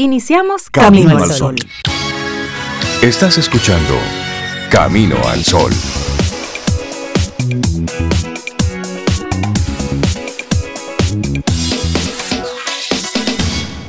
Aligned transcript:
Iniciamos 0.00 0.70
Camino, 0.70 1.18
al 1.18 1.32
Sol. 1.32 1.56
Estás 3.02 3.36
escuchando 3.36 3.96
Camino 4.70 5.16
al 5.26 5.44
Sol. 5.44 5.72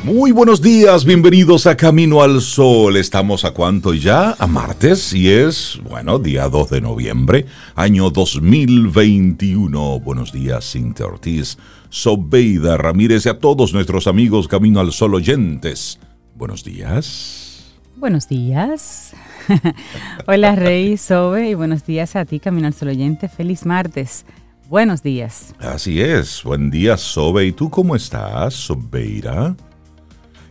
Muy 0.03 0.31
buenos 0.31 0.63
días, 0.63 1.05
bienvenidos 1.05 1.67
a 1.67 1.77
Camino 1.77 2.23
al 2.23 2.41
Sol. 2.41 2.97
Estamos 2.97 3.45
a 3.45 3.51
cuánto 3.51 3.93
ya? 3.93 4.35
A 4.39 4.47
martes 4.47 5.13
y 5.13 5.29
es, 5.29 5.79
bueno, 5.87 6.17
día 6.17 6.49
2 6.49 6.71
de 6.71 6.81
noviembre, 6.81 7.45
año 7.75 8.09
2021. 8.09 9.99
Buenos 9.99 10.31
días, 10.31 10.71
Cintia 10.71 11.05
Ortiz, 11.05 11.59
Sobeida 11.89 12.77
Ramírez 12.77 13.25
y 13.25 13.29
a 13.29 13.39
todos 13.39 13.73
nuestros 13.73 14.07
amigos 14.07 14.47
Camino 14.47 14.79
al 14.79 14.91
Sol 14.91 15.15
oyentes. 15.15 15.99
Buenos 16.35 16.63
días. 16.63 17.73
Buenos 17.95 18.27
días. 18.27 19.13
Hola 20.27 20.55
Rey, 20.55 20.97
Sobe 20.97 21.49
y 21.49 21.53
buenos 21.53 21.85
días 21.85 22.15
a 22.15 22.25
ti, 22.25 22.39
Camino 22.39 22.67
al 22.67 22.73
Sol 22.73 22.89
oyente. 22.89 23.27
Feliz 23.27 23.65
martes. 23.65 24.25
Buenos 24.69 25.01
días. 25.01 25.55
Así 25.59 25.99
es. 25.99 26.43
Buen 26.43 26.69
día, 26.69 26.95
Sobe. 26.95 27.47
¿Y 27.47 27.51
tú 27.51 27.69
cómo 27.69 27.95
estás, 27.95 28.53
Sobeira? 28.53 29.55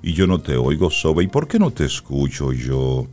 y 0.02 0.12
yo 0.12 0.26
no 0.26 0.40
te 0.40 0.56
oigo, 0.56 0.90
Sobe. 0.90 1.24
¿Y 1.24 1.28
por 1.28 1.48
qué 1.48 1.58
no 1.58 1.70
te 1.70 1.84
escucho 1.84 2.52
yo? 2.52 3.06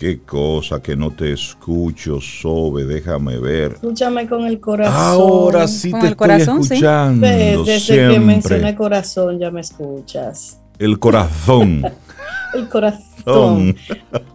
Qué 0.00 0.20
cosa 0.20 0.80
que 0.80 0.96
no 0.96 1.10
te 1.10 1.30
escucho, 1.30 2.22
Sobe, 2.22 2.86
déjame 2.86 3.38
ver. 3.38 3.72
Escúchame 3.72 4.26
con 4.26 4.46
el 4.46 4.58
corazón. 4.58 4.94
Ahora 4.96 5.68
sí 5.68 5.92
te 5.92 6.06
estoy 6.06 6.30
escuchando. 6.40 7.26
Desde 7.26 8.08
que 8.08 8.18
mencioné 8.18 8.74
corazón 8.74 9.38
ya 9.38 9.50
me 9.50 9.60
escuchas. 9.60 10.58
El 10.78 10.98
corazón. 10.98 11.84
el 12.54 12.66
corazón. 12.70 13.76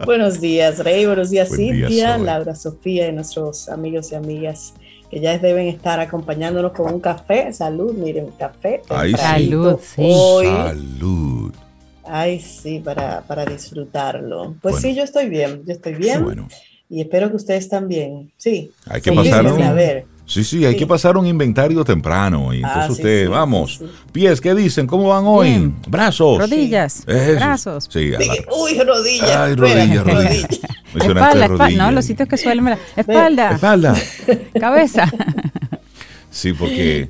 buenos 0.04 0.40
días, 0.40 0.78
Rey. 0.78 1.04
Buenos 1.04 1.30
días, 1.30 1.48
Cintia, 1.50 2.16
Laura, 2.16 2.54
Sofía 2.54 3.08
y 3.08 3.12
nuestros 3.12 3.68
amigos 3.68 4.12
y 4.12 4.14
amigas 4.14 4.72
que 5.10 5.18
ya 5.18 5.36
deben 5.36 5.66
estar 5.66 5.98
acompañándonos 5.98 6.70
con 6.70 6.94
un 6.94 7.00
café. 7.00 7.52
Salud, 7.52 7.92
miren, 7.92 8.28
café. 8.38 8.82
salud, 8.86 9.80
sí. 9.82 10.12
Salud. 10.44 11.52
Ay, 12.08 12.40
sí, 12.40 12.80
para, 12.84 13.22
para 13.22 13.44
disfrutarlo. 13.44 14.56
Pues 14.62 14.76
sí, 14.76 14.94
yo 14.94 15.02
estoy 15.02 15.28
bien, 15.28 15.62
yo 15.66 15.72
estoy 15.72 15.94
bien. 15.94 16.24
Bueno. 16.24 16.48
Y 16.88 17.00
espero 17.00 17.30
que 17.30 17.36
ustedes 17.36 17.68
también. 17.68 18.32
Sí. 18.36 18.70
Hay 18.88 19.00
que 19.00 19.12
pasar 19.12 19.44
Sí, 20.26 20.42
sí, 20.42 20.64
hay 20.64 20.76
que 20.76 20.86
pasar 20.86 21.16
un 21.16 21.24
inventario 21.26 21.84
temprano. 21.84 22.52
Y 22.52 22.56
entonces 22.56 22.88
ah, 22.88 22.92
usted, 22.92 23.28
vamos, 23.28 23.80
pies, 24.10 24.40
¿qué 24.40 24.54
dicen? 24.54 24.86
¿Cómo 24.86 25.08
van 25.08 25.24
hoy? 25.24 25.72
Brazos. 25.86 26.38
Rodillas. 26.38 27.04
Brazos. 27.06 27.88
Sí, 27.88 28.12
Uy, 28.60 28.80
rodillas. 28.80 29.36
Ay, 29.36 29.54
rodillas, 29.54 30.04
rodillas. 30.04 30.48
espalda, 30.94 31.46
espalda. 31.46 31.70
No, 31.70 31.92
los 31.92 32.04
sitios 32.04 32.28
que 32.28 32.36
suelen. 32.36 32.76
Espalda. 32.96 33.52
Espalda. 33.52 33.94
Cabeza. 34.58 35.08
Sí, 36.36 36.52
porque 36.52 37.08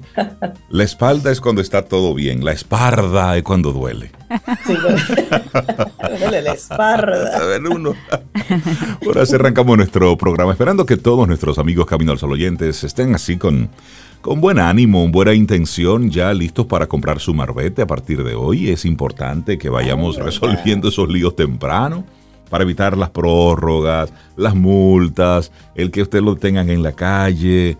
la 0.68 0.84
espalda 0.84 1.32
es 1.32 1.40
cuando 1.40 1.60
está 1.60 1.82
todo 1.82 2.14
bien, 2.14 2.44
la 2.44 2.52
espalda 2.52 3.36
es 3.36 3.42
cuando 3.42 3.72
duele. 3.72 4.12
Sí, 4.64 4.74
duele 6.20 6.42
la 6.42 6.52
espalda. 6.52 7.58
uno. 7.68 7.94
Ahora 9.04 9.26
sí 9.26 9.34
arrancamos 9.34 9.78
nuestro 9.78 10.16
programa, 10.16 10.52
esperando 10.52 10.86
que 10.86 10.96
todos 10.96 11.26
nuestros 11.26 11.58
amigos 11.58 11.86
Camino 11.86 12.12
al 12.12 12.18
Sol 12.18 12.30
oyentes 12.30 12.84
estén 12.84 13.16
así 13.16 13.36
con, 13.36 13.68
con 14.20 14.40
buen 14.40 14.60
ánimo, 14.60 15.08
buena 15.08 15.34
intención, 15.34 16.08
ya 16.08 16.32
listos 16.32 16.66
para 16.66 16.86
comprar 16.86 17.18
su 17.18 17.34
marbete 17.34 17.82
a 17.82 17.86
partir 17.88 18.22
de 18.22 18.36
hoy. 18.36 18.70
Es 18.70 18.84
importante 18.84 19.58
que 19.58 19.68
vayamos 19.68 20.18
resolviendo 20.18 20.90
esos 20.90 21.08
líos 21.08 21.34
temprano 21.34 22.04
para 22.48 22.62
evitar 22.62 22.96
las 22.96 23.10
prórrogas, 23.10 24.12
las 24.36 24.54
multas, 24.54 25.50
el 25.74 25.90
que 25.90 26.02
usted 26.02 26.20
lo 26.20 26.36
tengan 26.36 26.70
en 26.70 26.84
la 26.84 26.92
calle 26.92 27.76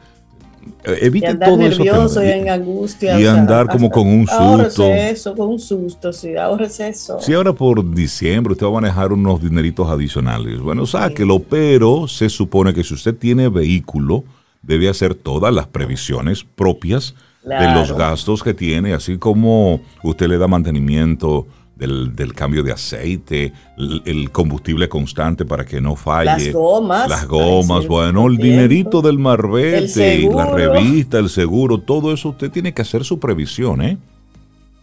evite 0.84 1.34
todo 1.34 1.56
nervioso 1.56 2.25
y 2.25 2.28
en 2.28 2.49
angustia. 2.49 3.21
Y 3.21 3.27
andar 3.27 3.66
como 3.69 3.91
con 3.91 4.06
un 4.06 4.27
susto. 4.27 4.84
eso, 4.84 5.34
con 5.34 5.49
un 5.49 5.59
susto, 5.59 6.12
sí, 6.12 6.32
eso. 6.78 7.21
Si 7.21 7.32
ahora 7.32 7.53
por 7.53 7.88
diciembre 7.94 8.53
usted 8.53 8.66
va 8.66 8.71
a 8.71 8.81
manejar 8.81 9.12
unos 9.12 9.43
dineritos 9.43 9.88
adicionales, 9.88 10.60
bueno, 10.60 10.87
sáquelo, 10.87 11.41
pero 11.41 12.09
se 12.09 12.28
supone 12.28 12.72
que 12.72 12.84
si 12.84 12.94
usted 12.94 13.15
tiene 13.15 13.49
vehículo, 13.49 14.25
debe 14.62 14.88
hacer 14.88 15.15
todas 15.15 15.53
las 15.53 15.66
previsiones 15.66 16.44
propias 16.44 17.15
de 17.44 17.72
los 17.72 17.97
gastos 17.97 18.43
que 18.43 18.55
tiene, 18.55 18.93
así 18.93 19.19
como 19.19 19.81
usted 20.03 20.26
le 20.26 20.37
da 20.37 20.49
mantenimiento 20.49 21.47
del, 21.76 22.32
cambio 22.34 22.62
de 22.62 22.72
aceite, 22.72 23.53
el, 23.76 24.31
combustible 24.31 24.88
constante 24.88 25.44
para 25.44 25.64
que 25.64 25.81
no 25.81 25.94
falle. 25.94 26.25
Las 26.25 26.53
gomas. 26.53 27.09
Las 27.09 27.26
gomas, 27.26 27.87
bueno, 27.87 28.26
el 28.26 28.38
dinerito 28.38 29.03
del 29.03 29.19
marbete, 29.19 30.28
la 30.34 30.47
revista, 30.47 31.19
el 31.19 31.28
seguro, 31.28 31.78
todo 31.78 32.12
eso 32.12 32.31
usted 32.31 32.50
tiene 32.50 32.72
que 32.72 32.82
hacer 32.82 33.04
su 33.04 33.19
previsión, 33.19 33.82
¿eh? 33.82 33.98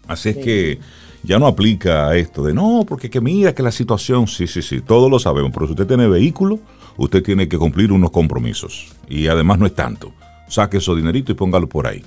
Así 0.08 0.30
es 0.30 0.38
que 0.38 0.80
ya 1.24 1.40
no 1.40 1.48
aplica 1.48 2.16
esto 2.16 2.44
de 2.44 2.54
no, 2.54 2.86
porque 2.88 3.10
que 3.10 3.22
mira 3.22 3.56
que 3.56 3.64
la 3.64 3.72
situación, 3.72 4.28
sí, 4.28 4.46
sí, 4.46 4.62
sí, 4.62 4.82
todos 4.82 5.10
lo 5.10 5.18
sabemos, 5.18 5.52
pero 5.54 5.66
si 5.66 5.72
usted 5.72 5.88
tiene 5.88 6.08
vehículo, 6.08 6.60
usted 6.98 7.24
tiene 7.24 7.48
que 7.48 7.58
cumplir 7.58 7.92
unos 7.92 8.12
compromisos. 8.12 8.94
Y 9.10 9.28
además 9.28 9.58
no 9.58 9.66
es 9.66 9.74
tanto. 9.74 10.14
Saque 10.48 10.78
esos 10.78 10.96
dinerito 10.98 11.32
y 11.32 11.36
póngalo 11.36 11.68
por 11.68 11.88
ahí 11.88 12.04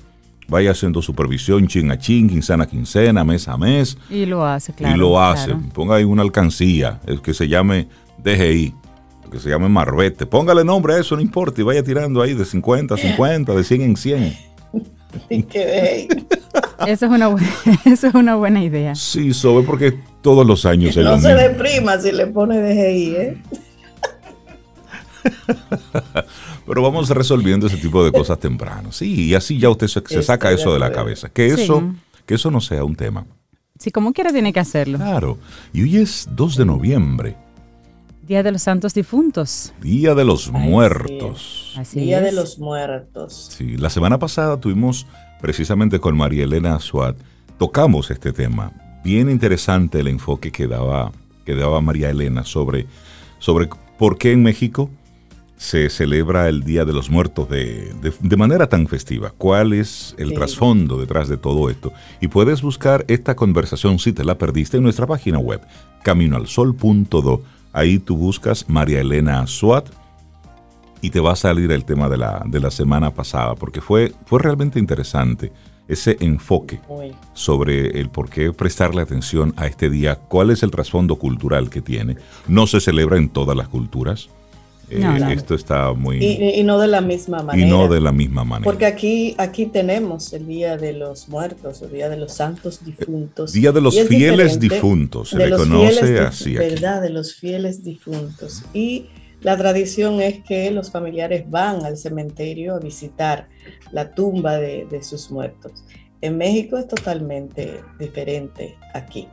vaya 0.48 0.70
haciendo 0.70 1.02
supervisión 1.02 1.66
chin 1.66 1.90
a 1.90 1.98
chin, 1.98 2.28
quincena 2.28 2.64
a 2.64 2.66
quincena, 2.66 3.24
mes 3.24 3.48
a 3.48 3.56
mes. 3.56 3.98
Y 4.10 4.26
lo 4.26 4.44
hace, 4.44 4.72
claro. 4.72 4.94
Y 4.94 4.98
lo 4.98 5.20
hace. 5.20 5.54
Ponga 5.72 5.96
ahí 5.96 6.04
una 6.04 6.22
alcancía, 6.22 7.00
el 7.06 7.20
que 7.20 7.34
se 7.34 7.48
llame 7.48 7.88
DGI, 8.22 8.74
que 9.30 9.38
se 9.38 9.48
llame 9.48 9.68
Marbete. 9.68 10.26
Póngale 10.26 10.64
nombre 10.64 10.94
a 10.94 10.98
eso, 10.98 11.16
no 11.16 11.22
importa, 11.22 11.60
y 11.60 11.64
vaya 11.64 11.82
tirando 11.82 12.22
ahí 12.22 12.34
de 12.34 12.44
50 12.44 12.94
a 12.94 12.98
50, 12.98 13.54
de 13.54 13.64
100 13.64 13.82
en 13.82 13.96
100. 13.96 14.36
Eso 16.86 17.06
es, 17.06 17.10
una 17.10 17.28
buena, 17.28 17.48
eso 17.86 18.06
es 18.08 18.14
una 18.14 18.34
buena 18.36 18.62
idea. 18.62 18.94
Sí, 18.94 19.32
sobre 19.32 19.64
porque 19.64 19.98
todos 20.20 20.46
los 20.46 20.66
años 20.66 20.94
No 20.96 21.18
se 21.18 21.34
deprima 21.34 21.98
si 21.98 22.12
le 22.12 22.26
pone 22.26 22.60
DGI, 22.60 23.16
¿eh? 23.16 23.42
Pero 26.66 26.82
vamos 26.82 27.08
resolviendo 27.10 27.66
ese 27.66 27.76
tipo 27.76 28.04
de 28.04 28.10
cosas 28.10 28.38
temprano. 28.40 28.90
Sí, 28.92 29.26
y 29.26 29.34
así 29.34 29.58
ya 29.58 29.70
usted 29.70 29.86
se, 29.86 30.22
saca 30.22 30.50
eso 30.50 30.72
de 30.72 30.78
la 30.78 30.90
cabeza. 30.90 31.28
Que 31.28 31.46
eso, 31.46 31.94
que 32.26 32.34
eso 32.34 32.50
no 32.50 32.60
sea 32.60 32.84
un 32.84 32.96
tema. 32.96 33.24
Si 33.78 33.90
como 33.90 34.12
quiera 34.12 34.32
tiene 34.32 34.52
que 34.52 34.60
hacerlo. 34.60 34.98
Claro. 34.98 35.38
Y 35.72 35.82
hoy 35.82 35.98
es 35.98 36.28
2 36.32 36.56
de 36.56 36.64
noviembre. 36.64 37.36
Día 38.26 38.42
de 38.42 38.50
los 38.50 38.62
Santos 38.62 38.94
Difuntos. 38.94 39.72
Día 39.80 40.14
de 40.16 40.24
los 40.24 40.50
Muertos. 40.50 41.74
Así 41.76 42.00
Día 42.00 42.20
de 42.20 42.32
los 42.32 42.58
Muertos. 42.58 43.50
Sí, 43.56 43.76
la 43.76 43.88
semana 43.88 44.18
pasada 44.18 44.58
tuvimos 44.58 45.06
precisamente 45.40 46.00
con 46.00 46.16
María 46.16 46.44
Elena 46.44 46.80
Suat, 46.80 47.16
tocamos 47.58 48.10
este 48.10 48.32
tema. 48.32 48.72
Bien 49.04 49.30
interesante 49.30 50.00
el 50.00 50.08
enfoque 50.08 50.50
que 50.50 50.66
daba, 50.66 51.12
que 51.44 51.54
daba 51.54 51.80
María 51.80 52.10
Elena 52.10 52.42
sobre, 52.44 52.86
sobre 53.38 53.68
por 53.98 54.18
qué 54.18 54.32
en 54.32 54.42
México 54.42 54.90
se 55.56 55.88
celebra 55.88 56.48
el 56.48 56.62
Día 56.62 56.84
de 56.84 56.92
los 56.92 57.10
Muertos 57.10 57.48
de, 57.48 58.36
manera 58.36 58.68
tan 58.68 58.86
festiva? 58.86 59.32
¿Cuál 59.36 59.72
es 59.72 60.14
el 60.18 60.34
trasfondo 60.34 60.98
detrás 60.98 61.28
de 61.28 61.36
todo 61.36 61.70
esto? 61.70 61.92
Y 62.20 62.28
puedes 62.28 62.62
buscar 62.62 63.04
esta 63.08 63.34
conversación 63.34 63.98
si 63.98 64.12
te 64.12 64.24
la 64.24 64.38
perdiste 64.38 64.76
en 64.76 64.82
nuestra 64.82 65.06
página 65.06 65.38
web, 65.38 65.60
caminoalsol.do. 66.02 67.42
Ahí 67.72 67.98
tú 67.98 68.16
buscas 68.16 68.68
María 68.68 69.00
Elena 69.00 69.46
Suat 69.46 69.88
y 71.00 71.10
te 71.10 71.20
va 71.20 71.32
a 71.32 71.36
salir 71.36 71.70
el 71.72 71.84
tema 71.84 72.08
de 72.08 72.16
la, 72.16 72.42
de 72.46 72.60
la 72.60 72.70
semana 72.70 73.12
pasada, 73.12 73.54
porque 73.54 73.80
fue, 73.80 74.12
fue 74.26 74.40
realmente 74.40 74.78
interesante 74.78 75.52
ese 75.88 76.16
enfoque 76.20 76.80
sobre 77.32 78.00
el 78.00 78.10
por 78.10 78.28
qué 78.28 78.52
prestarle 78.52 79.02
atención 79.02 79.54
a 79.56 79.66
este 79.66 79.88
día, 79.88 80.16
cuál 80.16 80.50
es 80.50 80.62
el 80.62 80.70
trasfondo 80.70 81.16
cultural 81.16 81.70
que 81.70 81.80
tiene. 81.80 82.16
No 82.48 82.66
se 82.66 82.80
celebra 82.80 83.18
en 83.18 83.28
todas 83.28 83.56
las 83.56 83.68
culturas 83.68 84.28
eh, 84.88 85.32
esto 85.32 85.54
está 85.54 85.92
muy... 85.92 86.24
Y, 86.24 86.62
no 86.62 86.78
de 86.78 86.86
la 86.86 87.00
misma 87.00 87.42
manera. 87.42 87.66
Y 87.66 87.68
no 87.68 87.88
de 87.88 88.00
la 88.00 88.12
misma 88.12 88.44
manera. 88.44 88.64
Porque 88.64 88.86
aquí, 88.86 89.34
aquí 89.38 89.66
tenemos 89.66 90.32
el 90.32 90.46
Día 90.46 90.76
de 90.76 90.92
los 90.92 91.28
Muertos, 91.28 91.82
el 91.82 91.92
Día 91.92 92.08
de 92.08 92.16
los 92.16 92.32
Santos 92.32 92.84
Difuntos. 92.84 93.52
Día 93.52 93.72
de 93.72 93.80
los 93.80 93.98
fieles 94.00 94.60
difuntos, 94.60 95.30
se 95.30 95.38
le 95.38 95.56
conoce 95.56 96.20
así. 96.20 96.54
¿Verdad? 96.54 97.02
De 97.02 97.10
los 97.10 97.34
fieles 97.34 97.82
difuntos. 97.82 98.62
Y 98.72 99.06
la 99.40 99.56
tradición 99.56 100.20
es 100.20 100.42
que 100.44 100.70
los 100.70 100.90
familiares 100.90 101.44
van 101.50 101.84
al 101.84 101.96
cementerio 101.96 102.76
a 102.76 102.78
visitar 102.78 103.48
la 103.90 104.12
tumba 104.12 104.58
de, 104.58 104.86
de 104.88 105.02
sus 105.02 105.30
muertos. 105.30 105.84
En 106.20 106.38
México 106.38 106.78
es 106.78 106.86
totalmente 106.86 107.80
diferente 107.98 108.76
aquí. 108.94 109.26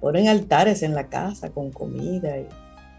Ponen 0.00 0.28
altares 0.28 0.82
en 0.82 0.94
la 0.94 1.08
casa 1.08 1.50
con 1.50 1.70
comida 1.70 2.38
y 2.38 2.46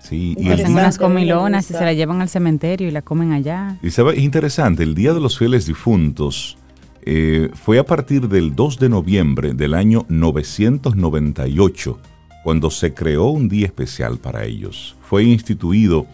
Sí, 0.07 0.35
y 0.37 0.49
hacen 0.49 0.73
unas 0.73 0.99
comilonas 0.99 1.69
y 1.71 1.73
se 1.73 1.83
la 1.83 1.93
llevan 1.93 2.21
al 2.21 2.29
cementerio 2.29 2.87
y 2.87 2.91
la 2.91 3.01
comen 3.01 3.31
allá. 3.31 3.77
Y 3.81 3.89
sabe, 3.89 4.13
es 4.13 4.23
interesante, 4.23 4.83
el 4.83 4.93
Día 4.93 5.13
de 5.13 5.19
los 5.19 5.37
Fieles 5.37 5.65
Difuntos 5.65 6.57
eh, 7.01 7.49
fue 7.53 7.79
a 7.79 7.85
partir 7.85 8.27
del 8.29 8.55
2 8.55 8.79
de 8.79 8.89
noviembre 8.89 9.53
del 9.53 9.73
año 9.73 10.05
998, 10.09 11.99
cuando 12.43 12.69
se 12.69 12.93
creó 12.93 13.25
un 13.29 13.49
día 13.49 13.65
especial 13.65 14.19
para 14.19 14.45
ellos. 14.45 14.95
Fue 15.01 15.23
instituido 15.23 16.05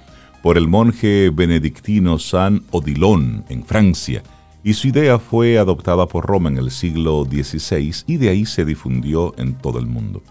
por 0.41 0.57
el 0.57 0.69
monje 0.69 1.29
benedictino 1.29 2.17
San 2.17 2.63
Odilon 2.71 3.43
en 3.49 3.65
Francia 3.65 4.23
y 4.63 4.73
su 4.73 4.87
idea 4.87 5.19
fue 5.19 5.57
adoptada 5.57 6.07
por 6.07 6.25
Roma 6.25 6.49
en 6.49 6.57
el 6.57 6.71
siglo 6.71 7.25
XVI 7.25 7.93
y 8.07 8.17
de 8.17 8.29
ahí 8.29 8.45
se 8.45 8.63
difundió 8.63 9.33
en 9.37 9.55
todo 9.55 9.79
el 9.79 9.87
mundo. 9.87 10.21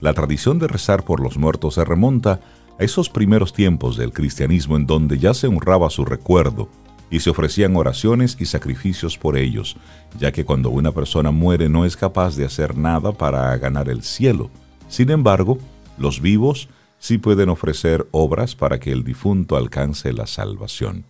La 0.00 0.14
tradición 0.14 0.58
de 0.58 0.68
rezar 0.68 1.04
por 1.04 1.20
los 1.20 1.38
muertos 1.38 1.74
se 1.74 1.84
remonta 1.84 2.40
a 2.78 2.84
esos 2.84 3.08
primeros 3.08 3.52
tiempos 3.52 3.96
del 3.96 4.12
cristianismo 4.12 4.76
en 4.76 4.86
donde 4.86 5.18
ya 5.18 5.34
se 5.34 5.46
honraba 5.46 5.90
su 5.90 6.04
recuerdo 6.04 6.68
y 7.10 7.20
se 7.20 7.30
ofrecían 7.30 7.76
oraciones 7.76 8.36
y 8.38 8.46
sacrificios 8.46 9.18
por 9.18 9.36
ellos, 9.36 9.76
ya 10.18 10.32
que 10.32 10.44
cuando 10.44 10.70
una 10.70 10.92
persona 10.92 11.30
muere 11.30 11.68
no 11.68 11.84
es 11.84 11.96
capaz 11.96 12.36
de 12.36 12.44
hacer 12.44 12.76
nada 12.76 13.12
para 13.12 13.56
ganar 13.56 13.88
el 13.88 14.02
cielo. 14.02 14.50
Sin 14.88 15.10
embargo, 15.10 15.58
los 15.96 16.20
vivos 16.20 16.68
sí 16.98 17.18
pueden 17.18 17.48
ofrecer 17.48 18.06
obras 18.10 18.54
para 18.54 18.78
que 18.78 18.92
el 18.92 19.04
difunto 19.04 19.56
alcance 19.56 20.12
la 20.12 20.26
salvación. 20.26 21.04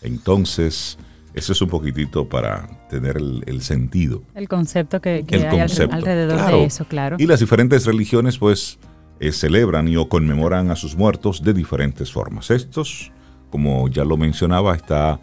Entonces, 0.00 0.98
eso 1.34 1.52
es 1.52 1.62
un 1.62 1.68
poquitito 1.68 2.28
para 2.28 2.68
tener 2.90 3.16
el, 3.16 3.62
sentido. 3.62 4.22
El 4.34 4.48
concepto 4.48 5.00
que, 5.00 5.24
hay 5.30 5.60
alrededor 5.90 6.50
de 6.50 6.64
eso, 6.64 6.84
claro. 6.84 7.16
Y 7.18 7.26
las 7.26 7.40
diferentes 7.40 7.86
religiones, 7.86 8.38
pues, 8.38 8.78
eh, 9.22 9.30
celebran 9.30 9.86
y 9.86 9.96
o 9.96 10.08
conmemoran 10.08 10.72
a 10.72 10.74
sus 10.74 10.96
muertos 10.96 11.44
de 11.44 11.54
diferentes 11.54 12.10
formas. 12.10 12.50
Estos, 12.50 13.12
como 13.50 13.88
ya 13.88 14.04
lo 14.04 14.16
mencionaba, 14.16 14.74
está 14.74 15.20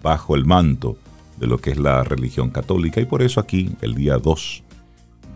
bajo 0.00 0.36
el 0.36 0.44
manto 0.44 0.96
de 1.36 1.48
lo 1.48 1.58
que 1.58 1.72
es 1.72 1.76
la 1.76 2.04
religión 2.04 2.50
católica 2.50 3.00
y 3.00 3.06
por 3.06 3.22
eso 3.22 3.40
aquí, 3.40 3.74
el 3.80 3.96
día 3.96 4.16
2 4.18 4.62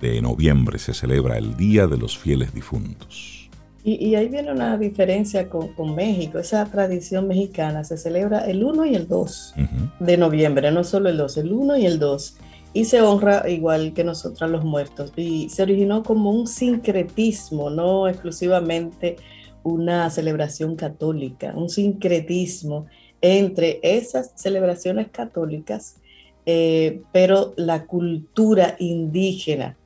de 0.00 0.22
noviembre, 0.22 0.78
se 0.78 0.94
celebra 0.94 1.36
el 1.36 1.56
Día 1.56 1.88
de 1.88 1.96
los 1.96 2.16
Fieles 2.16 2.54
Difuntos. 2.54 3.50
Y, 3.82 4.14
ahí 4.14 4.28
viene 4.28 4.52
una 4.52 4.78
diferencia 4.78 5.48
con, 5.48 5.96
México. 5.96 6.38
Esa 6.38 6.64
tradición 6.66 7.26
mexicana 7.26 7.82
se 7.82 7.98
celebra 7.98 8.46
el 8.46 8.62
1 8.62 8.86
y 8.86 8.94
el 8.94 9.08
2 9.08 9.54
de 9.98 10.16
noviembre, 10.16 10.70
no 10.70 10.84
solo 10.84 11.08
el 11.08 11.16
2, 11.16 11.38
el 11.38 11.52
1 11.52 11.76
y 11.78 11.86
el 11.86 11.98
2. 11.98 12.36
Y 12.74 12.84
se 12.84 13.00
honra 13.00 13.48
igual 13.48 13.94
que 13.94 14.04
nosotros 14.04 14.50
los 14.50 14.64
muertos. 14.64 15.12
Y 15.16 15.48
se 15.48 15.62
originó 15.62 16.02
como 16.02 16.30
un 16.30 16.46
sincretismo, 16.46 17.70
no 17.70 18.08
exclusivamente 18.08 19.16
una 19.62 20.10
celebración 20.10 20.76
católica, 20.76 21.54
un 21.56 21.70
sincretismo 21.70 22.86
entre 23.22 23.80
esas 23.82 24.32
celebraciones 24.34 25.08
católicas, 25.08 25.96
eh, 26.44 27.00
pero 27.12 27.54
la 27.56 27.86
cultura 27.86 28.76
indígena 28.78 29.78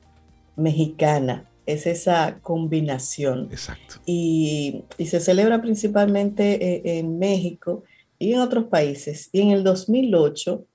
mexicana 0.57 1.49
es 1.65 1.85
esa 1.87 2.39
combinación. 2.41 3.47
Exacto. 3.51 3.95
Y, 4.05 4.83
se 5.05 5.19
celebra 5.19 5.61
principalmente 5.61 6.53
eh, 6.53 6.99
en, 6.99 7.19
México 7.19 7.83
y 8.17 8.33
en 8.33 8.39
otros 8.39 8.65
países. 8.65 9.29
Y 9.31 9.41
en 9.41 9.51
el 9.51 9.63
2008, 9.63 10.65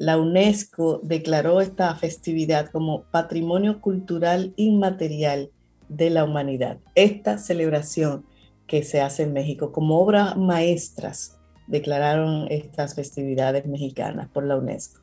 la 0.00 0.16
UNESCO 0.16 0.98
declaró 1.02 1.60
esta 1.60 1.94
festividad 1.94 2.70
como 2.70 3.02
Patrimonio 3.10 3.82
Cultural 3.82 4.54
Inmaterial 4.56 5.50
de 5.90 6.08
la 6.08 6.24
Humanidad. 6.24 6.78
Esta 6.94 7.36
celebración 7.36 8.24
que 8.66 8.82
se 8.82 9.02
hace 9.02 9.24
en 9.24 9.34
México 9.34 9.72
como 9.72 10.00
obras 10.00 10.38
maestras 10.38 11.36
declararon 11.66 12.46
estas 12.48 12.94
festividades 12.94 13.66
mexicanas 13.66 14.26
por 14.28 14.46
la 14.46 14.56
UNESCO. 14.56 15.00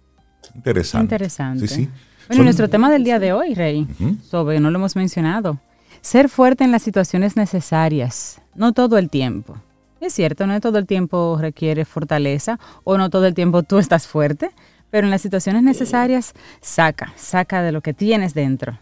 Interesante. 0.55 1.03
Interesante. 1.03 1.67
Sí, 1.67 1.75
sí. 1.75 1.89
Bueno, 2.27 2.45
nuestro 2.45 2.67
tema 2.67 2.89
del 2.89 3.03
día 3.03 3.19
de 3.19 3.33
hoy, 3.33 3.53
Rey, 3.53 3.85
sobre, 4.23 4.59
no 4.59 4.71
lo 4.71 4.79
hemos 4.79 4.95
mencionado, 4.95 5.59
ser 6.01 6.27
fuerte 6.27 6.63
en 6.63 6.71
las 6.71 6.81
situaciones 6.81 7.35
necesarias, 7.35 8.41
no 8.55 8.73
todo 8.73 8.97
el 8.97 9.11
tiempo. 9.11 9.57
Es 9.99 10.13
cierto, 10.13 10.47
no 10.47 10.59
todo 10.59 10.79
el 10.79 10.87
tiempo 10.87 11.37
requiere 11.39 11.85
fortaleza 11.85 12.59
o 12.83 12.97
no 12.97 13.11
todo 13.11 13.27
el 13.27 13.33
tiempo 13.33 13.63
tú 13.63 13.77
estás 13.77 14.07
fuerte, 14.07 14.51
pero 14.89 15.05
en 15.05 15.11
las 15.11 15.21
situaciones 15.21 15.63
necesarias, 15.63 16.33
saca, 16.61 17.13
saca 17.15 17.61
de 17.61 17.71
lo 17.71 17.81
que 17.81 17.93
tienes 17.93 18.33
dentro. 18.33 18.77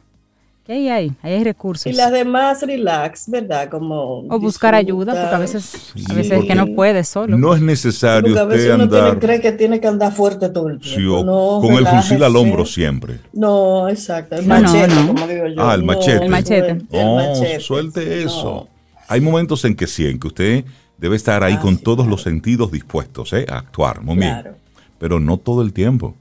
¿Qué 0.66 0.74
hay 0.74 0.90
ahí? 0.90 1.12
Ahí 1.22 1.34
hay 1.34 1.44
recursos. 1.44 1.86
Y 1.86 1.94
las 1.94 2.12
demás 2.12 2.64
relax, 2.64 3.30
¿verdad? 3.30 3.70
Como 3.70 4.26
o 4.28 4.40
buscar 4.40 4.74
ayuda, 4.74 5.14
porque 5.14 5.36
a 5.36 5.38
veces, 5.38 5.94
a 6.10 6.14
veces 6.14 6.40
es 6.40 6.46
que 6.46 6.56
no 6.56 6.74
puedes 6.74 7.08
solo. 7.08 7.38
No 7.38 7.54
es 7.54 7.62
necesario 7.62 8.34
porque 8.34 8.40
a 8.40 8.46
veces 8.46 8.74
uno 8.74 8.90
tiene, 8.90 9.20
cree 9.20 9.42
que 9.42 9.52
tiene 9.52 9.80
que 9.80 9.88
andar 9.88 10.12
fuerte 10.12 10.50
todo 10.50 10.70
el 10.70 10.80
tiempo. 10.80 11.62
con 11.62 11.74
el 11.76 11.86
fusil 11.86 12.24
al 12.24 12.36
hombro 12.36 12.66
siempre. 12.66 13.20
No, 13.32 13.88
exacto. 13.88 14.38
El 14.38 14.48
machete, 14.48 14.96
como 15.06 15.28
digo 15.28 15.48
yo. 15.50 15.62
Ah, 15.62 15.76
el 15.76 15.84
machete. 15.84 16.26
el 16.26 16.32
machete. 16.32 16.78
No, 16.92 17.60
suelte 17.60 18.24
eso. 18.24 18.68
Hay 19.08 19.22
momentos 19.22 19.64
en 19.66 19.76
que 19.76 19.86
sí, 19.86 20.08
en 20.08 20.20
que 20.20 20.28
usted 20.28 20.66
debe 20.98 21.16
estar 21.16 21.44
ahí 21.44 21.58
ah, 21.58 21.62
con 21.62 21.78
todos 21.78 22.08
los 22.08 22.24
sentidos 22.24 22.72
dispuestos 22.72 23.34
¿eh? 23.34 23.46
a 23.48 23.60
actuar. 23.60 24.02
Muy 24.02 24.18
bien. 24.18 24.65
Pero 25.06 25.20
no 25.20 25.38
todo 25.38 25.62
el 25.62 25.72
tiempo. 25.72 26.16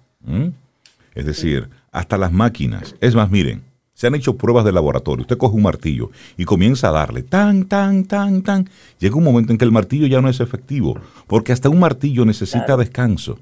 Es 1.15 1.25
decir, 1.25 1.71
hasta 1.91 2.19
las 2.19 2.33
máquinas. 2.33 2.97
Es 3.01 3.15
más, 3.15 3.31
miren 3.31 3.63
se 3.95 4.09
han 4.09 4.15
hecho 4.15 4.37
pruebas 4.37 4.67
de 4.67 4.73
laboratorio. 4.73 5.23
Usted 5.23 5.39
coge 5.39 5.57
un 5.57 5.63
martillo 5.63 6.11
y 6.37 6.45
comienza 6.45 6.91
a 6.91 6.93
darle 6.93 7.23
tan, 7.23 7.65
tan, 7.65 8.05
tan, 8.05 8.43
tan. 8.43 8.69
Llega 8.99 9.17
un 9.17 9.25
momento 9.25 9.53
en 9.53 9.59
que 9.59 9.65
el 9.65 9.73
martillo 9.73 10.07
ya 10.07 10.21
no 10.21 10.29
es 10.29 10.41
efectivo, 10.41 10.99
porque 11.27 11.53
hasta 11.53 11.71
un 11.71 11.81
martillo 11.81 12.27
necesita 12.27 12.77
descanso. 12.77 13.39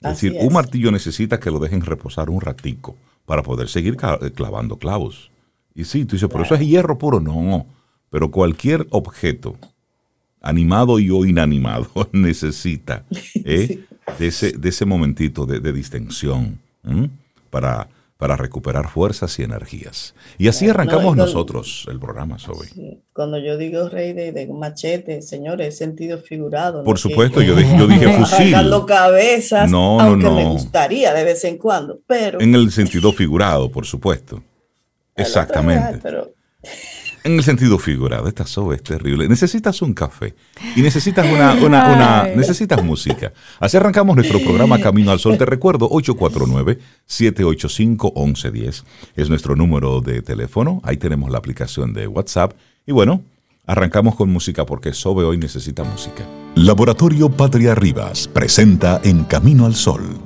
Es 0.00 0.10
decir, 0.10 0.36
un 0.38 0.52
martillo 0.52 0.92
necesita 0.92 1.40
que 1.40 1.50
lo 1.50 1.58
dejen 1.58 1.80
reposar 1.80 2.30
un 2.30 2.40
ratico 2.40 2.94
para 3.26 3.42
poder 3.42 3.68
seguir 3.68 3.96
eh, 4.20 4.30
clavando 4.30 4.76
clavos. 4.76 5.32
Y 5.74 5.82
sí, 5.86 6.04
tú 6.04 6.14
dices, 6.14 6.28
pero 6.30 6.44
eso 6.44 6.54
es 6.54 6.60
hierro 6.60 6.98
puro. 6.98 7.18
No, 7.18 7.66
pero 8.10 8.30
cualquier 8.30 8.86
objeto, 8.90 9.56
animado 10.40 11.00
y 11.00 11.10
o 11.10 11.24
inanimado, 11.24 11.88
necesita 12.12 13.04
¿eh? 13.34 13.80
De, 14.18 14.26
ese, 14.26 14.52
de 14.52 14.68
ese 14.68 14.84
momentito 14.84 15.46
de, 15.46 15.72
distensión 15.72 16.58
para 17.50 17.88
para 18.22 18.36
recuperar 18.36 18.88
fuerzas 18.88 19.36
y 19.40 19.42
energías. 19.42 20.14
Y 20.38 20.46
así 20.46 20.68
arrancamos 20.68 21.16
nosotros 21.16 21.88
el 21.90 21.98
programa, 21.98 22.38
Sobe. 22.38 22.68
Cuando 23.12 23.36
yo 23.36 23.56
digo 23.56 23.88
rey 23.88 24.12
de, 24.12 24.46
machete, 24.46 25.22
señores, 25.22 25.76
sentido 25.76 26.18
figurado. 26.18 26.84
Por 26.84 27.00
supuesto, 27.00 27.42
yo, 27.42 27.56
dije, 27.56 27.76
yo 27.76 27.88
dije 27.88 28.12
fusil. 28.16 28.54
cabezas, 28.86 29.68
no, 29.68 29.98
aunque 29.98 30.30
me 30.30 30.44
gustaría 30.44 31.12
de 31.12 31.24
vez 31.24 31.42
en 31.42 31.58
cuando, 31.58 31.98
pero... 32.06 32.40
En 32.40 32.54
el 32.54 32.70
sentido 32.70 33.12
figurado, 33.12 33.72
por 33.72 33.86
supuesto. 33.86 34.40
Exactamente. 35.16 35.98
Pero, 36.00 36.32
en 37.24 37.34
el 37.34 37.44
sentido 37.44 37.78
figurado, 37.78 38.26
esta 38.28 38.46
soba 38.46 38.74
es 38.74 38.82
terrible. 38.82 39.28
Necesitas 39.28 39.82
un 39.82 39.92
café 39.94 40.34
y 40.74 40.80
necesitas 40.82 41.24
una, 41.30 41.52
una, 41.54 42.24
necesitas 42.36 42.82
música. 42.82 43.32
Así 43.60 43.76
arrancamos 43.76 44.16
nuestro 44.16 44.40
programa 44.40 44.80
Camino 44.80 45.12
al 45.12 45.20
Sol. 45.20 45.38
Te 45.38 45.46
recuerdo, 45.46 45.88
849-785-1110 45.90 48.82
es 49.16 49.28
nuestro 49.28 49.54
número 49.56 50.00
de 50.00 50.22
teléfono. 50.22 50.80
Ahí 50.84 50.96
tenemos 50.96 51.30
la 51.30 51.38
aplicación 51.38 51.92
de 51.92 52.08
WhatsApp. 52.08 52.54
Y 52.86 52.92
bueno, 52.92 53.22
arrancamos 53.66 54.14
con 54.16 54.30
música 54.30 54.64
porque 54.66 54.92
Sobe 54.92 55.24
hoy 55.24 55.38
necesita 55.38 55.84
música. 55.84 56.26
Laboratorio 56.54 57.30
Patria 57.30 57.74
Rivas 57.74 58.28
presenta 58.28 59.00
En 59.04 59.24
Camino 59.24 59.64
al 59.66 59.74
Sol, 59.74 60.18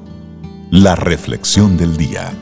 la 0.71 0.97
reflexión 0.97 1.77
del 1.77 1.97
día. 1.97 2.33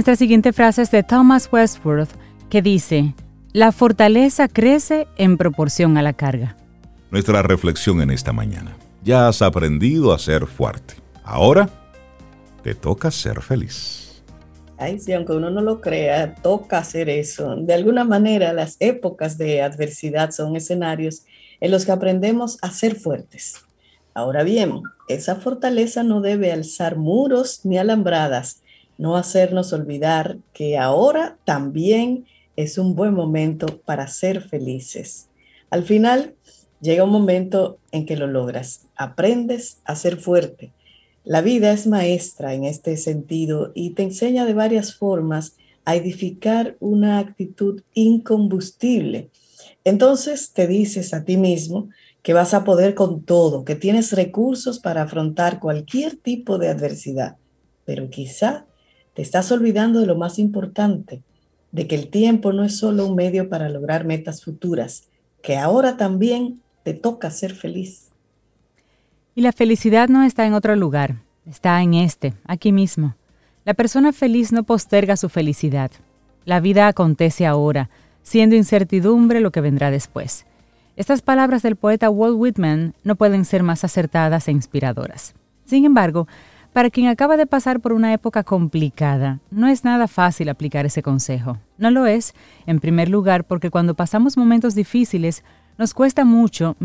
Nuestra 0.00 0.16
siguiente 0.16 0.54
frase 0.54 0.80
es 0.80 0.90
de 0.90 1.02
Thomas 1.02 1.50
Westworth, 1.52 2.08
que 2.48 2.62
dice, 2.62 3.14
la 3.52 3.70
fortaleza 3.70 4.48
crece 4.48 5.06
en 5.18 5.36
proporción 5.36 5.98
a 5.98 6.02
la 6.02 6.14
carga. 6.14 6.56
Nuestra 7.10 7.42
reflexión 7.42 8.00
en 8.00 8.10
esta 8.10 8.32
mañana. 8.32 8.74
Ya 9.04 9.28
has 9.28 9.42
aprendido 9.42 10.14
a 10.14 10.18
ser 10.18 10.46
fuerte. 10.46 10.94
Ahora 11.22 11.68
te 12.62 12.74
toca 12.74 13.10
ser 13.10 13.42
feliz. 13.42 14.22
Ay, 14.78 14.98
sí, 15.00 15.12
aunque 15.12 15.34
uno 15.34 15.50
no 15.50 15.60
lo 15.60 15.82
crea, 15.82 16.34
toca 16.34 16.78
hacer 16.78 17.10
eso. 17.10 17.56
De 17.56 17.74
alguna 17.74 18.04
manera, 18.04 18.54
las 18.54 18.76
épocas 18.80 19.36
de 19.36 19.60
adversidad 19.60 20.30
son 20.30 20.56
escenarios 20.56 21.26
en 21.60 21.72
los 21.72 21.84
que 21.84 21.92
aprendemos 21.92 22.56
a 22.62 22.70
ser 22.70 22.94
fuertes. 22.94 23.56
Ahora 24.14 24.44
bien, 24.44 24.80
esa 25.08 25.36
fortaleza 25.36 26.02
no 26.02 26.22
debe 26.22 26.52
alzar 26.52 26.96
muros 26.96 27.60
ni 27.64 27.76
alambradas, 27.76 28.62
no 29.00 29.16
hacernos 29.16 29.72
olvidar 29.72 30.36
que 30.52 30.76
ahora 30.76 31.38
también 31.46 32.26
es 32.54 32.76
un 32.76 32.94
buen 32.94 33.14
momento 33.14 33.80
para 33.86 34.06
ser 34.06 34.42
felices. 34.42 35.30
Al 35.70 35.84
final 35.84 36.34
llega 36.82 37.04
un 37.04 37.10
momento 37.10 37.78
en 37.92 38.04
que 38.04 38.18
lo 38.18 38.26
logras, 38.26 38.88
aprendes 38.96 39.78
a 39.86 39.96
ser 39.96 40.18
fuerte. 40.18 40.74
La 41.24 41.40
vida 41.40 41.72
es 41.72 41.86
maestra 41.86 42.52
en 42.52 42.64
este 42.64 42.98
sentido 42.98 43.72
y 43.74 43.94
te 43.94 44.02
enseña 44.02 44.44
de 44.44 44.52
varias 44.52 44.94
formas 44.94 45.56
a 45.86 45.96
edificar 45.96 46.76
una 46.78 47.20
actitud 47.20 47.80
incombustible. 47.94 49.30
Entonces 49.82 50.52
te 50.52 50.66
dices 50.66 51.14
a 51.14 51.24
ti 51.24 51.38
mismo 51.38 51.88
que 52.22 52.34
vas 52.34 52.52
a 52.52 52.64
poder 52.64 52.94
con 52.94 53.22
todo, 53.22 53.64
que 53.64 53.76
tienes 53.76 54.12
recursos 54.12 54.78
para 54.78 55.00
afrontar 55.00 55.58
cualquier 55.58 56.16
tipo 56.16 56.58
de 56.58 56.68
adversidad, 56.68 57.38
pero 57.86 58.10
quizá 58.10 58.66
estás 59.22 59.50
olvidando 59.52 60.00
de 60.00 60.06
lo 60.06 60.16
más 60.16 60.38
importante, 60.38 61.22
de 61.72 61.86
que 61.86 61.94
el 61.94 62.08
tiempo 62.08 62.52
no 62.52 62.64
es 62.64 62.76
solo 62.76 63.06
un 63.06 63.14
medio 63.14 63.48
para 63.48 63.68
lograr 63.68 64.04
metas 64.04 64.44
futuras, 64.44 65.04
que 65.42 65.56
ahora 65.56 65.96
también 65.96 66.60
te 66.82 66.94
toca 66.94 67.30
ser 67.30 67.54
feliz. 67.54 68.08
Y 69.34 69.42
la 69.42 69.52
felicidad 69.52 70.08
no 70.08 70.22
está 70.22 70.46
en 70.46 70.54
otro 70.54 70.74
lugar, 70.76 71.22
está 71.46 71.80
en 71.82 71.94
este, 71.94 72.34
aquí 72.44 72.72
mismo. 72.72 73.14
La 73.64 73.74
persona 73.74 74.12
feliz 74.12 74.52
no 74.52 74.64
posterga 74.64 75.16
su 75.16 75.28
felicidad. 75.28 75.90
La 76.44 76.60
vida 76.60 76.88
acontece 76.88 77.46
ahora, 77.46 77.90
siendo 78.22 78.56
incertidumbre 78.56 79.40
lo 79.40 79.50
que 79.52 79.60
vendrá 79.60 79.90
después. 79.90 80.46
Estas 80.96 81.22
palabras 81.22 81.62
del 81.62 81.76
poeta 81.76 82.10
Walt 82.10 82.36
Whitman 82.36 82.94
no 83.04 83.16
pueden 83.16 83.44
ser 83.44 83.62
más 83.62 83.84
acertadas 83.84 84.48
e 84.48 84.52
inspiradoras. 84.52 85.34
Sin 85.64 85.84
embargo, 85.84 86.26
para 86.72 86.90
quien 86.90 87.08
acaba 87.08 87.36
de 87.36 87.46
pasar 87.46 87.80
por 87.80 87.92
una 87.92 88.12
época 88.12 88.44
complicada, 88.44 89.40
no 89.50 89.66
es 89.66 89.84
nada 89.84 90.06
fácil 90.06 90.48
aplicar 90.48 90.86
ese 90.86 91.02
consejo. 91.02 91.58
No 91.78 91.90
lo 91.90 92.06
es, 92.06 92.34
en 92.66 92.78
primer 92.78 93.08
lugar, 93.08 93.44
porque 93.44 93.70
cuando 93.70 93.94
pasamos 93.94 94.36
momentos 94.36 94.74
difíciles, 94.74 95.42
nos 95.78 95.94
cuesta 95.94 96.24
mucho 96.24 96.76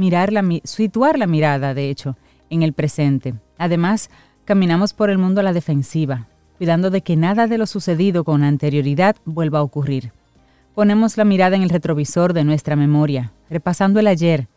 situar 0.63 1.19
la 1.19 1.27
mirada, 1.27 1.73
de 1.73 1.89
hecho, 1.89 2.17
en 2.49 2.63
el 2.63 2.73
presente. 2.73 3.35
Además, 3.57 4.09
caminamos 4.45 4.93
por 4.93 5.09
el 5.09 5.17
mundo 5.17 5.41
a 5.41 5.43
la 5.43 5.53
defensiva, 5.53 6.27
cuidando 6.57 6.89
de 6.89 7.01
que 7.01 7.15
nada 7.15 7.47
de 7.47 7.57
lo 7.57 7.65
sucedido 7.65 8.23
con 8.23 8.43
anterioridad 8.43 9.15
vuelva 9.25 9.59
a 9.59 9.63
ocurrir. 9.63 10.11
Ponemos 10.73 11.17
la 11.17 11.25
mirada 11.25 11.55
en 11.55 11.63
el 11.63 11.69
retrovisor 11.69 12.33
de 12.33 12.43
nuestra 12.43 12.75
memoria, 12.75 13.31
repasando 13.49 13.99
el 13.99 14.07
ayer, 14.07 14.47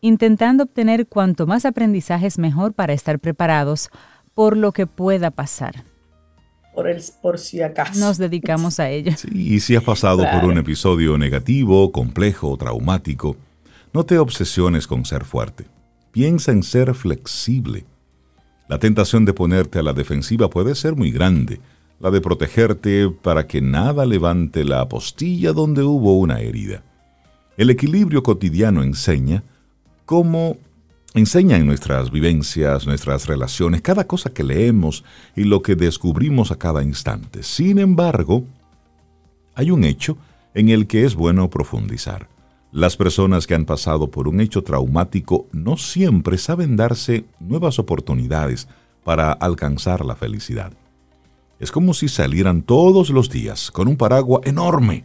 intentando 0.00 0.64
obtener 0.64 1.06
cuanto 1.06 1.46
más 1.46 1.64
aprendizajes 1.64 2.38
mejor 2.38 2.72
para 2.72 2.92
estar 2.92 3.18
preparados 3.18 3.90
por 4.38 4.56
lo 4.56 4.70
que 4.70 4.86
pueda 4.86 5.32
pasar. 5.32 5.84
Por, 6.72 6.86
el, 6.86 7.02
por 7.20 7.40
si 7.40 7.60
acaso. 7.60 7.98
Nos 7.98 8.18
dedicamos 8.18 8.78
a 8.78 8.88
ello. 8.88 9.10
y 9.32 9.58
si 9.58 9.74
has 9.74 9.82
pasado 9.82 10.22
por 10.30 10.44
un 10.48 10.58
episodio 10.58 11.18
negativo, 11.18 11.90
complejo, 11.90 12.56
traumático, 12.56 13.36
no 13.92 14.06
te 14.06 14.16
obsesiones 14.16 14.86
con 14.86 15.04
ser 15.04 15.24
fuerte. 15.24 15.64
Piensa 16.12 16.52
en 16.52 16.62
ser 16.62 16.94
flexible. 16.94 17.84
La 18.68 18.78
tentación 18.78 19.24
de 19.24 19.32
ponerte 19.32 19.80
a 19.80 19.82
la 19.82 19.92
defensiva 19.92 20.48
puede 20.48 20.76
ser 20.76 20.94
muy 20.94 21.10
grande 21.10 21.60
la 21.98 22.12
de 22.12 22.20
protegerte 22.20 23.10
para 23.10 23.48
que 23.48 23.60
nada 23.60 24.06
levante 24.06 24.64
la 24.64 24.82
apostilla 24.82 25.52
donde 25.52 25.82
hubo 25.82 26.16
una 26.16 26.38
herida. 26.42 26.84
El 27.56 27.70
equilibrio 27.70 28.22
cotidiano 28.22 28.84
enseña 28.84 29.42
cómo 30.04 30.58
enseña 31.14 31.56
en 31.56 31.66
nuestras 31.66 32.10
vivencias, 32.10 32.86
nuestras 32.86 33.26
relaciones, 33.26 33.82
cada 33.82 34.06
cosa 34.06 34.30
que 34.30 34.44
leemos 34.44 35.04
y 35.34 35.44
lo 35.44 35.62
que 35.62 35.74
descubrimos 35.74 36.50
a 36.50 36.56
cada 36.56 36.82
instante. 36.82 37.42
Sin 37.42 37.78
embargo, 37.78 38.44
hay 39.54 39.70
un 39.70 39.84
hecho 39.84 40.16
en 40.54 40.68
el 40.68 40.86
que 40.86 41.04
es 41.04 41.14
bueno 41.14 41.50
profundizar. 41.50 42.28
Las 42.70 42.96
personas 42.96 43.46
que 43.46 43.54
han 43.54 43.64
pasado 43.64 44.10
por 44.10 44.28
un 44.28 44.40
hecho 44.40 44.62
traumático 44.62 45.46
no 45.52 45.76
siempre 45.76 46.36
saben 46.36 46.76
darse 46.76 47.24
nuevas 47.40 47.78
oportunidades 47.78 48.68
para 49.04 49.32
alcanzar 49.32 50.04
la 50.04 50.16
felicidad. 50.16 50.72
Es 51.58 51.72
como 51.72 51.94
si 51.94 52.08
salieran 52.08 52.62
todos 52.62 53.10
los 53.10 53.30
días 53.30 53.70
con 53.70 53.88
un 53.88 53.96
paraguas 53.96 54.42
enorme, 54.44 55.04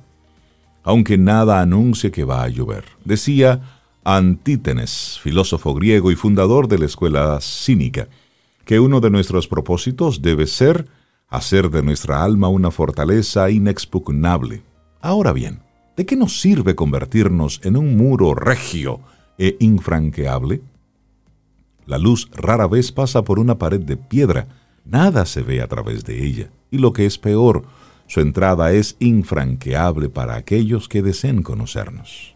aunque 0.83 1.17
nada 1.17 1.61
anuncie 1.61 2.11
que 2.11 2.25
va 2.25 2.43
a 2.43 2.49
llover. 2.49 2.83
Decía 3.05 3.72
Antítenes, 4.03 5.19
filósofo 5.21 5.73
griego 5.73 6.11
y 6.11 6.15
fundador 6.15 6.67
de 6.67 6.79
la 6.79 6.85
escuela 6.85 7.39
cínica, 7.41 8.07
que 8.65 8.79
uno 8.79 8.99
de 8.99 9.09
nuestros 9.09 9.47
propósitos 9.47 10.21
debe 10.21 10.47
ser 10.47 10.87
hacer 11.29 11.69
de 11.69 11.81
nuestra 11.81 12.23
alma 12.23 12.47
una 12.47 12.69
fortaleza 12.69 13.49
inexpugnable. 13.49 14.61
Ahora 15.01 15.33
bien, 15.33 15.61
¿de 15.95 16.05
qué 16.05 16.15
nos 16.15 16.39
sirve 16.39 16.75
convertirnos 16.75 17.59
en 17.63 17.77
un 17.77 17.97
muro 17.97 18.35
regio 18.35 18.99
e 19.37 19.57
infranqueable? 19.59 20.61
La 21.85 21.97
luz 21.97 22.29
rara 22.33 22.67
vez 22.67 22.91
pasa 22.91 23.23
por 23.23 23.39
una 23.39 23.57
pared 23.57 23.81
de 23.81 23.97
piedra, 23.97 24.47
Nada 24.85 25.25
se 25.25 25.41
ve 25.41 25.61
a 25.61 25.67
través 25.67 26.03
de 26.03 26.25
ella, 26.25 26.49
y 26.69 26.77
lo 26.77 26.91
que 26.91 27.05
es 27.05 27.17
peor, 27.17 27.63
su 28.07 28.19
entrada 28.19 28.73
es 28.73 28.97
infranqueable 28.99 30.09
para 30.09 30.35
aquellos 30.35 30.89
que 30.89 31.01
deseen 31.01 31.41
conocernos. 31.41 32.32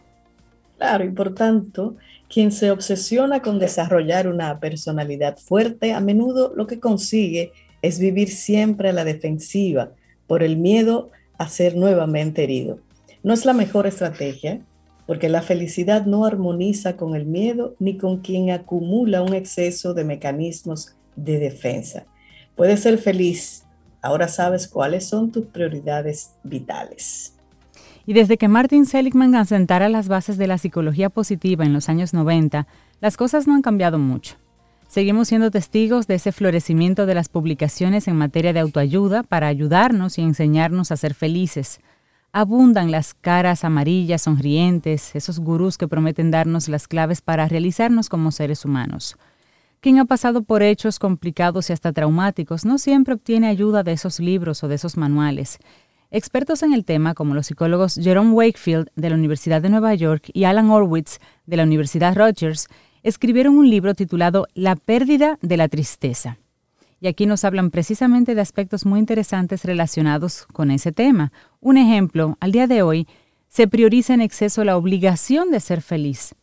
Claro, 0.77 1.05
y 1.05 1.09
por 1.09 1.33
tanto, 1.33 1.95
quien 2.29 2.51
se 2.51 2.71
obsesiona 2.71 3.41
con 3.41 3.57
desarrollar 3.57 4.27
una 4.27 4.59
personalidad 4.59 5.37
fuerte, 5.37 5.93
a 5.93 5.99
menudo 5.99 6.53
lo 6.55 6.67
que 6.67 6.79
consigue 6.79 7.51
es 7.81 7.99
vivir 7.99 8.29
siempre 8.29 8.89
a 8.89 8.93
la 8.93 9.03
defensiva 9.03 9.91
por 10.27 10.43
el 10.43 10.57
miedo 10.57 11.09
a 11.37 11.47
ser 11.47 11.75
nuevamente 11.75 12.43
herido. 12.43 12.79
No 13.23 13.33
es 13.33 13.45
la 13.45 13.53
mejor 13.53 13.87
estrategia, 13.87 14.61
porque 15.07 15.29
la 15.29 15.41
felicidad 15.41 16.05
no 16.05 16.25
armoniza 16.25 16.97
con 16.97 17.15
el 17.15 17.25
miedo 17.25 17.75
ni 17.79 17.97
con 17.97 18.17
quien 18.17 18.51
acumula 18.51 19.21
un 19.23 19.33
exceso 19.33 19.93
de 19.93 20.03
mecanismos 20.03 20.95
de 21.15 21.39
defensa. 21.39 22.05
Puedes 22.55 22.81
ser 22.81 22.97
feliz. 22.97 23.63
Ahora 24.01 24.27
sabes 24.27 24.67
cuáles 24.67 25.05
son 25.05 25.31
tus 25.31 25.45
prioridades 25.45 26.33
vitales. 26.43 27.36
Y 28.07 28.13
desde 28.13 28.37
que 28.37 28.47
Martin 28.47 28.85
Seligman 28.85 29.35
asentara 29.35 29.89
las 29.89 30.07
bases 30.07 30.37
de 30.37 30.47
la 30.47 30.57
psicología 30.57 31.09
positiva 31.09 31.65
en 31.65 31.73
los 31.73 31.89
años 31.89 32.13
90, 32.13 32.65
las 33.01 33.17
cosas 33.17 33.47
no 33.47 33.53
han 33.53 33.61
cambiado 33.61 33.99
mucho. 33.99 34.37
Seguimos 34.87 35.27
siendo 35.27 35.51
testigos 35.51 36.07
de 36.07 36.15
ese 36.15 36.31
florecimiento 36.31 37.05
de 37.05 37.13
las 37.13 37.27
publicaciones 37.27 38.07
en 38.07 38.15
materia 38.15 38.53
de 38.53 38.61
autoayuda 38.61 39.23
para 39.23 39.47
ayudarnos 39.47 40.17
y 40.17 40.21
enseñarnos 40.21 40.93
a 40.93 40.97
ser 40.97 41.15
felices. 41.15 41.81
Abundan 42.31 42.91
las 42.91 43.13
caras 43.13 43.65
amarillas, 43.65 44.21
sonrientes, 44.21 45.13
esos 45.13 45.39
gurús 45.39 45.77
que 45.77 45.89
prometen 45.89 46.31
darnos 46.31 46.69
las 46.69 46.87
claves 46.87 47.19
para 47.19 47.49
realizarnos 47.49 48.07
como 48.07 48.31
seres 48.31 48.63
humanos. 48.63 49.17
Quien 49.81 49.99
ha 49.99 50.05
pasado 50.05 50.43
por 50.43 50.63
hechos 50.63 50.97
complicados 50.97 51.69
y 51.69 51.73
hasta 51.73 51.91
traumáticos 51.91 52.63
no 52.63 52.77
siempre 52.77 53.15
obtiene 53.15 53.47
ayuda 53.47 53.83
de 53.83 53.91
esos 53.91 54.21
libros 54.21 54.63
o 54.63 54.69
de 54.69 54.75
esos 54.75 54.95
manuales. 54.95 55.59
Expertos 56.09 56.63
en 56.63 56.73
el 56.73 56.85
tema, 56.85 57.13
como 57.13 57.33
los 57.33 57.47
psicólogos 57.47 57.95
Jerome 57.95 58.31
Wakefield 58.31 58.89
de 58.95 59.09
la 59.09 59.15
Universidad 59.15 59.61
de 59.61 59.69
Nueva 59.69 59.93
York 59.93 60.29
y 60.33 60.45
Alan 60.45 60.69
Orwitz 60.69 61.19
de 61.45 61.57
la 61.57 61.63
Universidad 61.63 62.15
Rogers, 62.15 62.67
escribieron 63.03 63.57
un 63.57 63.69
libro 63.69 63.93
titulado 63.93 64.47
La 64.53 64.75
pérdida 64.75 65.37
de 65.41 65.57
la 65.57 65.67
tristeza. 65.67 66.37
Y 67.01 67.07
aquí 67.07 67.25
nos 67.25 67.43
hablan 67.43 67.71
precisamente 67.71 68.35
de 68.35 68.41
aspectos 68.41 68.85
muy 68.85 68.99
interesantes 68.99 69.65
relacionados 69.65 70.47
con 70.53 70.71
ese 70.71 70.91
tema. 70.91 71.31
Un 71.59 71.77
ejemplo, 71.77 72.37
al 72.39 72.51
día 72.51 72.67
de 72.67 72.81
hoy, 72.81 73.07
se 73.49 73.67
prioriza 73.67 74.13
en 74.13 74.21
exceso 74.21 74.63
la 74.63 74.77
obligación 74.77 75.51
de 75.51 75.59
ser 75.59 75.81
feliz, 75.81 76.35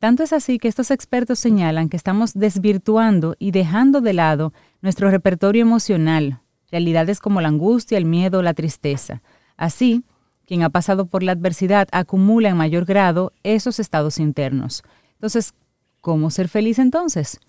tanto 0.00 0.22
es 0.22 0.32
así 0.32 0.58
que 0.58 0.66
estos 0.66 0.90
expertos 0.90 1.38
señalan 1.38 1.90
que 1.90 1.96
estamos 1.98 2.32
desvirtuando 2.32 3.36
y 3.38 3.50
dejando 3.50 4.00
de 4.00 4.14
lado 4.14 4.54
nuestro 4.80 5.10
repertorio 5.10 5.60
emocional, 5.60 6.40
realidades 6.70 7.20
como 7.20 7.40
la 7.40 7.48
angustia, 7.48 7.98
el 7.98 8.04
miedo, 8.04 8.42
la 8.42 8.54
tristeza. 8.54 9.22
Así, 9.56 10.04
quien 10.46 10.62
ha 10.62 10.70
pasado 10.70 11.06
por 11.06 11.22
la 11.22 11.32
adversidad 11.32 11.88
acumula 11.92 12.48
en 12.48 12.56
mayor 12.56 12.84
grado 12.84 13.32
esos 13.42 13.78
estados 13.78 14.18
internos. 14.18 14.82
Entonces, 15.14 15.54
¿cómo 16.00 16.30
ser 16.30 16.48
feliz 16.48 16.78
entonces? 16.78 17.40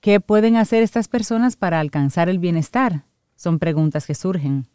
¿Qué 0.00 0.20
pueden 0.20 0.56
hacer 0.56 0.82
estas 0.82 1.08
personas 1.08 1.56
para 1.56 1.80
alcanzar 1.80 2.28
el 2.28 2.38
bienestar? 2.38 3.04
Son 3.36 3.58
preguntas 3.58 4.06
que 4.06 4.14
surgen. 4.14 4.66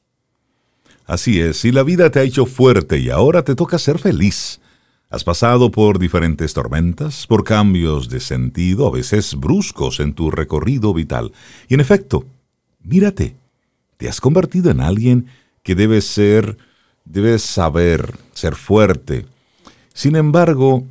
Así 1.06 1.42
es, 1.42 1.58
si 1.58 1.72
la 1.72 1.84
vida 1.84 2.10
te 2.10 2.20
ha 2.20 2.24
hecho 2.24 2.46
fuerte 2.46 3.00
y 3.00 3.10
ahora 3.10 3.44
te 3.44 3.56
toca 3.56 3.78
ser 3.78 4.00
feliz, 4.00 4.60
Has 5.14 5.24
pasado 5.24 5.70
por 5.70 6.00
diferentes 6.00 6.56
tormentas, 6.56 7.28
por 7.28 7.44
cambios 7.44 8.10
de 8.10 8.20
sentido, 8.20 8.88
a 8.88 8.92
veces 8.92 9.36
bruscos 9.36 10.00
en 10.00 10.14
tu 10.14 10.32
recorrido 10.32 10.92
vital. 10.92 11.34
Y 11.68 11.76
en 11.76 11.82
efecto, 11.82 12.26
mírate, 12.82 13.36
te 13.98 14.10
has 14.10 14.22
convertido 14.22 14.72
en 14.72 14.82
alguien 14.82 15.28
que 15.64 15.76
debes 15.76 16.06
ser, 16.06 16.58
debes 17.06 17.42
saber, 17.42 18.16
ser 18.34 18.56
fuerte. 18.56 19.26
Sin 19.94 20.16
embargo, 20.16 20.86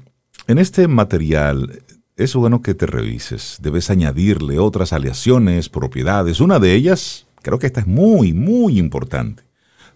en 0.47 0.59
este 0.59 0.87
material 0.89 1.83
es 2.17 2.35
bueno 2.35 2.63
que 2.63 2.75
te 2.75 2.87
revises. 2.87 3.59
Debes 3.61 3.91
añadirle 3.91 4.59
otras 4.59 4.93
aleaciones, 4.93 5.69
propiedades. 5.69 6.41
Una 6.41 6.59
de 6.59 6.75
ellas, 6.75 7.27
creo 7.43 7.59
que 7.59 7.67
esta 7.67 7.81
es 7.81 7.87
muy, 7.87 8.33
muy 8.33 8.79
importante. 8.79 9.43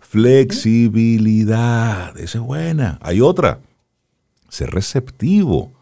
Flexibilidad. 0.00 2.18
Esa 2.18 2.38
es 2.38 2.44
buena. 2.44 2.98
Hay 3.02 3.20
otra 3.20 3.60
ser 4.48 4.70
receptivo. 4.70 5.72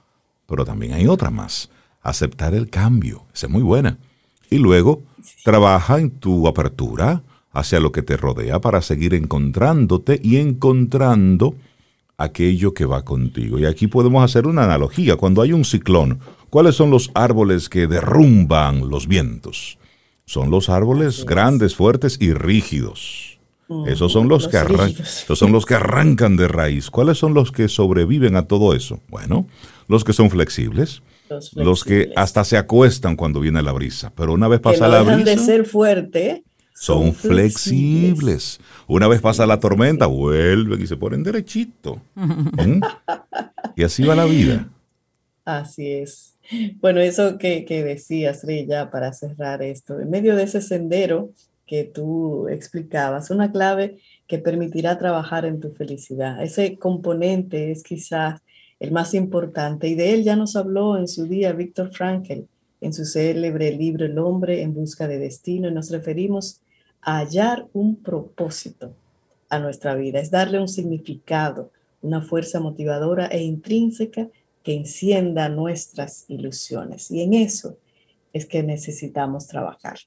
Pero 0.46 0.64
también 0.64 0.92
hay 0.92 1.06
otra 1.06 1.30
más, 1.30 1.70
aceptar 2.02 2.54
el 2.54 2.68
cambio. 2.68 3.24
Esa 3.32 3.46
es 3.46 3.52
muy 3.52 3.62
buena. 3.62 3.98
Y 4.50 4.58
luego, 4.58 5.02
trabaja 5.44 5.98
en 5.98 6.10
tu 6.10 6.46
apertura 6.48 7.22
hacia 7.52 7.80
lo 7.80 7.92
que 7.92 8.02
te 8.02 8.16
rodea 8.16 8.60
para 8.60 8.82
seguir 8.82 9.14
encontrándote 9.14 10.20
y 10.22 10.36
encontrando 10.36 11.54
aquello 12.16 12.74
que 12.74 12.84
va 12.84 13.04
contigo. 13.04 13.58
Y 13.58 13.66
aquí 13.66 13.86
podemos 13.86 14.24
hacer 14.24 14.46
una 14.46 14.64
analogía. 14.64 15.16
Cuando 15.16 15.42
hay 15.42 15.52
un 15.52 15.64
ciclón, 15.64 16.20
¿cuáles 16.50 16.74
son 16.74 16.90
los 16.90 17.10
árboles 17.14 17.68
que 17.68 17.86
derrumban 17.86 18.88
los 18.88 19.06
vientos? 19.06 19.78
Son 20.26 20.50
los 20.50 20.68
árboles 20.68 21.24
grandes, 21.24 21.74
fuertes 21.74 22.18
y 22.20 22.32
rígidos. 22.32 23.38
Esos 23.86 24.12
son 24.12 24.28
los, 24.28 24.46
que 24.46 24.58
esos 24.58 25.38
son 25.38 25.50
los 25.50 25.64
que 25.64 25.74
arrancan 25.74 26.36
de 26.36 26.48
raíz. 26.48 26.90
¿Cuáles 26.90 27.18
son 27.18 27.32
los 27.32 27.50
que 27.50 27.68
sobreviven 27.68 28.36
a 28.36 28.46
todo 28.46 28.74
eso? 28.74 29.00
Bueno, 29.08 29.46
los 29.88 30.04
que 30.04 30.12
son 30.12 30.30
flexibles, 30.30 31.02
los, 31.54 31.84
que 31.84 32.12
hasta 32.16 32.44
se 32.44 32.56
acuestan 32.56 33.16
cuando 33.16 33.40
viene 33.40 33.62
la 33.62 33.72
brisa, 33.72 34.12
pero 34.14 34.32
una 34.32 34.48
vez 34.48 34.60
pasa 34.60 34.88
la 34.88 35.02
brisa 35.02 35.30
de 35.30 35.38
ser 35.38 35.64
fuerte, 35.64 36.44
son, 36.74 37.14
flexibles. 37.14 38.60
Una 38.88 39.06
vez 39.08 39.20
pasa 39.20 39.46
la 39.46 39.60
tormenta, 39.60 40.06
vuelven 40.06 40.80
y 40.80 40.86
se 40.86 40.96
ponen 40.96 41.22
derechito. 41.22 42.02
¿Mm? 42.14 42.80
Y 43.76 43.84
así 43.84 44.02
va 44.04 44.14
la 44.14 44.24
vida. 44.24 44.68
Así 45.44 45.92
es. 45.92 46.34
Bueno, 46.80 47.00
eso 47.00 47.38
que, 47.38 47.64
que 47.64 47.82
decías, 47.84 48.42
ya 48.66 48.90
para 48.90 49.12
cerrar 49.12 49.62
esto, 49.62 50.00
en 50.00 50.10
medio 50.10 50.36
de 50.36 50.42
ese 50.42 50.60
sendero 50.60 51.30
que 51.66 51.84
tú 51.84 52.48
explicabas, 52.48 53.30
una 53.30 53.50
clave 53.50 53.98
que 54.26 54.38
permitirá 54.38 54.98
trabajar 54.98 55.44
en 55.44 55.60
tu 55.60 55.72
felicidad. 55.72 56.42
Ese 56.42 56.78
componente 56.78 57.70
es 57.70 57.82
quizás 57.82 58.40
el 58.84 58.92
más 58.92 59.14
importante 59.14 59.88
y 59.88 59.94
de 59.94 60.14
él 60.14 60.24
ya 60.24 60.36
nos 60.36 60.56
habló 60.56 60.96
en 60.96 61.08
su 61.08 61.26
día 61.26 61.52
Víctor 61.52 61.92
Frankl 61.92 62.44
en 62.84 62.92
su 62.92 63.06
célebre 63.06 63.72
libro 63.72 64.04
El 64.04 64.18
hombre 64.18 64.60
en 64.60 64.74
busca 64.74 65.08
de 65.08 65.18
destino 65.18 65.68
y 65.68 65.72
nos 65.72 65.90
referimos 65.90 66.60
a 67.00 67.18
hallar 67.18 67.66
un 67.72 67.96
propósito 67.96 68.94
a 69.48 69.58
nuestra 69.58 69.94
vida, 69.94 70.20
es 70.20 70.30
darle 70.30 70.60
un 70.60 70.68
significado, 70.68 71.70
una 72.02 72.20
fuerza 72.20 72.60
motivadora 72.60 73.26
e 73.28 73.42
intrínseca 73.42 74.28
que 74.62 74.74
encienda 74.74 75.48
nuestras 75.48 76.26
ilusiones. 76.28 77.10
Y 77.10 77.22
en 77.22 77.34
eso 77.34 77.78
es 78.34 78.44
que 78.44 78.62
necesitamos 78.62 79.46
trabajar. 79.46 79.98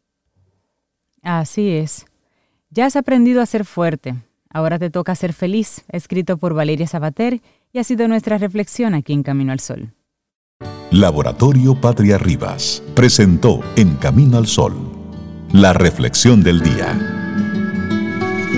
Así 1.23 1.69
es. 1.71 2.05
Ya 2.69 2.85
has 2.85 2.95
aprendido 2.95 3.41
a 3.41 3.47
ser 3.47 3.65
fuerte. 3.65 4.15
Ahora 4.49 4.77
te 4.77 4.89
toca 4.89 5.15
ser 5.15 5.33
feliz, 5.33 5.83
escrito 5.89 6.37
por 6.37 6.53
Valeria 6.53 6.87
Sabater 6.87 7.41
y 7.73 7.79
ha 7.79 7.83
sido 7.83 8.07
nuestra 8.07 8.37
reflexión 8.37 8.93
aquí 8.93 9.13
en 9.13 9.23
Camino 9.23 9.51
al 9.51 9.59
Sol. 9.59 9.93
Laboratorio 10.91 11.79
Patria 11.79 12.17
Rivas 12.17 12.81
presentó 12.95 13.61
En 13.75 13.95
Camino 13.95 14.37
al 14.37 14.47
Sol 14.47 14.97
la 15.53 15.71
reflexión 15.71 16.43
del 16.43 16.61
día. 16.61 16.99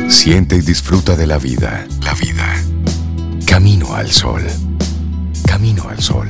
Siente 0.07 0.55
y 0.55 0.61
disfruta 0.61 1.15
de 1.15 1.27
la 1.27 1.37
vida. 1.37 1.85
La 2.03 2.13
vida. 2.15 2.55
Camino 3.45 3.93
al 3.93 4.09
Sol. 4.09 4.41
Camino 5.45 5.87
al 5.87 5.99
Sol. 5.99 6.27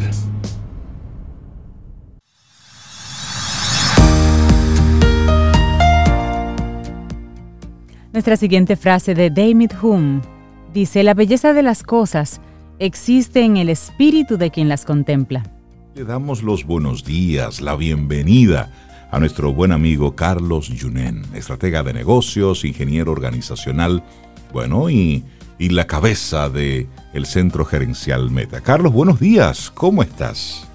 Nuestra 8.12 8.36
siguiente 8.36 8.76
frase 8.76 9.14
de 9.14 9.30
David 9.30 9.72
Hume 9.82 10.22
dice, 10.74 11.04
la 11.04 11.14
belleza 11.14 11.54
de 11.54 11.64
las 11.64 11.84
cosas 11.84 12.42
existe 12.80 13.44
en 13.44 13.58
el 13.58 13.70
espíritu 13.70 14.38
de 14.38 14.50
quien 14.50 14.70
las 14.70 14.86
contempla. 14.86 15.44
Le 15.96 16.06
damos 16.06 16.42
los 16.42 16.66
buenos 16.66 17.04
días, 17.04 17.62
la 17.62 17.76
bienvenida 17.76 18.72
a 19.12 19.20
nuestro 19.20 19.54
buen 19.54 19.72
amigo 19.72 20.16
Carlos 20.16 20.70
Yunen, 20.70 21.24
estratega 21.34 21.84
de 21.84 21.94
negocios, 21.94 22.64
ingeniero 22.64 23.12
organizacional, 23.12 24.04
bueno, 24.54 24.90
y, 24.90 25.26
la 25.60 25.88
cabeza 25.88 26.48
de 26.50 26.88
el 27.14 27.26
Centro 27.26 27.66
Gerencial 27.66 28.32
Meta. 28.32 28.62
Carlos, 28.62 28.94
buenos 28.94 29.20
días, 29.20 29.70
¿cómo 29.70 30.02
estás? 30.02 30.66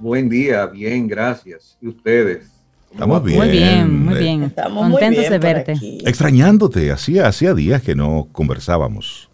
Buen 0.00 0.30
día, 0.30 0.64
bien, 0.66 1.06
gracias. 1.06 1.76
¿Y 1.82 1.88
ustedes? 1.88 2.50
Estamos 2.90 3.22
bien. 3.22 3.38
Muy 3.38 3.48
bien, 3.50 4.04
muy 4.06 4.14
bien. 4.14 4.42
Estamos 4.44 4.90
Contentos 4.90 5.28
de 5.28 5.38
verte. 5.38 5.74
Extrañándote, 6.06 6.90
hacía, 6.90 7.26
hacía 7.26 7.52
días 7.52 7.82
que 7.82 7.94
no 7.94 8.28
conversábamos. 8.32 9.25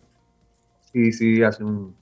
Sí, 0.92 1.12
sí, 1.12 1.42
hace 1.42 1.64
un, 1.64 1.94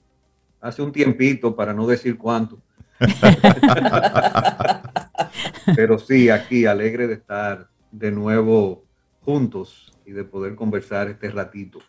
hace 0.59 0.81
un 0.81 0.91
tiempito, 0.91 1.55
para 1.55 1.73
no 1.73 1.87
decir 1.87 2.17
cuánto. 2.17 2.59
Pero 5.75 5.97
sí, 5.97 6.29
aquí 6.29 6.65
alegre 6.65 7.07
de 7.07 7.15
estar 7.15 7.69
de 7.91 8.11
nuevo 8.11 8.83
juntos 9.21 9.93
y 10.05 10.11
de 10.11 10.23
poder 10.23 10.55
conversar 10.55 11.09
este 11.09 11.29
ratito. 11.29 11.79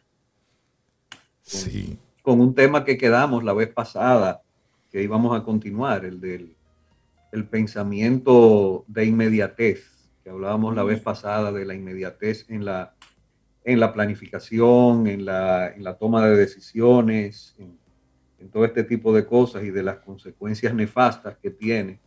sí. 1.42 1.98
Con 2.22 2.40
un 2.40 2.54
tema 2.54 2.84
que 2.84 2.96
quedamos 2.96 3.42
la 3.42 3.52
vez 3.52 3.68
pasada, 3.68 4.42
que 4.92 5.02
íbamos 5.02 5.36
a 5.36 5.42
continuar, 5.42 6.04
el 6.04 6.20
del 6.20 6.54
el 7.32 7.48
pensamiento 7.48 8.84
de 8.86 9.06
inmediatez, 9.06 9.90
que 10.22 10.30
hablábamos 10.30 10.76
la 10.76 10.84
vez 10.84 11.00
pasada 11.00 11.50
de 11.50 11.64
la 11.64 11.74
inmediatez 11.74 12.44
en 12.48 12.66
la, 12.66 12.94
en 13.64 13.80
la 13.80 13.92
planificación, 13.92 15.06
en 15.06 15.24
la, 15.24 15.96
toma 15.98 16.26
de 16.26 16.36
decisiones, 16.36 17.54
en, 17.58 17.78
en, 18.38 18.48
todo 18.48 18.64
este 18.64 18.82
tipo 18.84 19.14
de 19.14 19.24
cosas 19.24 19.62
y 19.64 19.70
de 19.70 19.82
las 19.82 19.98
consecuencias 19.98 20.74
nefastas 20.74 21.36
que 21.38 21.50
tiene 21.50 22.00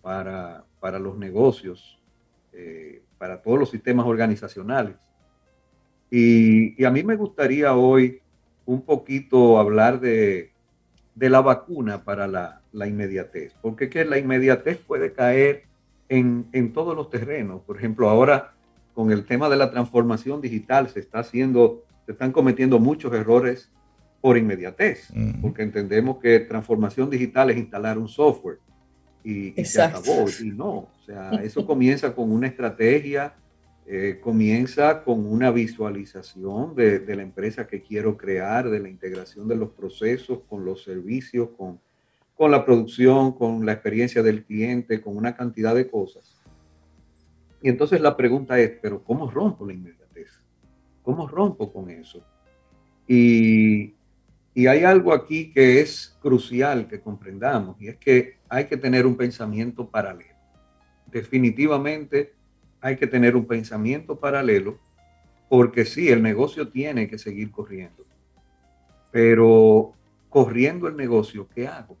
para, 0.00 0.64
para 0.80 0.98
los 0.98 1.16
negocios, 1.18 1.98
eh, 2.52 3.02
para 3.18 3.40
todos 3.42 3.58
los 3.58 3.70
sistemas 3.70 4.06
organizacionales. 4.06 4.96
Y, 6.10 6.80
y, 6.80 6.84
a 6.84 6.90
mí 6.90 7.02
me 7.02 7.16
gustaría 7.16 7.74
hoy 7.74 8.20
un 8.66 8.82
poquito 8.82 9.58
hablar 9.58 10.00
de, 10.00 10.52
de 11.14 11.30
la 11.30 11.40
vacuna 11.40 12.04
para 12.04 12.26
la, 12.26 12.62
la 12.72 12.86
inmediatez, 12.86 13.54
porque 13.60 13.88
que 13.88 14.04
la 14.04 14.18
inmediatez 14.18 14.78
puede 14.78 15.12
caer 15.12 15.64
en, 16.08 16.48
en, 16.52 16.72
todos 16.72 16.94
los 16.96 17.10
terrenos. 17.10 17.62
Por 17.62 17.76
ejemplo, 17.76 18.08
ahora 18.08 18.54
con 18.94 19.10
el 19.10 19.26
tema 19.26 19.48
de 19.48 19.56
la 19.56 19.70
transformación 19.70 20.40
digital 20.40 20.88
se 20.88 21.00
está 21.00 21.18
haciendo, 21.18 21.84
se 22.06 22.12
están 22.12 22.32
cometiendo 22.32 22.78
muchos 22.78 23.12
errores 23.12 23.70
por 24.20 24.38
inmediatez, 24.38 25.08
porque 25.42 25.62
entendemos 25.62 26.18
que 26.18 26.40
transformación 26.40 27.10
digital 27.10 27.50
es 27.50 27.58
instalar 27.58 27.98
un 27.98 28.08
software 28.08 28.58
y, 29.22 29.60
y 29.60 29.64
se 29.66 29.82
acabó. 29.82 30.24
Y 30.40 30.50
no, 30.50 30.70
o 30.70 30.92
sea, 31.04 31.30
eso 31.44 31.66
comienza 31.66 32.14
con 32.14 32.32
una 32.32 32.46
estrategia, 32.46 33.34
eh, 33.86 34.18
comienza 34.22 35.02
con 35.04 35.26
una 35.26 35.50
visualización 35.50 36.74
de, 36.74 37.00
de, 37.00 37.16
la 37.16 37.22
empresa 37.22 37.66
que 37.66 37.82
quiero 37.82 38.16
crear, 38.16 38.70
de 38.70 38.80
la 38.80 38.88
integración 38.88 39.46
de 39.46 39.56
los 39.56 39.72
procesos 39.72 40.38
con 40.48 40.64
los 40.64 40.84
servicios, 40.84 41.50
con, 41.58 41.78
con 42.34 42.50
la 42.50 42.64
producción, 42.64 43.32
con 43.32 43.66
la 43.66 43.72
experiencia 43.72 44.22
del 44.22 44.44
cliente, 44.44 45.02
con 45.02 45.18
una 45.18 45.36
cantidad 45.36 45.74
de 45.74 45.90
cosas. 45.90 46.33
Y 47.64 47.70
entonces 47.70 47.98
la 48.02 48.14
pregunta 48.14 48.58
es, 48.58 48.72
pero 48.82 49.02
¿cómo 49.02 49.30
rompo 49.30 49.64
la 49.64 49.72
inmediatez? 49.72 50.44
¿Cómo 51.02 51.26
rompo 51.26 51.72
con 51.72 51.88
eso? 51.88 52.22
Y, 53.08 53.94
y 54.52 54.66
hay 54.66 54.84
algo 54.84 55.14
aquí 55.14 55.50
que 55.50 55.80
es 55.80 56.14
crucial 56.20 56.86
que 56.86 57.00
comprendamos, 57.00 57.80
y 57.80 57.88
es 57.88 57.96
que 57.96 58.36
hay 58.50 58.66
que 58.66 58.76
tener 58.76 59.06
un 59.06 59.16
pensamiento 59.16 59.88
paralelo. 59.88 60.34
Definitivamente 61.10 62.34
hay 62.82 62.96
que 62.96 63.06
tener 63.06 63.34
un 63.34 63.46
pensamiento 63.46 64.20
paralelo 64.20 64.78
porque 65.48 65.86
sí, 65.86 66.10
el 66.10 66.22
negocio 66.22 66.68
tiene 66.68 67.08
que 67.08 67.16
seguir 67.16 67.50
corriendo. 67.50 68.04
Pero 69.10 69.94
corriendo 70.28 70.86
el 70.86 70.98
negocio, 70.98 71.48
¿qué 71.54 71.66
hago? 71.66 71.96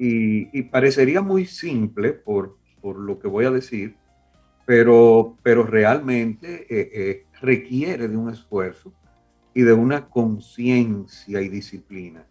Y, 0.00 0.62
parecería 0.62 1.20
muy 1.20 1.46
simple 1.46 2.12
por, 2.12 2.58
por, 2.80 2.98
lo 2.98 3.20
que 3.20 3.28
voy 3.28 3.44
a 3.44 3.52
decir, 3.52 3.94
pero, 4.66 5.36
pero 5.42 5.64
realmente 5.64 6.66
eh, 6.68 6.90
eh, 6.92 7.26
requiere 7.40 8.08
de 8.08 8.16
un 8.16 8.30
esfuerzo 8.30 8.92
y 9.52 9.62
de 9.62 9.72
una 9.72 10.08
conciencia 10.08 11.40
y 11.40 11.48
disciplina. 11.48 12.26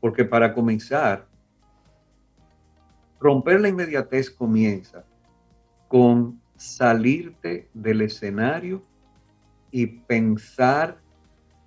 Porque 0.00 0.24
para 0.24 0.52
comenzar, 0.52 1.26
romper 3.18 3.60
la 3.60 3.68
inmediatez 3.68 4.30
comienza 4.30 5.04
con 5.88 6.40
salirte 6.56 7.68
del 7.72 8.02
escenario 8.02 8.82
y 9.70 9.86
pensar 9.86 11.00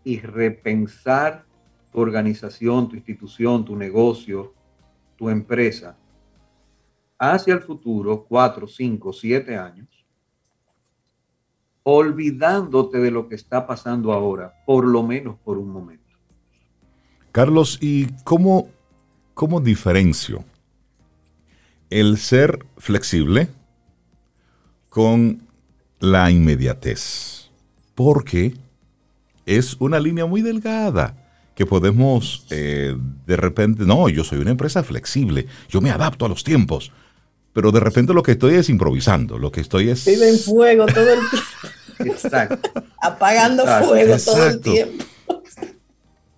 y 0.03 0.19
repensar 0.19 1.45
tu 1.91 1.99
organización, 1.99 2.87
tu 2.87 2.95
institución, 2.95 3.65
tu 3.65 3.75
negocio, 3.75 4.53
tu 5.17 5.29
empresa 5.29 5.97
hacia 7.17 7.53
el 7.53 7.61
futuro, 7.61 8.25
cuatro, 8.27 8.67
cinco, 8.67 9.13
siete 9.13 9.57
años, 9.57 9.87
olvidándote 11.83 12.97
de 12.97 13.11
lo 13.11 13.27
que 13.27 13.35
está 13.35 13.67
pasando 13.67 14.11
ahora, 14.11 14.53
por 14.65 14.85
lo 14.85 15.03
menos 15.03 15.37
por 15.43 15.57
un 15.57 15.69
momento. 15.69 16.03
Carlos, 17.31 17.77
¿y 17.81 18.07
cómo, 18.23 18.69
cómo 19.33 19.59
diferencio 19.59 20.43
el 21.89 22.17
ser 22.17 22.65
flexible 22.77 23.49
con 24.89 25.43
la 25.99 26.31
inmediatez? 26.31 27.51
Porque 27.93 28.55
es 29.45 29.75
una 29.79 29.99
línea 29.99 30.25
muy 30.25 30.41
delgada 30.41 31.21
que 31.55 31.65
podemos 31.65 32.45
eh, 32.49 32.95
de 33.25 33.37
repente, 33.37 33.85
no, 33.85 34.09
yo 34.09 34.23
soy 34.23 34.39
una 34.39 34.51
empresa 34.51 34.83
flexible, 34.83 35.47
yo 35.69 35.81
me 35.81 35.89
adapto 35.89 36.25
a 36.25 36.29
los 36.29 36.43
tiempos, 36.43 36.91
pero 37.55 37.71
de 37.71 37.79
repente 37.79 38.13
lo 38.13 38.21
que 38.21 38.33
estoy 38.33 38.55
es 38.55 38.69
improvisando, 38.69 39.39
lo 39.39 39.49
que 39.49 39.61
estoy 39.61 39.89
es... 39.89 40.03
Vive 40.03 40.27
en 40.27 40.37
fuego 40.37 40.85
todo 40.87 41.13
el 41.13 41.19
tiempo. 41.29 41.47
Exacto. 41.99 42.83
Apagando 43.01 43.65
fuego 43.65 44.17
todo 44.17 44.47
el 44.47 44.59
tiempo. 44.59 45.05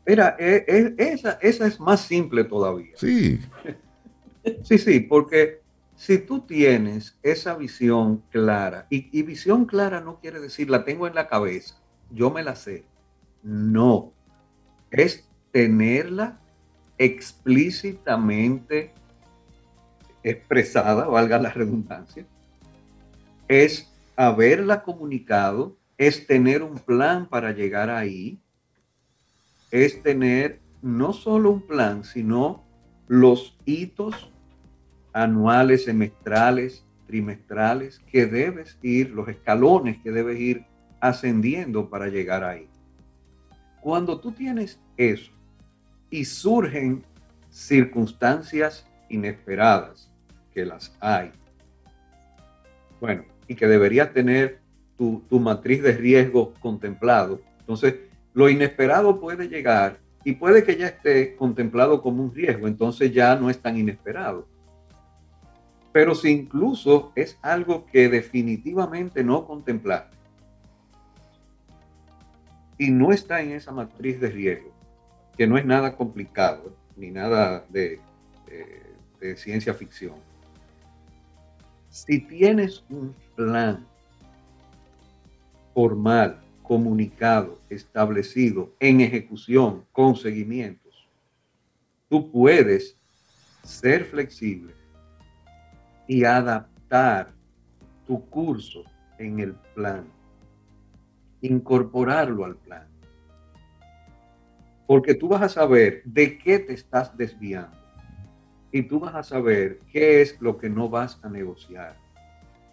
Mira, 0.05 0.35
e, 0.37 0.63
e, 0.67 0.93
esa, 1.11 1.39
esa 1.41 1.65
es 1.65 1.79
más 1.79 2.01
simple 2.01 2.43
todavía. 2.43 2.91
Sí. 2.97 3.39
Sí, 4.61 4.77
sí, 4.77 4.99
porque 4.99 5.61
si 5.95 6.19
tú 6.19 6.41
tienes 6.41 7.17
esa 7.23 7.55
visión 7.55 8.21
clara, 8.29 8.85
y, 8.91 9.09
y, 9.11 9.23
visión 9.23 9.65
clara 9.65 9.99
no 9.99 10.19
quiere 10.19 10.39
decir 10.39 10.69
la 10.69 10.85
tengo 10.85 11.07
en 11.07 11.15
la 11.15 11.27
cabeza, 11.27 11.81
yo 12.11 12.29
me 12.29 12.43
la 12.43 12.55
sé. 12.55 12.85
No, 13.41 14.13
es 14.91 15.27
tenerla 15.51 16.39
explícitamente 16.99 18.93
expresada, 20.29 21.05
valga 21.05 21.39
la 21.39 21.49
redundancia, 21.49 22.25
es 23.47 23.91
haberla 24.15 24.83
comunicado, 24.83 25.77
es 25.97 26.27
tener 26.27 26.63
un 26.63 26.79
plan 26.79 27.27
para 27.27 27.51
llegar 27.51 27.89
ahí, 27.89 28.39
es 29.71 30.01
tener 30.03 30.59
no 30.81 31.13
solo 31.13 31.51
un 31.51 31.61
plan, 31.61 32.03
sino 32.03 32.63
los 33.07 33.57
hitos 33.65 34.31
anuales, 35.13 35.85
semestrales, 35.85 36.85
trimestrales 37.07 37.99
que 38.11 38.25
debes 38.25 38.77
ir, 38.81 39.11
los 39.11 39.27
escalones 39.29 39.97
que 40.01 40.11
debes 40.11 40.39
ir 40.39 40.65
ascendiendo 40.99 41.89
para 41.89 42.07
llegar 42.07 42.43
ahí. 42.43 42.67
Cuando 43.81 44.19
tú 44.19 44.31
tienes 44.31 44.79
eso 44.97 45.31
y 46.09 46.25
surgen 46.25 47.03
circunstancias 47.49 48.85
inesperadas, 49.09 50.06
las 50.65 50.95
hay, 50.99 51.31
bueno, 52.99 53.23
y 53.47 53.55
que 53.55 53.67
deberías 53.67 54.13
tener 54.13 54.59
tu, 54.97 55.23
matriz 55.39 55.83
de 55.83 55.93
riesgo 55.93 56.53
contemplado, 56.59 57.39
entonces 57.59 57.95
lo 58.33 58.49
inesperado 58.49 59.19
puede 59.19 59.47
llegar 59.47 59.99
y 60.23 60.33
puede 60.33 60.63
que 60.63 60.75
ya 60.75 60.87
esté 60.87 61.35
contemplado 61.35 62.01
como 62.01 62.23
un 62.23 62.33
riesgo, 62.33 62.67
entonces 62.67 63.13
ya 63.13 63.35
no 63.35 63.49
es 63.49 63.59
tan 63.59 63.77
inesperado. 63.77 64.47
Pero 65.93 66.13
si 66.15 66.29
incluso 66.29 67.11
es 67.15 67.37
algo 67.41 67.85
que 67.85 68.09
definitivamente 68.09 69.23
no 69.23 69.45
contemplaste, 69.45 70.17
y 72.77 72.91
no 72.91 73.11
está 73.11 73.41
en 73.41 73.51
esa 73.51 73.71
matriz 73.71 74.19
de 74.19 74.29
riesgo, 74.29 74.71
que 75.35 75.47
no 75.47 75.57
es 75.57 75.65
nada 75.65 75.95
complicado 75.95 76.75
ni 76.95 77.11
nada 77.11 77.65
de, 77.69 77.99
ciencia 79.35 79.73
ficción. 79.73 80.15
Si 82.05 82.19
tienes 82.19 82.83
un 82.91 83.15
plan 83.35 83.83
formal, 85.73 86.39
comunicado, 86.61 87.59
establecido, 87.71 88.71
en 88.79 89.01
ejecución, 89.01 89.83
con 89.91 90.15
seguimientos, 90.15 91.07
tú 92.07 92.31
puedes 92.31 92.95
ser 93.63 94.05
flexible 94.05 94.75
y 96.07 96.23
adaptar 96.23 97.33
tu 98.05 98.23
curso 98.29 98.83
en 99.17 99.39
el 99.39 99.55
plan 99.73 100.05
incorporarlo 101.41 102.45
al 102.45 102.57
plan. 102.57 102.87
Porque 104.85 105.15
tú 105.15 105.29
vas 105.29 105.41
a 105.41 105.49
saber 105.49 106.03
de 106.05 106.37
qué 106.37 106.59
te 106.59 106.73
estás 106.73 107.17
desviando 107.17 107.76
y 108.71 108.83
tú 108.83 108.99
vas 108.99 109.15
a 109.15 109.23
saber 109.23 109.79
qué 109.91 110.21
es 110.21 110.39
lo 110.41 110.57
que 110.57 110.69
no 110.69 110.89
vas 110.89 111.19
a 111.23 111.29
negociar, 111.29 111.97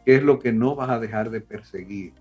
qué 0.05 0.17
es 0.17 0.23
lo 0.23 0.39
que 0.39 0.53
no 0.53 0.75
vas 0.75 0.91
a 0.91 0.99
dejar 0.99 1.31
de 1.31 1.41
perseguir, 1.41 2.13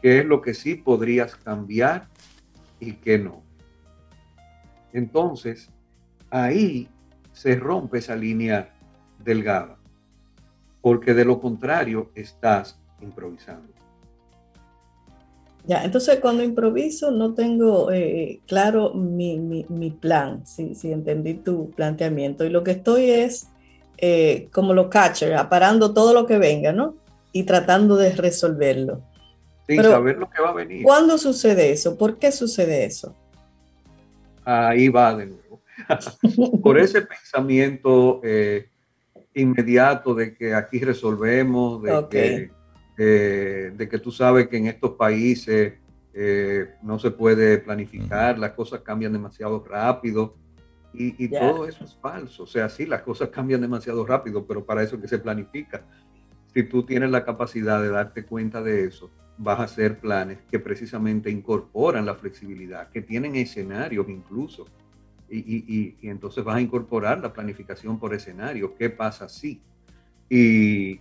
qué 0.00 0.20
es 0.20 0.24
lo 0.24 0.40
que 0.40 0.54
sí 0.54 0.74
podrías 0.76 1.36
cambiar 1.36 2.08
y 2.80 2.92
qué 2.94 3.18
no. 3.18 3.42
Entonces, 4.92 5.70
ahí 6.30 6.88
se 7.32 7.56
rompe 7.56 7.98
esa 7.98 8.14
línea 8.14 8.72
delgada, 9.18 9.78
porque 10.80 11.14
de 11.14 11.24
lo 11.24 11.40
contrario 11.40 12.12
estás 12.14 12.80
improvisando. 13.00 13.83
Ya, 15.66 15.82
entonces 15.82 16.20
cuando 16.20 16.42
improviso 16.42 17.10
no 17.10 17.32
tengo 17.32 17.90
eh, 17.90 18.40
claro 18.46 18.92
mi, 18.92 19.38
mi, 19.38 19.90
plan, 19.90 20.46
si, 20.46 20.74
si, 20.74 20.92
entendí 20.92 21.34
tu 21.34 21.70
planteamiento. 21.70 22.44
Y 22.44 22.50
lo 22.50 22.62
que 22.62 22.72
estoy 22.72 23.10
es 23.10 23.48
eh, 23.96 24.48
como 24.52 24.74
los 24.74 24.88
catchers, 24.88 25.38
aparando 25.38 25.94
todo 25.94 26.12
lo 26.12 26.26
que 26.26 26.38
venga, 26.38 26.72
¿no? 26.72 26.96
Y 27.32 27.44
tratando 27.44 27.96
de 27.96 28.12
resolverlo. 28.12 29.02
Sin 29.66 29.82
saber 29.82 30.18
lo 30.18 30.28
que 30.28 30.42
va 30.42 30.50
a 30.50 30.54
venir. 30.54 30.82
¿Cuándo 30.82 31.16
sucede 31.16 31.72
eso? 31.72 31.96
¿Por 31.96 32.18
qué 32.18 32.30
sucede 32.30 32.84
eso? 32.84 33.14
Ahí 34.44 34.90
va 34.90 35.14
de 35.14 35.26
nuevo. 35.26 35.62
Por 36.62 36.78
ese 36.78 37.00
pensamiento 37.00 38.20
eh, 38.22 38.68
inmediato 39.32 40.14
de 40.14 40.34
que 40.34 40.54
aquí 40.54 40.80
resolvemos, 40.80 41.82
de 41.82 42.06
que 42.10 42.50
eh, 42.96 43.72
de 43.76 43.88
que 43.88 43.98
tú 43.98 44.12
sabes 44.12 44.48
que 44.48 44.56
en 44.56 44.66
estos 44.66 44.92
países 44.92 45.74
eh, 46.12 46.74
no 46.82 46.98
se 46.98 47.10
puede 47.10 47.58
planificar, 47.58 48.38
las 48.38 48.52
cosas 48.52 48.80
cambian 48.80 49.12
demasiado 49.12 49.64
rápido 49.64 50.36
y, 50.96 51.28
todo 51.28 51.66
eso 51.66 51.84
es 51.84 51.96
falso. 52.00 52.44
O 52.44 52.46
sea, 52.46 52.68
sí, 52.68 52.86
las 52.86 53.02
cosas 53.02 53.30
cambian 53.30 53.60
demasiado 53.60 54.06
rápido, 54.06 54.46
pero 54.46 54.64
para 54.64 54.82
eso 54.84 55.00
que 55.00 55.08
se 55.08 55.18
planifica. 55.18 55.82
Si 56.52 56.62
tú 56.62 56.84
tienes 56.84 57.10
la 57.10 57.24
capacidad 57.24 57.82
de 57.82 57.88
darte 57.88 58.24
cuenta 58.24 58.62
de 58.62 58.84
eso, 58.84 59.10
vas 59.36 59.58
a 59.58 59.64
hacer 59.64 59.98
planes 59.98 60.38
que 60.48 60.60
precisamente 60.60 61.30
incorporan 61.30 62.06
la 62.06 62.14
flexibilidad, 62.14 62.90
que 62.90 63.02
tienen 63.02 63.34
escenarios 63.34 64.08
incluso. 64.08 64.66
Y, 65.28 65.38
y, 65.38 65.96
y, 66.00 66.08
entonces 66.08 66.44
vas 66.44 66.56
a 66.56 66.60
incorporar 66.60 67.18
la 67.18 67.32
planificación 67.32 67.98
por 67.98 68.14
escenario. 68.14 68.76
¿Qué 68.76 68.88
pasa 68.88 69.28
si? 69.28 69.60
Y, 70.30 71.00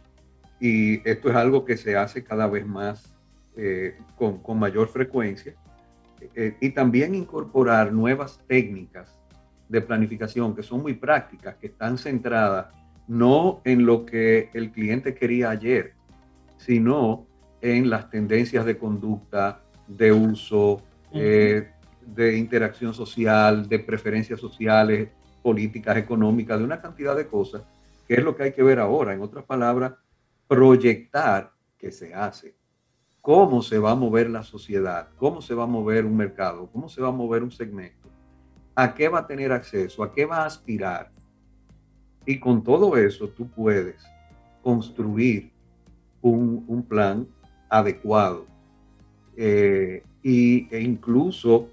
y 0.59 1.07
esto 1.07 1.29
es 1.29 1.35
algo 1.35 1.65
que 1.65 1.77
se 1.77 1.95
hace 1.95 2.23
cada 2.23 2.47
vez 2.47 2.65
más 2.65 3.15
eh, 3.55 3.97
con, 4.15 4.41
con, 4.41 4.59
mayor 4.59 4.87
frecuencia. 4.87 5.55
Eh, 6.35 6.55
y 6.61 6.69
también 6.69 7.15
incorporar 7.15 7.91
nuevas 7.91 8.39
técnicas 8.47 9.19
de 9.67 9.81
planificación 9.81 10.55
que 10.55 10.63
son 10.63 10.81
muy 10.81 10.93
prácticas, 10.93 11.55
que 11.55 11.67
están 11.67 11.97
centradas 11.97 12.67
no 13.07 13.61
en 13.65 13.85
lo 13.85 14.05
que 14.05 14.49
el 14.53 14.71
cliente 14.71 15.13
quería 15.13 15.49
ayer, 15.49 15.93
sino 16.57 17.27
en 17.61 17.89
las 17.89 18.09
tendencias 18.09 18.65
de 18.65 18.77
conducta, 18.77 19.61
de 19.87 20.11
uso, 20.11 20.81
eh, 21.13 21.69
de 22.05 22.37
interacción 22.37 22.93
social, 22.93 23.67
de 23.67 23.79
preferencias 23.79 24.39
sociales, 24.39 25.09
políticas, 25.41 25.97
económicas, 25.97 26.59
de 26.59 26.65
una 26.65 26.81
cantidad 26.81 27.15
de 27.15 27.27
cosas, 27.27 27.63
que 28.07 28.15
es 28.15 28.23
lo 28.23 28.35
que 28.35 28.43
hay 28.43 28.51
que 28.53 28.63
ver 28.63 28.79
ahora. 28.79 29.13
En 29.13 29.21
otras 29.21 29.45
palabras, 29.45 29.93
proyectar 30.53 31.51
que 31.79 31.91
se 31.91 32.13
hace. 32.13 32.55
Cómo 33.21 33.63
se 33.63 33.79
va 33.79 33.91
a 33.91 33.95
mover 33.95 34.29
la 34.29 34.43
sociedad, 34.43 35.09
cómo 35.17 35.41
se 35.41 35.55
va 35.55 35.63
a 35.63 35.67
mover 35.67 36.05
un 36.05 36.15
mercado, 36.15 36.69
cómo 36.71 36.89
se 36.89 37.01
va 37.01 37.07
a 37.07 37.11
mover 37.11 37.41
un 37.41 37.51
segmento, 37.51 38.07
a 38.75 38.93
qué 38.93 39.09
va 39.09 39.19
a 39.19 39.27
tener 39.27 39.51
acceso, 39.51 40.03
a 40.03 40.11
qué 40.11 40.25
va 40.25 40.43
a 40.43 40.45
aspirar. 40.45 41.11
Y 42.27 42.39
con 42.39 42.63
todo 42.63 42.97
eso 42.97 43.29
tú 43.29 43.49
puedes 43.49 43.95
construir 44.61 45.51
un, 46.21 46.85
plan 46.87 47.27
adecuado 47.67 48.45
eh, 49.35 50.03
y, 50.21 50.67
e 50.69 50.81
incluso 50.81 51.69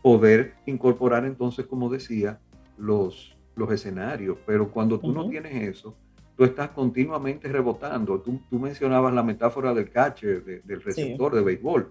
poder 0.00 0.54
incorporar 0.64 1.26
entonces, 1.26 1.66
como 1.66 1.90
decía, 1.90 2.40
los, 2.78 3.36
los 3.56 3.70
escenarios. 3.70 4.38
Pero 4.46 4.70
cuando 4.70 4.98
tú 4.98 5.12
no 5.12 5.28
tienes 5.28 5.76
eso, 5.76 5.94
tú 6.42 6.46
estás 6.46 6.70
continuamente 6.70 7.46
rebotando. 7.46 8.20
Tú, 8.20 8.40
tú 8.50 8.58
mencionabas 8.58 9.14
la 9.14 9.22
metáfora 9.22 9.72
del 9.72 9.90
catcher, 9.90 10.42
del 10.64 10.82
receptor 10.82 11.32
de 11.32 11.40
béisbol. 11.40 11.88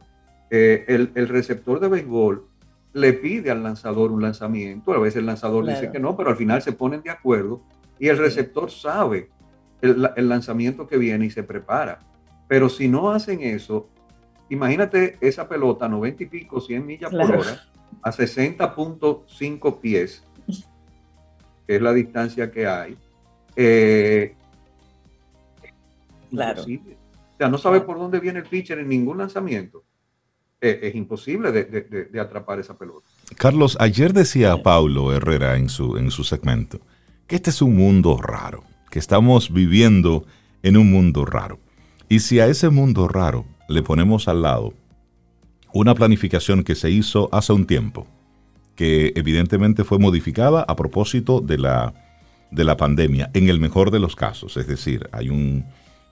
Eh, 0.50 0.84
el, 0.90 1.10
el, 1.16 1.30
receptor 1.30 1.80
de 1.80 1.88
béisbol 1.88 2.46
le 2.92 3.14
pide 3.14 3.50
al 3.50 3.64
lanzador 3.64 4.12
un 4.12 4.22
lanzamiento, 4.22 4.92
a 4.92 5.00
veces 5.00 5.20
el 5.20 5.28
lanzador 5.28 5.66
dice 5.66 5.90
que 5.90 6.02
no, 6.02 6.18
pero 6.18 6.32
al 6.32 6.36
final 6.36 6.62
se 6.62 6.74
ponen 6.74 7.02
de 7.02 7.12
acuerdo 7.12 7.62
y 7.98 8.10
el 8.10 8.18
receptor 8.18 8.70
sabe 8.70 9.30
el, 9.82 10.10
el, 10.18 10.28
lanzamiento 10.28 10.86
que 10.86 10.98
viene 10.98 11.28
y 11.28 11.30
se 11.30 11.44
prepara. 11.44 12.00
Pero 12.50 12.68
si 12.68 12.90
no 12.90 13.10
hacen 13.10 13.40
eso, 13.44 13.88
imagínate 14.50 15.18
esa 15.22 15.48
pelota 15.48 15.88
90 15.88 16.24
y 16.24 16.26
pico, 16.26 16.60
100 16.60 16.86
millas 16.86 17.12
por 17.12 17.38
hora, 17.38 17.64
a 18.02 18.12
60.5 18.12 19.80
pies, 19.80 20.26
que 21.66 21.76
es 21.78 21.82
la 21.82 21.94
distancia 21.94 22.52
que 22.52 22.68
hay, 22.68 22.98
eh, 23.56 24.36
claro. 26.32 26.64
O 26.64 27.38
sea, 27.38 27.50
no 27.50 27.58
sabe 27.58 27.82
por 27.82 27.98
dónde 27.98 28.20
viene 28.20 28.40
el 28.40 28.46
pitcher 28.46 28.80
en 28.80 28.90
ningún 28.90 29.20
lanzamiento. 29.20 29.84
Eh, 30.60 30.80
es 30.84 30.96
imposible 30.96 31.52
de, 31.52 32.20
atrapar 32.20 32.60
esa 32.60 32.78
pelota. 32.78 33.08
Carlos, 33.38 33.78
ayer 33.80 34.14
decía 34.14 34.62
Paulo 34.62 35.12
Herrera 35.12 35.58
en 35.58 35.70
su, 35.70 35.98
en 35.98 36.12
su 36.12 36.24
segmento 36.24 36.80
que 37.32 37.38
este 37.38 37.50
es 37.50 37.62
un 37.62 37.78
mundo 37.78 38.18
raro, 38.18 38.66
que 38.90 39.00
estamos 39.00 39.54
viviendo 39.54 40.26
en 40.64 40.76
un 40.76 40.92
mundo 40.92 41.26
raro. 41.26 41.60
Y 42.10 42.20
si 42.20 42.42
a 42.42 42.48
ese 42.48 42.70
mundo 42.70 43.08
raro 43.08 43.46
le 43.70 43.82
ponemos 43.84 44.28
al 44.28 44.42
lado 44.42 44.74
una 45.74 45.96
planificación 45.96 46.66
que 46.66 46.76
se 46.76 46.90
hizo 46.90 47.30
hace 47.32 47.54
un 47.54 47.66
tiempo, 47.66 48.06
que 48.76 49.14
evidentemente 49.16 49.86
fue 49.86 49.98
modificada 49.98 50.64
a 50.64 50.76
propósito 50.76 51.40
de 51.40 51.58
la, 51.58 51.94
de 52.52 52.66
la 52.66 52.76
pandemia, 52.76 53.32
en 53.34 53.48
el 53.48 53.62
mejor 53.62 53.92
de 53.92 54.00
los 54.00 54.18
casos. 54.18 54.58
Es 54.58 54.68
decir, 54.68 55.08
hay 55.14 55.30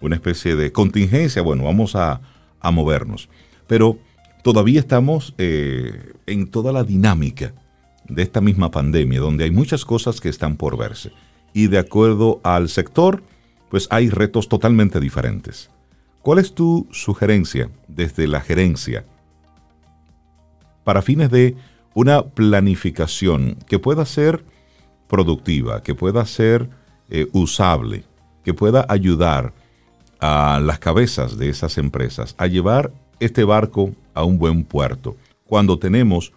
una 0.01 0.15
especie 0.15 0.55
de 0.55 0.71
contingencia, 0.71 1.41
bueno, 1.41 1.63
vamos 1.63 1.95
a, 1.95 2.21
movernos. 2.61 3.29
Pero 3.67 3.97
todavía 4.43 4.79
estamos 4.79 5.33
eh, 5.37 6.13
en 6.25 6.47
toda 6.47 6.73
la 6.73 6.83
dinámica 6.83 7.53
de 8.07 8.23
esta 8.23 8.41
misma 8.41 8.69
pandemia, 8.71 9.19
donde 9.19 9.45
hay 9.45 9.51
muchas 9.51 9.85
cosas 9.85 10.19
que 10.19 10.29
están 10.29 10.57
por 10.57 10.77
verse. 10.77 11.11
Y 11.53 11.67
de 11.67 11.79
acuerdo 11.79 12.41
al 12.43 12.69
sector, 12.69 13.23
pues 13.69 13.87
hay 13.91 14.09
retos 14.09 14.49
totalmente 14.49 14.99
diferentes. 14.99 15.69
¿Cuál 16.21 16.39
es 16.39 16.53
tu 16.53 16.87
sugerencia 16.91 17.69
desde 17.87 18.27
la 18.27 18.41
gerencia 18.41 19.05
para 20.83 21.01
fines 21.01 21.29
de 21.29 21.55
una 21.93 22.23
planificación 22.23 23.57
que 23.67 23.79
pueda 23.79 24.05
ser 24.05 24.43
productiva, 25.07 25.81
que 25.81 25.95
pueda 25.95 26.25
ser 26.25 26.69
eh, 27.09 27.27
usable, 27.31 28.03
que 28.43 28.53
pueda 28.53 28.85
ayudar 28.89 29.53
a 30.19 30.59
las 30.61 30.79
cabezas 30.79 31.37
de 31.37 31.49
esas 31.49 31.77
empresas 31.77 32.35
a 32.37 32.47
llevar 32.47 32.91
este 33.19 33.43
barco 33.43 33.91
a 34.13 34.23
un 34.23 34.37
buen 34.37 34.63
puerto, 34.63 35.15
cuando 35.45 35.79
tenemos 35.79 36.33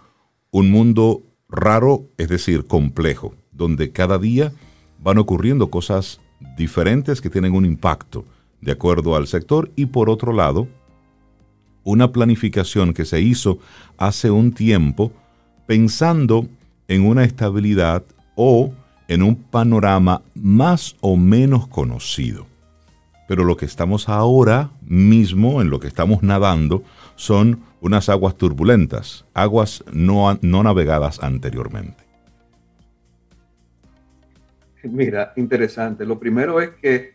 un 0.51 0.71
mundo 0.71 1.23
raro, 1.49 2.07
es 2.19 2.29
decir, 2.29 2.67
complejo, 2.67 3.35
donde 3.53 3.93
cada 3.93 4.19
día 4.19 4.53
van 4.99 5.19
ocurriendo 5.19 5.71
cosas 5.71 6.21
diferentes 6.57 7.21
que 7.21 7.31
tienen 7.31 7.55
un 7.55 7.65
impacto 7.65 8.25
de 8.61 8.73
acuerdo 8.73 9.17
al 9.17 9.27
sector 9.27 9.71
y 9.77 9.87
por 9.87 10.09
otro 10.09 10.33
lado, 10.33 10.69
una 11.85 12.13
planificación 12.13 12.95
que 12.95 13.05
se 13.05 13.21
hizo 13.21 13.59
hace 13.99 14.31
un 14.31 14.53
tiempo 14.53 15.13
pensando 15.67 16.47
en 16.89 17.07
una 17.07 17.25
estabilidad 17.25 18.05
o 18.37 18.73
en 19.09 19.23
un 19.23 19.37
panorama 19.37 20.23
más 20.35 20.97
o 21.01 21.17
menos 21.17 21.67
conocido. 21.67 22.52
Pero 23.29 23.45
lo 23.45 23.57
que 23.57 23.67
estamos 23.67 24.09
ahora 24.09 24.71
mismo, 24.83 25.63
en 25.63 25.71
lo 25.71 25.81
que 25.81 25.89
estamos 25.89 26.23
nadando, 26.23 26.83
son 27.15 27.63
unas 27.81 28.09
aguas 28.09 28.37
turbulentas, 28.37 29.25
aguas 29.35 29.85
no, 29.93 30.39
no 30.43 30.63
navegadas 30.63 31.23
anteriormente. 31.23 32.05
Mira, 34.85 35.33
interesante. 35.37 36.05
Lo 36.05 36.19
primero 36.19 36.61
es 36.61 36.71
que 36.71 37.15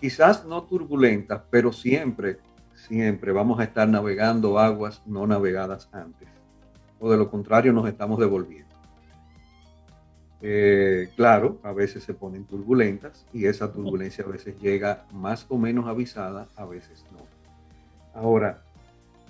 quizás 0.00 0.44
no 0.44 0.62
turbulentas, 0.62 1.42
pero 1.50 1.72
siempre, 1.72 2.38
siempre 2.74 3.32
vamos 3.32 3.58
a 3.58 3.64
estar 3.64 3.88
navegando 3.88 4.58
aguas 4.58 5.02
no 5.06 5.26
navegadas 5.26 5.88
antes 5.92 6.28
o 7.00 7.10
de 7.10 7.16
lo 7.16 7.30
contrario 7.30 7.72
nos 7.72 7.88
estamos 7.88 8.18
devolviendo. 8.18 8.67
Eh, 10.40 11.08
claro, 11.16 11.58
a 11.62 11.72
veces 11.72 12.04
se 12.04 12.14
ponen 12.14 12.44
turbulentas 12.44 13.26
y 13.32 13.46
esa 13.46 13.72
turbulencia 13.72 14.24
a 14.24 14.28
veces 14.28 14.58
llega 14.60 15.06
más 15.12 15.46
o 15.48 15.58
menos 15.58 15.86
avisada, 15.86 16.48
a 16.56 16.64
veces 16.64 17.04
no. 17.12 17.18
Ahora, 18.14 18.62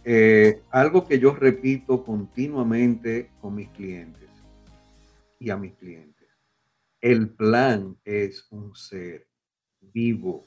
eh, 0.04 0.62
algo 0.70 1.06
que 1.06 1.18
yo 1.18 1.34
repito 1.34 2.04
continuamente 2.04 3.30
con 3.40 3.54
mis 3.54 3.68
clientes 3.70 4.28
y 5.38 5.50
a 5.50 5.56
mis 5.56 5.74
clientes, 5.74 6.28
el 7.00 7.30
plan 7.30 7.96
es 8.04 8.46
un 8.50 8.74
ser 8.74 9.26
vivo. 9.80 10.44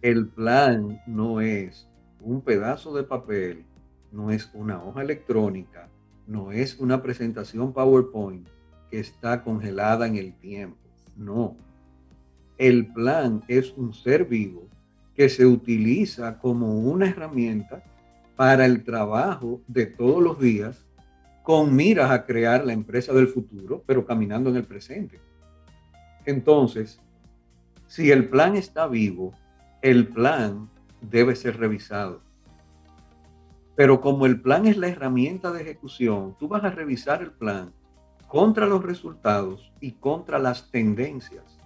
El 0.00 0.28
plan 0.28 1.00
no 1.06 1.40
es 1.40 1.88
un 2.20 2.40
pedazo 2.40 2.94
de 2.94 3.02
papel 3.02 3.64
no 4.12 4.30
es 4.30 4.50
una 4.54 4.82
hoja 4.82 5.02
electrónica, 5.02 5.88
no 6.26 6.52
es 6.52 6.78
una 6.78 7.02
presentación 7.02 7.72
PowerPoint 7.72 8.46
que 8.90 9.00
está 9.00 9.42
congelada 9.42 10.06
en 10.06 10.16
el 10.16 10.34
tiempo. 10.34 10.78
No. 11.16 11.56
El 12.56 12.92
plan 12.92 13.42
es 13.48 13.72
un 13.76 13.92
ser 13.92 14.24
vivo 14.24 14.68
que 15.14 15.28
se 15.28 15.46
utiliza 15.46 16.38
como 16.38 16.78
una 16.78 17.08
herramienta 17.08 17.82
para 18.36 18.64
el 18.64 18.84
trabajo 18.84 19.60
de 19.66 19.86
todos 19.86 20.22
los 20.22 20.38
días 20.38 20.86
con 21.42 21.74
miras 21.74 22.10
a 22.10 22.24
crear 22.24 22.64
la 22.64 22.72
empresa 22.72 23.12
del 23.12 23.28
futuro, 23.28 23.82
pero 23.86 24.04
caminando 24.04 24.50
en 24.50 24.56
el 24.56 24.64
presente. 24.64 25.18
Entonces, 26.24 27.00
si 27.86 28.10
el 28.10 28.28
plan 28.28 28.54
está 28.54 28.86
vivo, 28.86 29.32
el 29.80 30.08
plan 30.08 30.68
debe 31.00 31.34
ser 31.34 31.56
revisado. 31.58 32.20
Pero 33.74 34.00
como 34.00 34.26
el 34.26 34.40
plan 34.40 34.66
es 34.66 34.76
la 34.76 34.88
herramienta 34.88 35.50
de 35.50 35.62
ejecución, 35.62 36.36
tú 36.38 36.48
vas 36.48 36.64
a 36.64 36.70
revisar 36.70 37.22
el 37.22 37.30
plan 37.30 37.72
contra 38.28 38.66
los 38.66 38.84
resultados 38.84 39.72
y 39.80 39.92
contra 39.92 40.38
las 40.38 40.70
tendencias. 40.70 41.58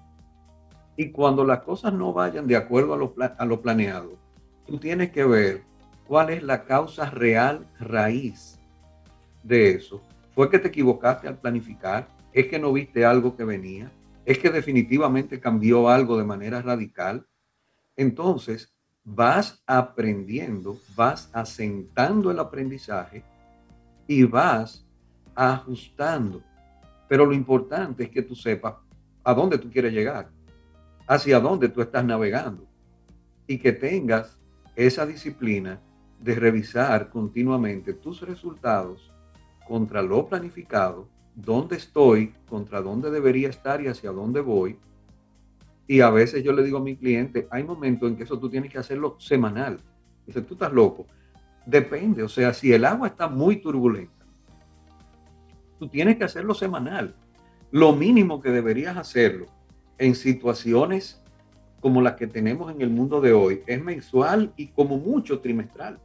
Y 0.97 1.11
cuando 1.11 1.45
las 1.45 1.63
cosas 1.63 1.93
no 1.93 2.13
vayan 2.13 2.47
de 2.47 2.57
acuerdo 2.57 2.95
a 2.95 3.45
lo, 3.45 3.61
planeado, 3.61 4.17
tú 4.67 4.79
tienes 4.79 5.11
que 5.11 5.25
ver 5.25 5.65
cuál 6.07 6.31
es 6.31 6.43
la 6.43 6.65
causa 6.65 7.11
real 7.11 7.67
raíz 7.81 8.61
de 9.43 9.73
eso. 9.73 10.01
¿Fue 10.35 10.49
que 10.49 10.59
te 10.61 10.69
equivocaste 10.69 11.27
al 11.27 11.39
planificar? 11.39 12.09
¿Es 12.33 12.47
que 12.47 12.59
no 12.59 12.73
viste 12.73 13.05
algo 13.05 13.37
que 13.37 13.45
venía? 13.45 13.91
¿Es 14.25 14.39
que 14.39 14.51
definitivamente 14.51 15.41
cambió 15.41 15.89
algo 15.89 16.17
de 16.17 16.25
manera 16.25 16.63
radical? 16.63 17.27
Entonces, 17.97 18.73
vas 19.03 19.63
aprendiendo, 19.67 20.79
vas 20.95 21.29
asentando 21.33 22.31
el 22.31 22.39
aprendizaje 22.39 23.25
y 24.07 24.23
vas 24.23 24.87
ajustando. 25.35 26.43
Pero 27.13 27.27
lo 27.27 27.35
importante 27.35 28.05
es 28.05 28.09
que 28.09 28.23
tú 28.23 28.35
sepas 28.35 28.77
a 29.23 29.35
dónde 29.35 29.59
tú 29.59 29.71
quieres 29.71 29.93
llegar, 29.93 30.31
hacia 31.07 31.41
dónde 31.41 31.69
tú 31.69 31.83
estás 31.83 32.03
navegando 32.07 32.67
y 33.47 33.59
que 33.59 33.73
tengas 33.73 34.39
esa 34.77 35.05
disciplina 35.05 35.79
de 36.19 36.35
revisar 36.37 37.11
continuamente 37.11 37.93
tus 37.93 38.23
resultados 38.23 39.13
contra 39.69 40.01
lo 40.01 40.27
planificado, 40.27 41.07
dónde 41.35 41.77
estoy, 41.77 42.33
contra 42.49 42.81
dónde 42.81 43.11
debería 43.11 43.51
estar 43.51 43.83
y 43.83 43.89
hacia 43.89 44.11
dónde 44.11 44.41
voy 44.41 44.79
y 45.87 46.01
a 46.01 46.09
veces 46.09 46.43
yo 46.43 46.55
le 46.55 46.63
digo 46.63 46.79
a 46.79 46.83
mi 46.83 46.97
cliente, 46.97 47.47
hay 47.51 47.63
momentos 47.63 48.09
en 48.09 48.17
que 48.17 48.23
eso 48.23 48.39
tú 48.39 48.49
tienes 48.49 48.73
que 48.73 48.79
hacerlo 48.79 49.17
semanal. 49.19 49.79
Dice, 50.27 50.41
tú 50.41 50.55
estás 50.55 50.73
loco. 50.73 51.07
Depende, 51.67 52.23
o 52.23 52.29
sea, 52.31 52.55
si 52.55 52.73
el 52.73 52.87
agua 52.87 53.09
está 53.09 53.29
muy 53.29 53.57
turbulenta, 53.57 54.22
tú 55.83 55.89
tienes 55.89 56.17
que 56.17 56.23
hacerlo 56.23 56.55
semanal. 56.55 57.13
Lo 57.73 57.93
mínimo 57.93 58.41
que 58.41 58.51
deberías 58.51 58.97
hacerlo 58.97 59.49
en 59.99 60.15
situaciones 60.15 61.21
como 61.81 62.01
las 62.01 62.15
que 62.15 62.29
tenemos 62.29 62.71
en 62.71 62.83
el 62.83 62.89
mundo 62.89 63.21
de 63.21 63.33
hoy 63.33 63.65
es 63.67 63.83
mensual 63.83 64.53
y 64.57 64.69
como 64.69 64.97
mucho 64.97 65.41
trimestral. 65.41 65.99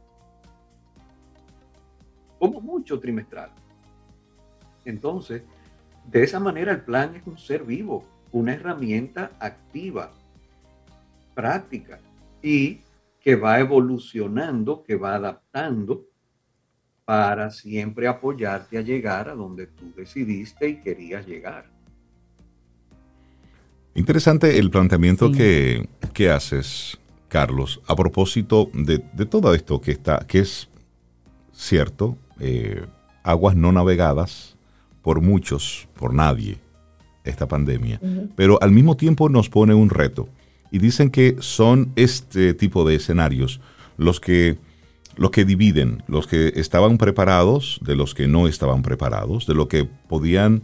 Como 2.40 2.60
mucho 2.60 2.98
trimestral. 2.98 3.52
Entonces, 4.84 5.44
de 6.10 6.24
esa 6.24 6.40
manera 6.40 6.72
el 6.72 6.80
plan 6.80 7.14
es 7.14 7.24
un 7.24 7.38
ser 7.38 7.62
vivo 7.62 8.04
una 8.32 8.54
herramienta 8.54 9.30
activa, 9.38 10.10
práctica 11.36 12.00
y 12.42 12.80
que 13.20 13.36
va 13.36 13.60
evolucionando, 13.60 14.82
que 14.82 14.96
va 14.96 15.14
adaptando 15.14 16.07
para 17.08 17.50
siempre 17.50 18.06
apoyarte 18.06 18.76
a 18.76 18.82
llegar 18.82 19.30
a 19.30 19.34
donde 19.34 19.66
tú 19.66 19.90
decidiste 19.96 20.68
y 20.68 20.76
querías 20.82 21.26
llegar. 21.26 21.64
Interesante 23.94 24.58
el 24.58 24.70
planteamiento 24.70 25.32
que, 25.32 25.88
haces, 26.30 26.98
Carlos, 27.28 27.80
a 27.86 27.96
propósito 27.96 28.70
de, 28.74 28.98
todo 29.24 29.54
esto 29.54 29.80
que, 29.80 29.92
está, 29.92 30.18
que 30.28 30.40
es 30.40 30.68
cierto, 31.54 32.18
eh, 32.40 32.84
aguas 33.22 33.56
no 33.56 33.72
navegadas 33.72 34.58
por 35.00 35.22
muchos, 35.22 35.88
por 35.94 36.12
nadie, 36.12 36.58
esta 37.24 37.48
pandemia, 37.48 38.02
pero 38.36 38.58
al 38.60 38.70
mismo 38.70 38.98
tiempo 38.98 39.30
nos 39.30 39.48
pone 39.48 39.72
un 39.72 39.88
reto. 39.88 40.28
Y 40.70 40.78
dicen 40.78 41.08
que 41.08 41.36
son 41.38 41.90
este 41.96 42.52
tipo 42.52 42.86
de 42.86 42.96
escenarios 42.96 43.62
los 43.96 44.20
que, 44.20 44.58
los 45.18 45.32
que 45.32 45.44
dividen, 45.44 46.02
los 46.06 46.26
que 46.26 46.52
estaban 46.56 46.96
preparados 46.96 47.80
de 47.82 47.96
los 47.96 48.14
que 48.14 48.28
no 48.28 48.46
estaban 48.46 48.82
preparados, 48.82 49.46
de 49.46 49.54
los 49.54 49.66
que 49.66 49.84
podían, 49.84 50.62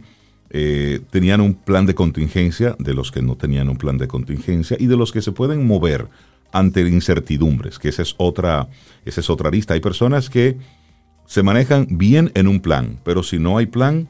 eh, 0.49 1.01
tenían 1.11 1.41
un 1.41 1.55
plan 1.55 1.85
de 1.85 1.93
contingencia, 1.93 2.75
de 2.79 2.93
los 2.93 3.11
que 3.11 3.21
no 3.21 3.35
tenían 3.35 3.69
un 3.69 3.77
plan 3.77 3.97
de 3.97 4.07
contingencia 4.07 4.77
y 4.79 4.87
de 4.87 4.95
los 4.95 5.11
que 5.11 5.21
se 5.21 5.33
pueden 5.33 5.67
mover 5.67 6.07
ante 6.53 6.81
incertidumbres, 6.81 7.77
que 7.77 7.89
esa 7.89 8.01
es 8.01 8.15
otra, 8.17 8.69
esa 9.03 9.19
es 9.19 9.29
otra 9.29 9.51
lista. 9.51 9.73
Hay 9.73 9.81
personas 9.81 10.29
que 10.29 10.57
se 11.25 11.43
manejan 11.43 11.87
bien 11.91 12.31
en 12.33 12.47
un 12.47 12.61
plan, 12.61 12.97
pero 13.03 13.23
si 13.23 13.39
no 13.39 13.57
hay 13.57 13.65
plan, 13.65 14.07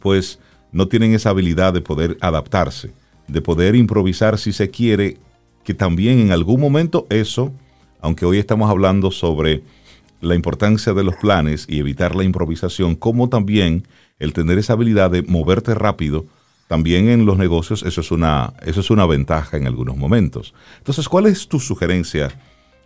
pues 0.00 0.38
no 0.72 0.88
tienen 0.88 1.14
esa 1.14 1.30
habilidad 1.30 1.72
de 1.72 1.80
poder 1.80 2.18
adaptarse, 2.20 2.92
de 3.28 3.40
poder 3.40 3.76
improvisar 3.76 4.38
si 4.38 4.52
se 4.52 4.68
quiere, 4.68 5.16
que 5.64 5.72
también 5.72 6.18
en 6.18 6.32
algún 6.32 6.60
momento 6.60 7.06
eso, 7.08 7.52
aunque 8.00 8.26
hoy 8.26 8.38
estamos 8.38 8.70
hablando 8.70 9.10
sobre 9.10 9.62
la 10.20 10.34
importancia 10.34 10.92
de 10.94 11.04
los 11.04 11.16
planes 11.16 11.66
y 11.68 11.78
evitar 11.78 12.14
la 12.14 12.24
improvisación, 12.24 12.96
como 12.96 13.28
también 13.28 13.86
el 14.18 14.32
tener 14.32 14.58
esa 14.58 14.72
habilidad 14.72 15.10
de 15.10 15.22
moverte 15.22 15.74
rápido, 15.74 16.26
también 16.66 17.08
en 17.08 17.24
los 17.24 17.38
negocios 17.38 17.82
eso 17.82 18.00
es 18.00 18.10
una, 18.10 18.52
eso 18.62 18.80
es 18.80 18.90
una 18.90 19.06
ventaja 19.06 19.56
en 19.56 19.66
algunos 19.66 19.96
momentos. 19.96 20.54
Entonces, 20.78 21.08
¿cuál 21.08 21.26
es 21.26 21.48
tu 21.48 21.60
sugerencia 21.60 22.30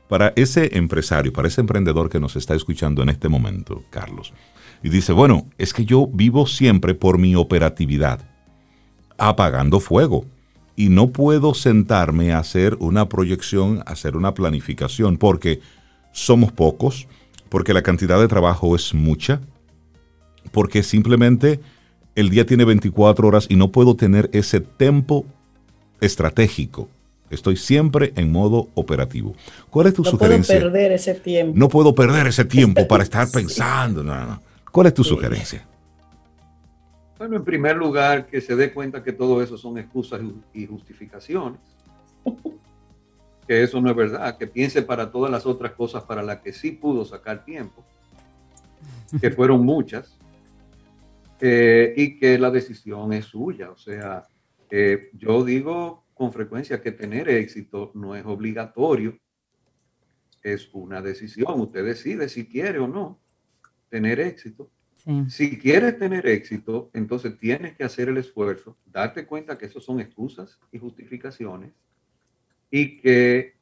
para 0.09 0.33
ese 0.37 0.77
empresario, 0.77 1.33
para 1.33 1.49
ese 1.49 1.63
emprendedor 1.63 2.09
que 2.09 2.21
nos 2.21 2.37
está 2.37 2.55
escuchando 2.55 3.03
en 3.03 3.09
este 3.09 3.29
momento, 3.29 3.83
Carlos? 3.91 4.33
Y 4.85 4.89
dice, 4.89 5.13
bueno, 5.13 5.49
es 5.59 5.73
que 5.73 5.85
yo 5.85 6.07
vivo 6.07 6.47
siempre 6.47 6.95
por 6.95 7.19
mi 7.19 7.35
operatividad, 7.35 8.21
apagando 9.19 9.81
fuego. 9.81 10.27
Y 10.77 10.89
no 10.89 11.11
puedo 11.11 11.55
sentarme 11.55 12.33
a 12.33 12.39
hacer 12.39 12.77
una 12.81 13.09
proyección, 13.09 13.83
a 13.87 13.93
hacer 13.93 14.17
una 14.17 14.35
planificación, 14.35 15.19
porque 15.19 15.61
somos 16.13 16.53
pocos, 16.53 17.09
porque 17.49 17.75
la 17.75 17.83
cantidad 17.83 18.19
de 18.19 18.29
trabajo 18.29 18.75
es 18.75 18.95
mucha, 18.95 19.41
porque 20.51 20.83
simplemente 20.83 21.61
el 22.15 22.31
día 22.31 22.47
tiene 22.47 22.65
24 22.65 23.27
horas 23.27 23.47
y 23.49 23.57
no 23.57 23.71
puedo 23.71 23.97
tener 23.97 24.31
ese 24.33 24.61
tiempo 24.61 25.27
estratégico. 26.01 26.89
Estoy 27.31 27.57
siempre 27.57 28.13
en 28.17 28.31
modo 28.31 28.69
operativo. 28.75 29.35
¿Cuál 29.71 29.87
es 29.87 29.95
tu 29.95 30.05
sugerencia? 30.05 30.57
No 30.57 30.61
puedo 30.61 30.73
perder 30.73 30.93
ese 30.93 31.15
tiempo. 31.15 31.59
No 31.59 31.69
puedo 31.69 31.95
perder 31.95 32.27
ese 32.27 32.45
tiempo 32.45 32.87
para 32.87 33.03
estar 33.05 33.31
pensando. 33.31 34.03
No, 34.03 34.15
no. 34.27 34.43
¿Cuál 34.71 34.89
es 34.89 34.95
tu 34.95 35.03
sugerencia? 35.03 35.67
Bueno, 37.23 37.37
en 37.37 37.45
primer 37.45 37.77
lugar, 37.77 38.27
que 38.27 38.41
se 38.41 38.57
dé 38.57 38.73
cuenta 38.73 39.05
que 39.05 39.13
todo 39.13 39.41
eso 39.41 39.57
son 39.57 39.79
excusas 39.79 40.21
y 40.53 40.67
justificaciones. 40.67 41.61
Que 43.47 43.63
eso 43.63 43.81
no 43.81 43.91
es 43.91 43.95
verdad. 43.97 44.37
Que 44.37 44.49
piense 44.49 44.83
para 44.83 45.13
todas 45.13 45.31
las 45.31 45.47
otras 45.47 45.73
cosas 45.73 46.03
para 46.03 46.21
las 46.21 46.41
que 46.41 46.53
sí 46.53 46.73
pudo 46.73 47.05
sacar 47.05 47.45
tiempo. 47.45 47.85
Que 49.21 49.31
fueron 49.37 49.65
muchas. 49.65 50.19
Eh, 51.41 51.95
y 51.97 52.19
que 52.19 52.39
la 52.39 52.51
decisión 52.51 53.13
es 53.13 53.27
suya. 53.27 53.71
O 53.71 53.77
sea, 53.77 54.25
eh, 54.69 55.11
yo 55.13 55.45
digo 55.45 56.05
con 56.15 56.33
frecuencia 56.33 56.81
que 56.81 56.91
tener 56.91 57.29
éxito 57.29 57.93
no 57.95 58.17
es 58.17 58.27
obligatorio. 58.27 59.17
Es 60.43 60.69
una 60.73 61.01
decisión. 61.01 61.61
Usted 61.61 61.85
decide 61.85 62.29
si 62.29 62.49
quiere 62.49 62.81
o 62.81 62.89
no 62.89 63.21
tener 63.91 64.19
éxito. 64.19 64.71
Si 65.29 65.59
quieres 65.59 65.99
tener 65.99 66.27
éxito, 66.29 66.91
entonces 66.93 67.37
tienes 67.37 67.77
que 67.77 67.83
hacer 67.83 68.09
el 68.09 68.19
esfuerzo, 68.19 68.77
darte 68.87 69.27
cuenta 69.27 69.59
que 69.59 69.67
eso 69.67 69.81
son 69.81 69.99
excusas 69.99 70.61
y 70.71 70.79
justificaciones 70.79 71.73
y 72.71 72.99
que 72.99 73.57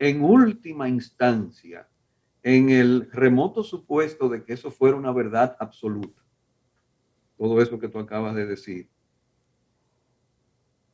en 0.00 0.22
última 0.22 0.88
instancia, 0.88 1.88
en 2.42 2.70
el 2.70 3.08
remoto 3.12 3.62
supuesto 3.62 4.28
de 4.28 4.42
que 4.42 4.54
eso 4.54 4.72
fuera 4.72 4.96
una 4.96 5.12
verdad 5.12 5.56
absoluta, 5.60 6.20
todo 7.36 7.62
eso 7.62 7.78
que 7.78 7.88
tú 7.88 8.00
acabas 8.00 8.34
de 8.34 8.46
decir, 8.46 8.88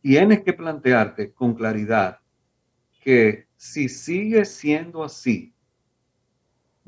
tienes 0.02 0.42
que 0.42 0.52
plantearte 0.52 1.32
con 1.32 1.54
claridad 1.54 2.20
que 3.00 3.46
si 3.56 3.88
sigue 3.88 4.44
siendo 4.44 5.02
así, 5.02 5.54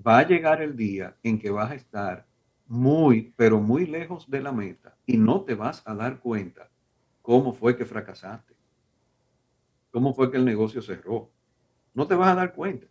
va 0.06 0.18
a 0.18 0.26
llegar 0.26 0.60
el 0.60 0.76
día 0.76 1.16
en 1.22 1.38
que 1.38 1.50
vas 1.50 1.70
a 1.70 1.74
estar 1.74 2.25
muy, 2.66 3.32
pero 3.36 3.60
muy 3.60 3.86
lejos 3.86 4.28
de 4.30 4.40
la 4.40 4.52
meta 4.52 4.96
y 5.06 5.16
no 5.16 5.42
te 5.42 5.54
vas 5.54 5.82
a 5.86 5.94
dar 5.94 6.20
cuenta 6.20 6.70
cómo 7.22 7.52
fue 7.52 7.76
que 7.76 7.84
fracasaste, 7.84 8.56
cómo 9.90 10.14
fue 10.14 10.30
que 10.30 10.36
el 10.36 10.44
negocio 10.44 10.82
cerró. 10.82 11.30
No 11.94 12.06
te 12.06 12.14
vas 12.14 12.28
a 12.28 12.34
dar 12.34 12.54
cuenta. 12.54 12.86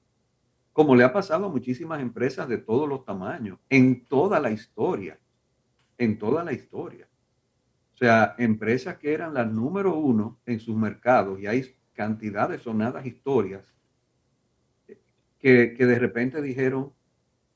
Como 0.73 0.95
le 0.95 1.03
ha 1.03 1.13
pasado 1.13 1.45
a 1.45 1.49
muchísimas 1.49 2.01
empresas 2.01 2.49
de 2.49 2.57
todos 2.57 2.89
los 2.89 3.05
tamaños, 3.05 3.59
en 3.69 4.05
toda 4.05 4.39
la 4.39 4.51
historia, 4.51 5.19
en 5.97 6.17
toda 6.17 6.43
la 6.43 6.51
historia. 6.51 7.07
O 7.93 7.97
sea, 7.97 8.35
empresas 8.37 8.97
que 8.97 9.13
eran 9.13 9.33
las 9.33 9.49
número 9.49 9.95
uno 9.95 10.39
en 10.45 10.59
sus 10.59 10.75
mercados 10.75 11.39
y 11.39 11.47
hay 11.47 11.75
cantidad 11.93 12.49
de 12.49 12.59
sonadas 12.59 13.05
historias 13.05 13.73
que, 15.39 15.75
de 15.77 15.99
repente 15.99 16.41
dijeron, 16.41 16.91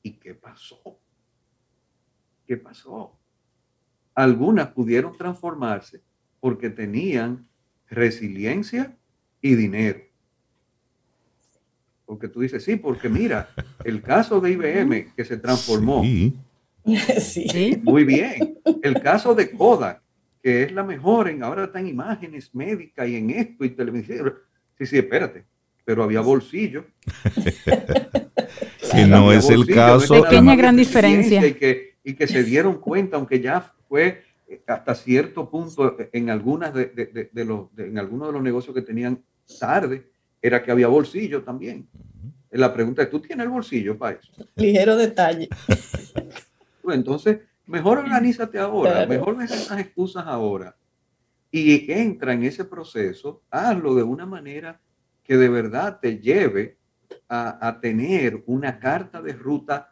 ¿y 0.02 0.12
qué 0.12 0.34
pasó? 0.34 1.00
¿Qué 2.50 2.56
pasó? 2.56 3.16
Algunas 4.12 4.72
pudieron 4.72 5.16
transformarse 5.16 6.00
porque 6.40 6.68
tenían 6.68 7.46
resiliencia 7.88 8.98
y 9.40 9.54
dinero. 9.54 10.00
Porque 12.04 12.26
tú 12.26 12.40
dices, 12.40 12.64
sí, 12.64 12.74
porque 12.74 13.08
mira, 13.08 13.50
el 13.84 14.02
caso 14.02 14.40
de 14.40 14.50
IBM 14.50 15.14
que 15.14 15.24
se 15.24 15.36
transformó. 15.36 16.02
Sí. 17.20 17.80
Muy 17.84 18.02
bien. 18.02 18.58
El 18.82 19.00
caso 19.00 19.32
de 19.32 19.52
Kodak, 19.52 20.02
que 20.42 20.64
es 20.64 20.72
la 20.72 20.82
mejor 20.82 21.28
en 21.28 21.44
ahora 21.44 21.66
está 21.66 21.78
en 21.78 21.86
imágenes 21.86 22.52
médicas 22.52 23.06
y 23.06 23.14
en 23.14 23.30
esto 23.30 23.64
y 23.64 23.70
televisión. 23.70 24.34
Sí, 24.76 24.86
sí, 24.86 24.98
espérate 24.98 25.44
pero 25.90 26.04
había 26.04 26.20
bolsillo. 26.20 26.84
que 28.92 29.06
no 29.06 29.32
es 29.32 29.50
el 29.50 29.66
caso. 29.66 30.22
Pequeña 30.22 30.54
gran 30.54 30.76
diferencia. 30.76 31.44
Y 31.44 31.54
que, 31.54 31.89
y 32.02 32.14
que 32.14 32.26
se 32.26 32.42
dieron 32.44 32.78
cuenta, 32.78 33.16
aunque 33.16 33.40
ya 33.40 33.72
fue 33.88 34.24
hasta 34.66 34.94
cierto 34.94 35.48
punto 35.48 35.96
en 36.12 36.30
algunas 36.30 36.74
de, 36.74 37.30
de, 37.32 37.44
los 37.44 37.68
en 37.76 37.98
algunos 37.98 38.28
de 38.28 38.32
los 38.32 38.42
negocios 38.42 38.74
que 38.74 38.82
tenían 38.82 39.22
tarde 39.58 40.10
era 40.42 40.62
que 40.62 40.70
había 40.70 40.88
bolsillo 40.88 41.42
también. 41.42 41.88
La 42.50 42.72
pregunta 42.72 43.02
es, 43.02 43.10
¿tú 43.10 43.20
tienes 43.20 43.44
el 43.44 43.50
bolsillo 43.50 43.96
para 43.96 44.18
eso? 44.18 44.32
Ligero 44.56 44.96
detalle. 44.96 45.48
Entonces, 46.84 47.38
mejor 47.66 47.98
organízate 47.98 48.58
ahora, 48.58 49.06
mejor 49.06 49.38
deja 49.38 49.54
esas 49.54 49.78
excusas 49.78 50.26
ahora 50.26 50.74
y 51.50 51.90
entra 51.92 52.32
en 52.32 52.44
ese 52.44 52.64
proceso, 52.64 53.42
hazlo 53.50 53.94
de 53.94 54.02
una 54.02 54.26
manera 54.26 54.80
que 55.22 55.36
de 55.36 55.48
verdad 55.48 55.98
te 56.00 56.18
lleve 56.18 56.78
a, 57.28 57.78
tener 57.80 58.42
una 58.46 58.78
carta 58.78 59.20
de 59.20 59.32
ruta 59.32 59.89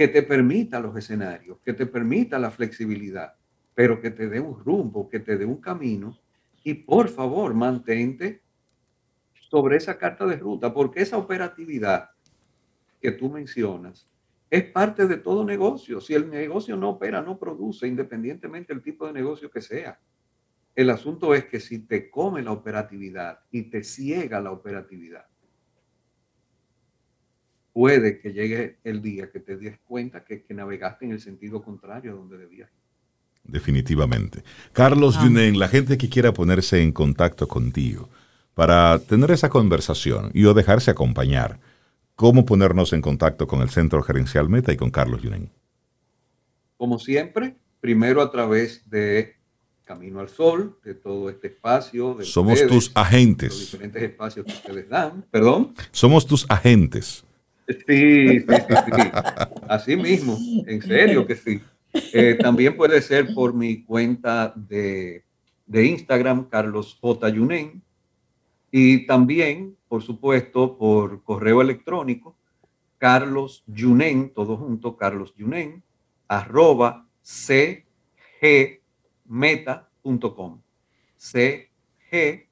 que 0.00 0.08
te 0.08 0.22
permita 0.22 0.80
los 0.80 0.96
escenarios, 0.96 1.58
que 1.62 1.74
te 1.74 1.84
permita 1.84 2.38
la 2.38 2.50
flexibilidad, 2.50 3.34
pero 3.74 4.00
que 4.00 4.10
te 4.10 4.30
dé 4.30 4.40
un 4.40 4.58
rumbo, 4.58 5.06
que 5.10 5.20
te 5.20 5.36
dé 5.36 5.44
un 5.44 5.60
camino. 5.60 6.18
Y 6.64 6.72
por 6.72 7.10
favor, 7.10 7.52
mantente 7.52 8.40
sobre 9.50 9.76
esa 9.76 9.98
carta 9.98 10.24
de 10.24 10.38
ruta, 10.38 10.72
porque 10.72 11.02
esa 11.02 11.18
operatividad 11.18 12.12
que 12.98 13.12
tú 13.12 13.28
mencionas 13.28 14.08
es 14.48 14.64
parte 14.70 15.06
de 15.06 15.18
todo 15.18 15.44
negocio. 15.44 16.00
Si 16.00 16.14
el 16.14 16.30
negocio 16.30 16.76
no 16.76 16.92
opera, 16.92 17.20
no 17.20 17.38
produce, 17.38 17.86
independientemente 17.86 18.72
del 18.72 18.82
tipo 18.82 19.06
de 19.06 19.12
negocio 19.12 19.50
que 19.50 19.60
sea. 19.60 20.00
El 20.74 20.88
asunto 20.88 21.34
es 21.34 21.44
que 21.44 21.60
si 21.60 21.80
te 21.80 22.08
come 22.08 22.40
la 22.40 22.52
operatividad 22.52 23.40
y 23.50 23.64
te 23.64 23.84
ciega 23.84 24.40
la 24.40 24.50
operatividad, 24.50 25.26
puede 27.72 28.20
que 28.20 28.32
llegue 28.32 28.78
el 28.84 29.02
día 29.02 29.30
que 29.30 29.40
te 29.40 29.56
des 29.56 29.78
cuenta 29.86 30.24
que, 30.24 30.44
navegaste 30.50 31.04
en 31.04 31.12
el 31.12 31.20
sentido 31.20 31.62
contrario 31.62 32.12
a 32.12 32.14
donde 32.14 32.38
debías. 32.38 32.70
Definitivamente. 33.44 34.42
Carlos 34.72 35.16
ah. 35.18 35.28
la 35.28 35.68
gente 35.68 35.96
que 35.96 36.08
quiera 36.08 36.32
ponerse 36.32 36.82
en 36.82 36.92
contacto 36.92 37.48
contigo 37.48 38.08
para 38.54 38.98
tener 38.98 39.30
esa 39.30 39.48
conversación 39.48 40.30
y 40.34 40.44
o 40.44 40.54
dejarse 40.54 40.90
acompañar, 40.90 41.58
¿cómo 42.14 42.44
ponernos 42.44 42.92
en 42.92 43.00
contacto 43.00 43.46
con 43.46 43.62
el 43.62 43.70
Centro 43.70 44.02
Gerencial 44.02 44.48
Meta 44.48 44.72
y 44.72 44.76
con 44.76 44.90
Carlos 44.90 45.22
Junen? 45.22 45.50
Como 46.76 46.98
siempre, 46.98 47.56
primero 47.80 48.20
a 48.20 48.30
través 48.30 48.88
de 48.90 49.36
Camino 49.84 50.20
al 50.20 50.28
Sol, 50.28 50.78
de 50.84 50.94
todo 50.94 51.28
este 51.30 51.48
espacio. 51.48 52.14
De 52.14 52.24
Somos 52.24 52.64
tus 52.66 52.92
agentes. 52.94 53.50
Los 53.50 53.72
diferentes 53.72 54.02
espacios 54.02 54.46
que 54.46 54.52
ustedes 54.52 54.88
dan. 54.88 55.24
¿Perdón? 55.30 55.74
Somos 55.90 56.26
tus 56.26 56.46
agentes. 56.48 57.24
Sí, 57.86 58.40
sí, 58.40 58.46
sí, 58.46 59.10
Así 59.68 59.96
mismo, 59.96 60.36
en 60.66 60.82
serio 60.82 61.26
que 61.26 61.36
sí. 61.36 61.60
Eh, 62.12 62.36
también 62.40 62.76
puede 62.76 63.00
ser 63.02 63.34
por 63.34 63.54
mi 63.54 63.84
cuenta 63.84 64.52
de, 64.54 65.24
de 65.66 65.86
Instagram, 65.86 66.48
Carlos 66.48 66.96
J. 67.00 67.28
Yunen, 67.28 67.82
y 68.70 69.06
también, 69.06 69.76
por 69.88 70.02
supuesto, 70.02 70.78
por 70.78 71.24
correo 71.24 71.60
electrónico, 71.60 72.36
Carlos 72.98 73.64
Yunen, 73.66 74.30
todo 74.30 74.56
junto, 74.56 74.96
Carlos 74.96 75.34
Yunen, 75.36 75.82
arroba 76.28 77.08
cg 77.22 77.82
meta.com. 79.26 80.62
cgmeta.com. 81.16 82.48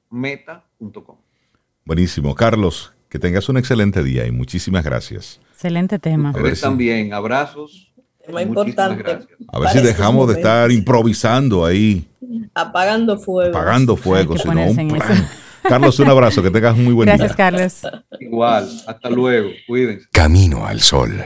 Buenísimo. 1.85 2.35
Carlos, 2.35 2.93
Que 3.09 3.17
tengas 3.17 3.49
un 3.49 3.57
excelente 3.57 4.03
día 4.03 4.27
y 4.27 4.31
muchísimas 4.31 4.83
gracias. 4.83 5.39
Excelente 5.51 5.97
tema. 5.97 6.29
A 6.29 6.41
ver 6.41 6.59
también, 6.59 7.11
abrazos. 7.13 7.91
Tema 8.23 8.43
importante. 8.43 9.03
A 9.47 9.59
ver 9.59 9.69
si 9.69 9.81
dejamos 9.81 10.27
de 10.27 10.35
estar 10.35 10.71
improvisando 10.71 11.65
ahí. 11.65 12.07
Apagando 12.53 13.17
fuego. 13.17 13.49
Apagando 13.57 13.97
fuego, 13.97 14.37
sino 14.37 14.63
un 14.67 14.87
plan. 14.89 15.27
Carlos, 15.63 15.99
un 15.99 16.09
abrazo, 16.09 16.41
que 16.41 16.51
tengas 16.51 16.77
un 16.77 16.85
muy 16.85 16.93
buen 16.93 17.07
día. 17.07 17.17
Gracias, 17.17 17.35
Carlos. 17.35 17.81
Igual, 18.19 18.69
hasta 18.87 19.09
luego, 19.09 19.49
cuídense. 19.67 20.07
Camino 20.11 20.65
al 20.65 20.79
sol. 20.79 21.25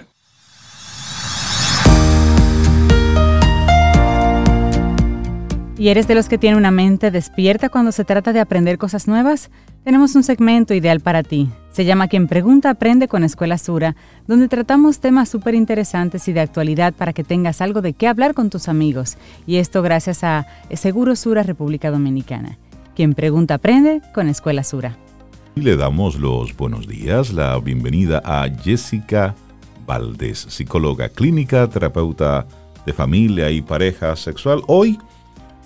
¿Y 5.75 5.87
eres 5.87 6.07
de 6.07 6.13
los 6.13 6.29
que 6.29 6.37
tiene 6.37 6.55
una 6.55 6.69
mente 6.69 7.09
despierta 7.09 7.67
cuando 7.67 7.91
se 7.91 8.05
trata 8.05 8.31
de 8.31 8.39
aprender 8.39 8.77
cosas 8.77 9.07
nuevas? 9.07 9.49
Tenemos 9.83 10.13
un 10.15 10.21
segmento 10.21 10.75
ideal 10.75 10.99
para 10.99 11.23
ti. 11.23 11.49
Se 11.71 11.83
llama 11.83 12.07
Quien 12.07 12.27
Pregunta 12.27 12.69
Aprende 12.69 13.07
con 13.07 13.23
Escuela 13.23 13.57
Sura, 13.57 13.95
donde 14.27 14.47
tratamos 14.47 14.99
temas 14.99 15.29
súper 15.29 15.55
interesantes 15.55 16.27
y 16.27 16.33
de 16.33 16.41
actualidad 16.41 16.93
para 16.93 17.11
que 17.11 17.23
tengas 17.23 17.59
algo 17.59 17.81
de 17.81 17.93
qué 17.93 18.07
hablar 18.07 18.35
con 18.35 18.51
tus 18.51 18.67
amigos. 18.67 19.17
Y 19.47 19.55
esto 19.55 19.81
gracias 19.81 20.23
a 20.23 20.45
Seguro 20.73 21.15
Sura 21.15 21.41
República 21.41 21.89
Dominicana. 21.89 22.59
Quien 22.95 23.15
pregunta 23.15 23.55
aprende 23.55 24.01
con 24.13 24.29
Escuela 24.29 24.63
Sura. 24.63 24.95
Y 25.55 25.61
le 25.61 25.75
damos 25.75 26.19
los 26.19 26.55
buenos 26.55 26.87
días, 26.87 27.33
la 27.33 27.57
bienvenida 27.57 28.21
a 28.23 28.47
Jessica 28.47 29.33
Valdés, 29.87 30.37
psicóloga 30.37 31.09
clínica, 31.09 31.67
terapeuta 31.67 32.45
de 32.85 32.93
familia 32.93 33.49
y 33.49 33.63
pareja 33.63 34.15
sexual. 34.15 34.61
Hoy 34.67 34.99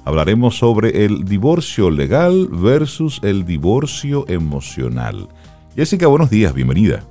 hablaremos 0.07 0.55
sobre 0.55 1.03
el 1.03 1.25
divorcio 1.25 1.91
legal 1.91 2.47
versus 2.49 3.21
el 3.25 3.45
divorcio 3.45 4.23
emocional. 4.29 5.27
Jessica, 5.75 6.07
buenos 6.07 6.29
días, 6.29 6.53
bienvenida. 6.53 7.03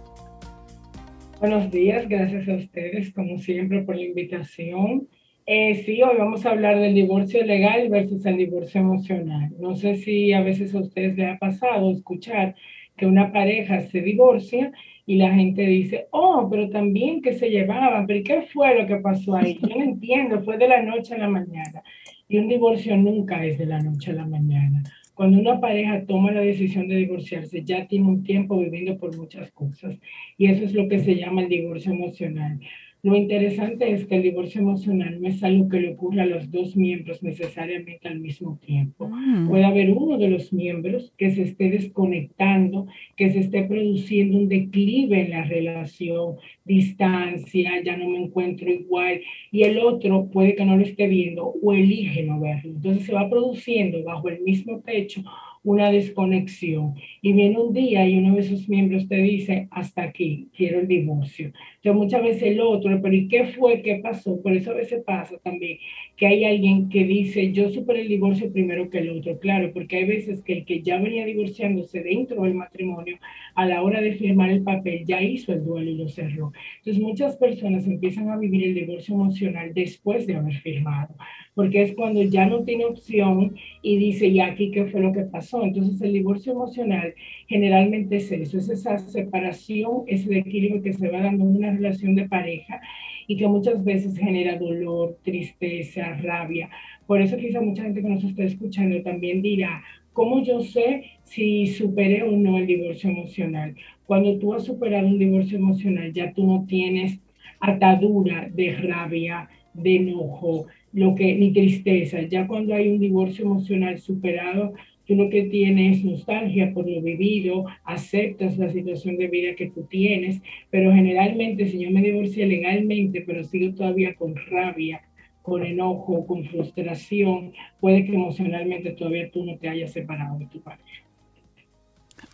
Buenos 1.39 1.71
días, 1.71 2.09
gracias 2.09 2.49
a 2.49 2.55
ustedes 2.55 3.13
como 3.13 3.37
siempre 3.37 3.83
por 3.83 3.97
la 3.97 4.03
invitación. 4.03 5.09
Eh, 5.45 5.83
sí, 5.85 6.01
hoy 6.03 6.17
vamos 6.17 6.47
a 6.47 6.53
hablar 6.53 6.81
del 6.81 6.95
divorcio 6.95 7.45
legal 7.45 7.91
versus 7.91 8.25
el 8.25 8.39
divorcio 8.39 8.81
emocional. 8.81 9.51
No 9.61 9.77
sé 9.77 9.97
si 9.97 10.33
a 10.33 10.41
veces 10.41 10.75
a 10.75 10.79
ustedes 10.79 11.19
les 11.19 11.35
ha 11.35 11.39
pasado 11.39 11.91
escuchar 11.91 12.55
que 12.97 13.05
una 13.05 13.31
pareja 13.31 13.83
se 13.83 14.01
divorcia 14.01 14.73
y 15.05 15.17
la 15.17 15.35
gente 15.35 15.67
dice, 15.67 16.07
oh, 16.13 16.49
pero 16.51 16.71
también 16.71 17.21
que 17.21 17.35
se 17.35 17.51
llevaban, 17.51 18.07
pero 18.07 18.25
¿qué 18.25 18.41
fue 18.51 18.75
lo 18.81 18.87
que 18.87 18.97
pasó 18.97 19.37
ahí? 19.37 19.59
Yo 19.61 19.69
no 19.69 19.85
entiendo, 19.85 20.43
fue 20.43 20.57
de 20.57 20.67
la 20.67 20.81
noche 20.81 21.15
a 21.15 21.19
la 21.19 21.29
mañana. 21.29 21.83
Y 22.29 22.39
un 22.39 22.49
divorcio 22.49 22.97
nunca 22.97 23.45
es 23.45 23.59
de 23.59 23.67
la 23.67 23.81
noche 23.81 24.11
a 24.11 24.15
la 24.15 24.27
mañana. 24.27 24.83
Cuando 25.15 25.39
una 25.39 25.61
pareja 25.61 26.05
toma 26.05 26.33
la 26.33 26.41
decisión 26.41 26.89
de 26.89 26.97
divorciarse, 26.97 27.65
ya 27.65 27.87
tiene 27.87 28.09
un 28.09 28.23
tiempo 28.23 28.59
viviendo 28.59 28.99
por 28.99 29.17
muchas 29.17 29.51
cosas. 29.53 29.99
Y 30.37 30.49
eso 30.49 30.65
es 30.65 30.75
lo 30.75 30.89
que 30.89 30.99
se 30.99 31.15
llama 31.17 31.43
el 31.43 31.49
divorcio 31.49 31.93
emocional. 31.93 32.61
Lo 33.07 33.15
interesante 33.15 33.93
es 33.93 34.05
que 34.05 34.17
el 34.17 34.25
divorcio 34.25 34.61
emocional 34.61 35.21
no 35.21 35.29
es 35.29 35.41
algo 35.45 35.69
que 35.69 35.79
le 35.79 35.93
ocurra 35.93 36.25
a 36.25 36.27
los 36.27 36.51
dos 36.51 36.77
miembros 36.77 37.23
necesariamente 37.23 38.09
al 38.09 38.19
mismo 38.19 38.59
tiempo. 38.67 39.09
Mm. 39.09 39.47
Puede 39.47 39.65
haber 39.65 39.93
uno 39.93 40.19
de 40.19 40.29
los 40.29 40.53
miembros 40.53 41.13
que 41.17 41.31
se 41.31 41.43
esté 41.43 41.71
desconectando, 41.71 42.89
que 43.17 43.31
se 43.31 43.39
esté 43.39 43.63
produciendo 43.63 44.37
un 44.37 44.49
declive 44.49 45.21
en 45.21 45.31
la 45.31 45.45
relación, 45.45 46.35
distancia, 46.65 47.81
ya 47.85 47.97
no 47.97 48.09
me 48.09 48.25
encuentro 48.25 48.69
igual, 48.69 49.21
y 49.53 49.63
el 49.63 49.79
otro 49.79 50.29
puede 50.29 50.57
que 50.57 50.65
no 50.65 50.77
lo 50.77 50.83
esté 50.83 51.07
viendo 51.07 51.47
o 51.63 51.73
elige 51.75 52.25
no 52.25 52.41
verlo. 52.41 52.73
Entonces 52.73 53.07
se 53.07 53.13
va 53.13 53.31
produciendo 53.31 54.03
bajo 54.03 54.29
el 54.31 54.41
mismo 54.41 54.81
techo 54.81 55.23
una 55.67 55.91
desconexión. 55.91 56.95
Y 57.21 57.33
viene 57.33 57.59
un 57.59 57.75
día 57.75 58.09
y 58.09 58.17
uno 58.17 58.37
de 58.37 58.45
sus 58.45 58.69
miembros 58.69 59.09
te 59.09 59.17
dice, 59.17 59.67
hasta 59.73 60.05
aquí, 60.05 60.49
quiero 60.57 60.79
el 60.79 60.87
divorcio. 60.87 61.47
Entonces 61.47 61.95
muchas 61.95 62.23
veces 62.23 62.43
el 62.45 62.61
otro, 62.61 63.03
pero 63.03 63.15
¿y 63.15 63.27
qué 63.27 63.47
fue? 63.47 63.83
¿Qué 63.83 63.97
pasó? 63.97 64.41
Por 64.41 64.53
eso 64.53 64.71
a 64.71 64.75
veces 64.75 65.03
pasa 65.05 65.37
también 65.43 65.79
que 66.17 66.29
hay 66.29 66.45
alguien 66.45 66.89
que 66.89 67.05
dice, 67.05 67.53
yo 67.53 67.69
superé 67.69 68.03
el 68.03 68.09
divorcio 68.09 68.53
primero 68.53 68.89
que 68.89 68.99
el 68.99 69.11
otro. 69.11 69.41
Claro, 69.41 69.73
porque 69.73 69.97
hay 69.97 70.05
veces 70.05 70.41
que 70.43 70.53
el 70.53 70.65
que 70.65 70.83
ya 70.83 70.99
venía 70.99 71.27
divorciándose 71.27 72.01
dentro 72.01 72.43
del 72.43 72.55
matrimonio, 72.55 73.19
a 73.57 73.67
la 73.67 73.83
hora 73.83 74.01
de 74.01 74.13
firmar 74.13 74.51
el 74.51 74.63
papel, 74.63 75.05
ya 75.05 75.21
hizo 75.21 75.53
el 75.53 75.65
duelo 75.65 75.91
y 75.91 75.97
lo 75.97 76.09
cerró. 76.09 76.53
Entonces 76.79 77.03
muchas 77.03 77.37
personas 77.37 77.87
empiezan 77.87 78.31
a 78.31 78.37
vivir 78.37 78.65
el 78.65 78.75
divorcio 78.75 79.17
emocional 79.17 79.75
después 79.75 80.29
de 80.29 80.37
haber 80.37 80.55
firmado 80.55 81.17
porque 81.57 81.81
es 81.81 81.95
cuando 81.95 82.23
ya 82.23 82.45
no 82.45 82.65
tiene 82.65 82.85
opción 82.85 83.57
y 83.81 83.97
dice, 83.97 84.27
¿y 84.27 84.41
aquí 84.41 84.71
qué 84.71 84.85
fue 84.85 85.01
lo 85.01 85.15
que 85.15 85.23
pasó? 85.23 85.65
Entonces 85.65 86.03
el 86.03 86.13
divorcio 86.13 86.53
emocional 86.53 87.15
generalmente 87.49 88.17
es 88.17 88.31
eso, 88.31 88.59
es 88.59 88.69
esa 88.69 88.99
separación, 88.99 90.03
ese 90.07 90.37
equilibrio 90.37 90.83
que 90.83 90.93
se 90.93 91.09
va 91.09 91.23
dando 91.23 91.45
en 91.45 91.57
una 91.57 91.73
relación 91.73 92.15
de 92.15 92.29
pareja 92.29 92.83
y 93.27 93.39
que 93.39 93.49
muchas 93.49 93.83
veces 93.83 94.19
genera 94.19 94.59
dolor, 94.59 95.17
tristeza, 95.23 96.13
rabia. 96.21 96.69
Por 97.07 97.23
eso 97.23 97.39
quizá 97.39 97.63
mucha 97.63 97.85
gente 97.85 98.03
que 98.03 98.09
nos 98.09 98.23
está 98.23 98.45
escuchando 98.45 99.01
también 99.01 99.41
dirá, 99.41 99.83
¿cómo 100.13 100.43
yo 100.43 100.61
sé 100.61 101.05
si 101.25 101.69
superé 101.69 102.23
o 102.23 102.33
no 102.33 102.59
el 102.59 102.67
divorcio 102.67 103.09
emocional? 103.09 103.75
Cuando 104.05 104.39
tú 104.39 104.53
has 104.53 104.65
superado 104.65 105.07
un 105.07 105.19
divorcio 105.19 105.57
emocional, 105.57 106.13
ya 106.13 106.35
tú 106.35 106.47
no 106.47 106.67
tienes 106.67 107.19
atadura 107.61 108.47
de 108.53 108.75
rabia, 108.75 109.49
de 109.73 109.97
enojo, 109.97 110.67
lo 110.97 111.15
que, 111.15 111.35
ni 111.35 111.53
tristeza. 111.53 112.23
Ya 112.23 112.47
cuando 112.47 112.75
hay 112.75 112.89
un 112.89 112.99
divorcio 112.99 113.45
emocional 113.45 113.99
superado, 113.99 114.73
tú 115.07 115.15
lo 115.15 115.29
que 115.29 115.43
tienes 115.43 115.99
es 115.99 116.05
nostalgia 116.05 116.73
por 116.73 116.89
lo 116.89 117.03
vivido, 117.03 117.67
aceptas 117.85 118.57
la 118.57 118.71
situación 118.71 119.19
de 119.19 119.29
vida 119.29 119.55
que 119.55 119.71
tú 119.71 119.83
tienes, 119.83 120.41
pero 120.71 120.93
generalmente 120.93 121.67
si 121.67 121.81
yo 121.81 121.91
me 121.91 122.01
divorcié 122.01 122.47
legalmente, 122.47 123.21
pero 123.21 123.45
sigo 123.45 123.75
todavía 123.75 124.15
con 124.15 124.35
rabia, 124.37 125.03
con 125.43 125.65
enojo, 125.67 126.27
con 126.27 126.45
frustración, 126.47 127.53
puede 127.79 128.05
que 128.07 128.15
emocionalmente 128.15 128.93
todavía 128.93 129.31
tú 129.31 129.45
no 129.45 129.59
te 129.59 129.69
hayas 129.69 129.93
separado 129.93 130.39
de 130.39 130.47
tu 130.47 130.61
pareja. 130.63 131.06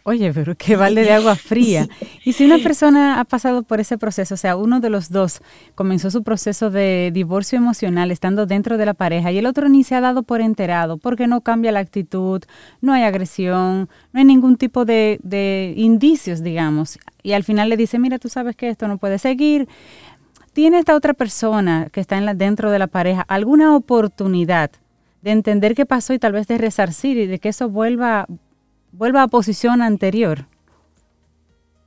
Oye, 0.04 0.32
pero 0.32 0.56
qué 0.56 0.74
balde 0.74 1.02
de 1.02 1.12
agua 1.12 1.36
fría. 1.36 1.88
Y 2.24 2.32
si 2.32 2.44
una 2.44 2.58
persona 2.58 3.20
ha 3.20 3.24
pasado 3.24 3.62
por 3.62 3.78
ese 3.78 3.98
proceso, 3.98 4.34
o 4.34 4.36
sea, 4.36 4.56
uno 4.56 4.80
de 4.80 4.90
los 4.90 5.10
dos 5.10 5.40
comenzó 5.76 6.10
su 6.10 6.24
proceso 6.24 6.70
de 6.70 7.10
divorcio 7.12 7.56
emocional 7.56 8.10
estando 8.10 8.46
dentro 8.46 8.78
de 8.78 8.86
la 8.86 8.94
pareja 8.94 9.30
y 9.30 9.38
el 9.38 9.46
otro 9.46 9.68
ni 9.68 9.84
se 9.84 9.94
ha 9.94 10.00
dado 10.00 10.24
por 10.24 10.40
enterado, 10.40 10.96
porque 10.96 11.28
no 11.28 11.40
cambia 11.42 11.70
la 11.70 11.78
actitud, 11.78 12.42
no 12.80 12.92
hay 12.92 13.04
agresión, 13.04 13.88
no 14.12 14.18
hay 14.18 14.24
ningún 14.24 14.56
tipo 14.56 14.84
de, 14.84 15.20
de 15.22 15.72
indicios, 15.76 16.42
digamos, 16.42 16.98
y 17.22 17.32
al 17.32 17.44
final 17.44 17.68
le 17.68 17.76
dice, 17.76 18.00
mira, 18.00 18.18
tú 18.18 18.28
sabes 18.28 18.56
que 18.56 18.68
esto 18.68 18.88
no 18.88 18.98
puede 18.98 19.18
seguir. 19.18 19.68
¿Tiene 20.52 20.78
esta 20.78 20.96
otra 20.96 21.14
persona 21.14 21.88
que 21.92 22.00
está 22.00 22.18
en 22.18 22.26
la, 22.26 22.34
dentro 22.34 22.70
de 22.70 22.78
la 22.78 22.88
pareja 22.88 23.22
alguna 23.22 23.74
oportunidad 23.74 24.70
de 25.22 25.30
entender 25.30 25.74
qué 25.74 25.86
pasó 25.86 26.12
y 26.12 26.18
tal 26.18 26.32
vez 26.32 26.48
de 26.48 26.58
resarcir 26.58 27.16
y 27.16 27.26
de 27.26 27.38
que 27.38 27.50
eso 27.50 27.68
vuelva 27.68 28.26
vuelva 28.92 29.22
a 29.22 29.28
posición 29.28 29.82
anterior? 29.82 30.46